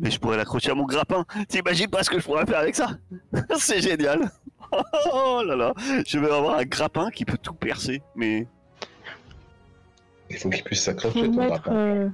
[0.00, 1.24] Mais je pourrais l'accrocher à mon grappin.
[1.48, 2.90] T'imagines pas ce que je pourrais faire avec ça?
[3.58, 4.30] C'est génial.
[5.12, 5.72] Oh là là,
[6.04, 8.02] je vais avoir un grappin qui peut tout percer.
[8.16, 8.44] Mais
[10.30, 11.76] Il faut qu'il puisse s'accrocher, ton mettre, dragon.
[11.76, 12.08] euh,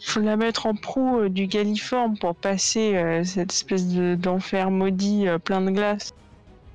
[0.00, 4.70] faut la mettre en proue euh, du galiforme pour passer euh, cette espèce de- d'enfer
[4.70, 6.12] maudit euh, plein de glace.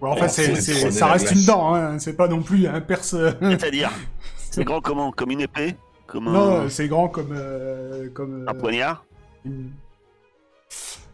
[0.02, 1.40] Ouais, c'est- prenez ça reste glace.
[1.40, 1.98] une dent, hein.
[1.98, 3.16] c'est pas non plus un perce.
[3.41, 3.91] C'est-à-dire,
[4.52, 5.76] c'est grand comment Comme une épée?
[6.06, 7.34] Comme un, non, c'est grand comme.
[7.36, 9.03] euh, comme un poignard?
[9.45, 9.72] Une-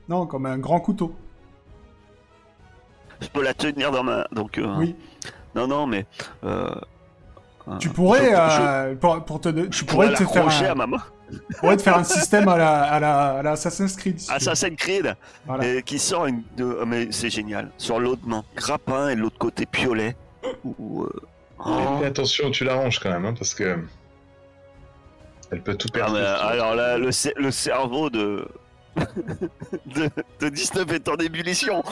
[0.10, 1.16] Non, comme un grand couteau.
[3.22, 4.28] Je peux la tenir dans ma.
[4.32, 4.96] Donc, euh, Oui.
[5.56, 6.06] Non, non, mais.
[6.44, 6.70] euh,
[7.68, 10.48] euh, Tu pourrais, je- euh, pour, pour te, je, tu je pourrais pourrais te faire
[10.48, 11.02] un, à ma main.
[11.32, 14.20] tu pourrais te faire un système à la, à la, à la Assassin's Creed.
[14.20, 14.32] si.
[14.32, 15.16] Assassin's Creed,
[15.46, 15.82] Voilà.
[15.82, 16.44] qui sort une.
[16.58, 17.72] de- oh, mais c'est génial.
[17.78, 20.16] Sur l'autre main, grappin et l'autre côté piolet.
[20.64, 21.04] Ou.
[21.04, 21.10] euh,
[21.66, 21.98] oh.
[22.02, 23.80] Fais attention, tu l'arranges quand même, hein, parce que.
[25.52, 26.18] Elle peut tout Ah, perdre.
[26.18, 28.48] alors là, le, cer- le cerveau de...
[28.96, 30.10] de...
[30.40, 31.84] de 19 est en ébullition.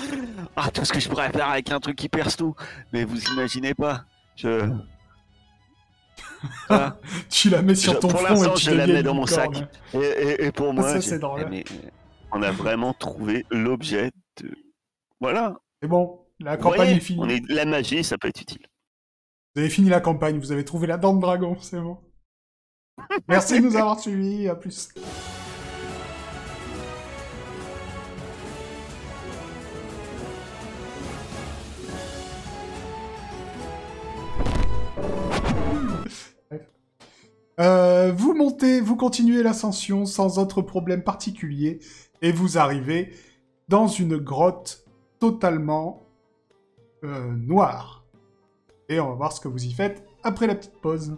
[0.55, 2.55] Ah, tout ce que je pourrais faire avec un truc qui perce tout.
[2.93, 4.05] Mais vous imaginez pas.
[4.35, 4.69] Je.
[6.69, 6.97] Ah,
[7.29, 9.13] Tu la mets sur Je- ton pour front et l'instant, tu je la mets dans
[9.13, 9.49] mon sac.
[9.93, 11.41] et, et- et pour moi, ça, drôle.
[11.45, 11.63] eh, mais,
[12.33, 14.11] on a vraiment trouvé l'objet
[14.41, 14.53] de.
[15.21, 15.55] Voilà.
[15.81, 17.19] C'est bon, la campagne voyez, est finie.
[17.21, 17.41] on est...
[17.49, 18.65] La magie, ça peut être utile.
[19.55, 21.97] Vous avez fini la campagne, vous avez trouvé la dent de dragon, c'est bon.
[23.27, 24.89] Merci de nous avoir suivis, à plus.
[37.59, 41.79] Euh, vous montez, vous continuez l'ascension sans autre problème particulier
[42.23, 43.13] et vous arrivez
[43.67, 44.85] dans une grotte
[45.19, 46.07] totalement
[47.03, 48.05] euh, noire.
[48.89, 51.15] Et on va voir ce que vous y faites après la petite pause.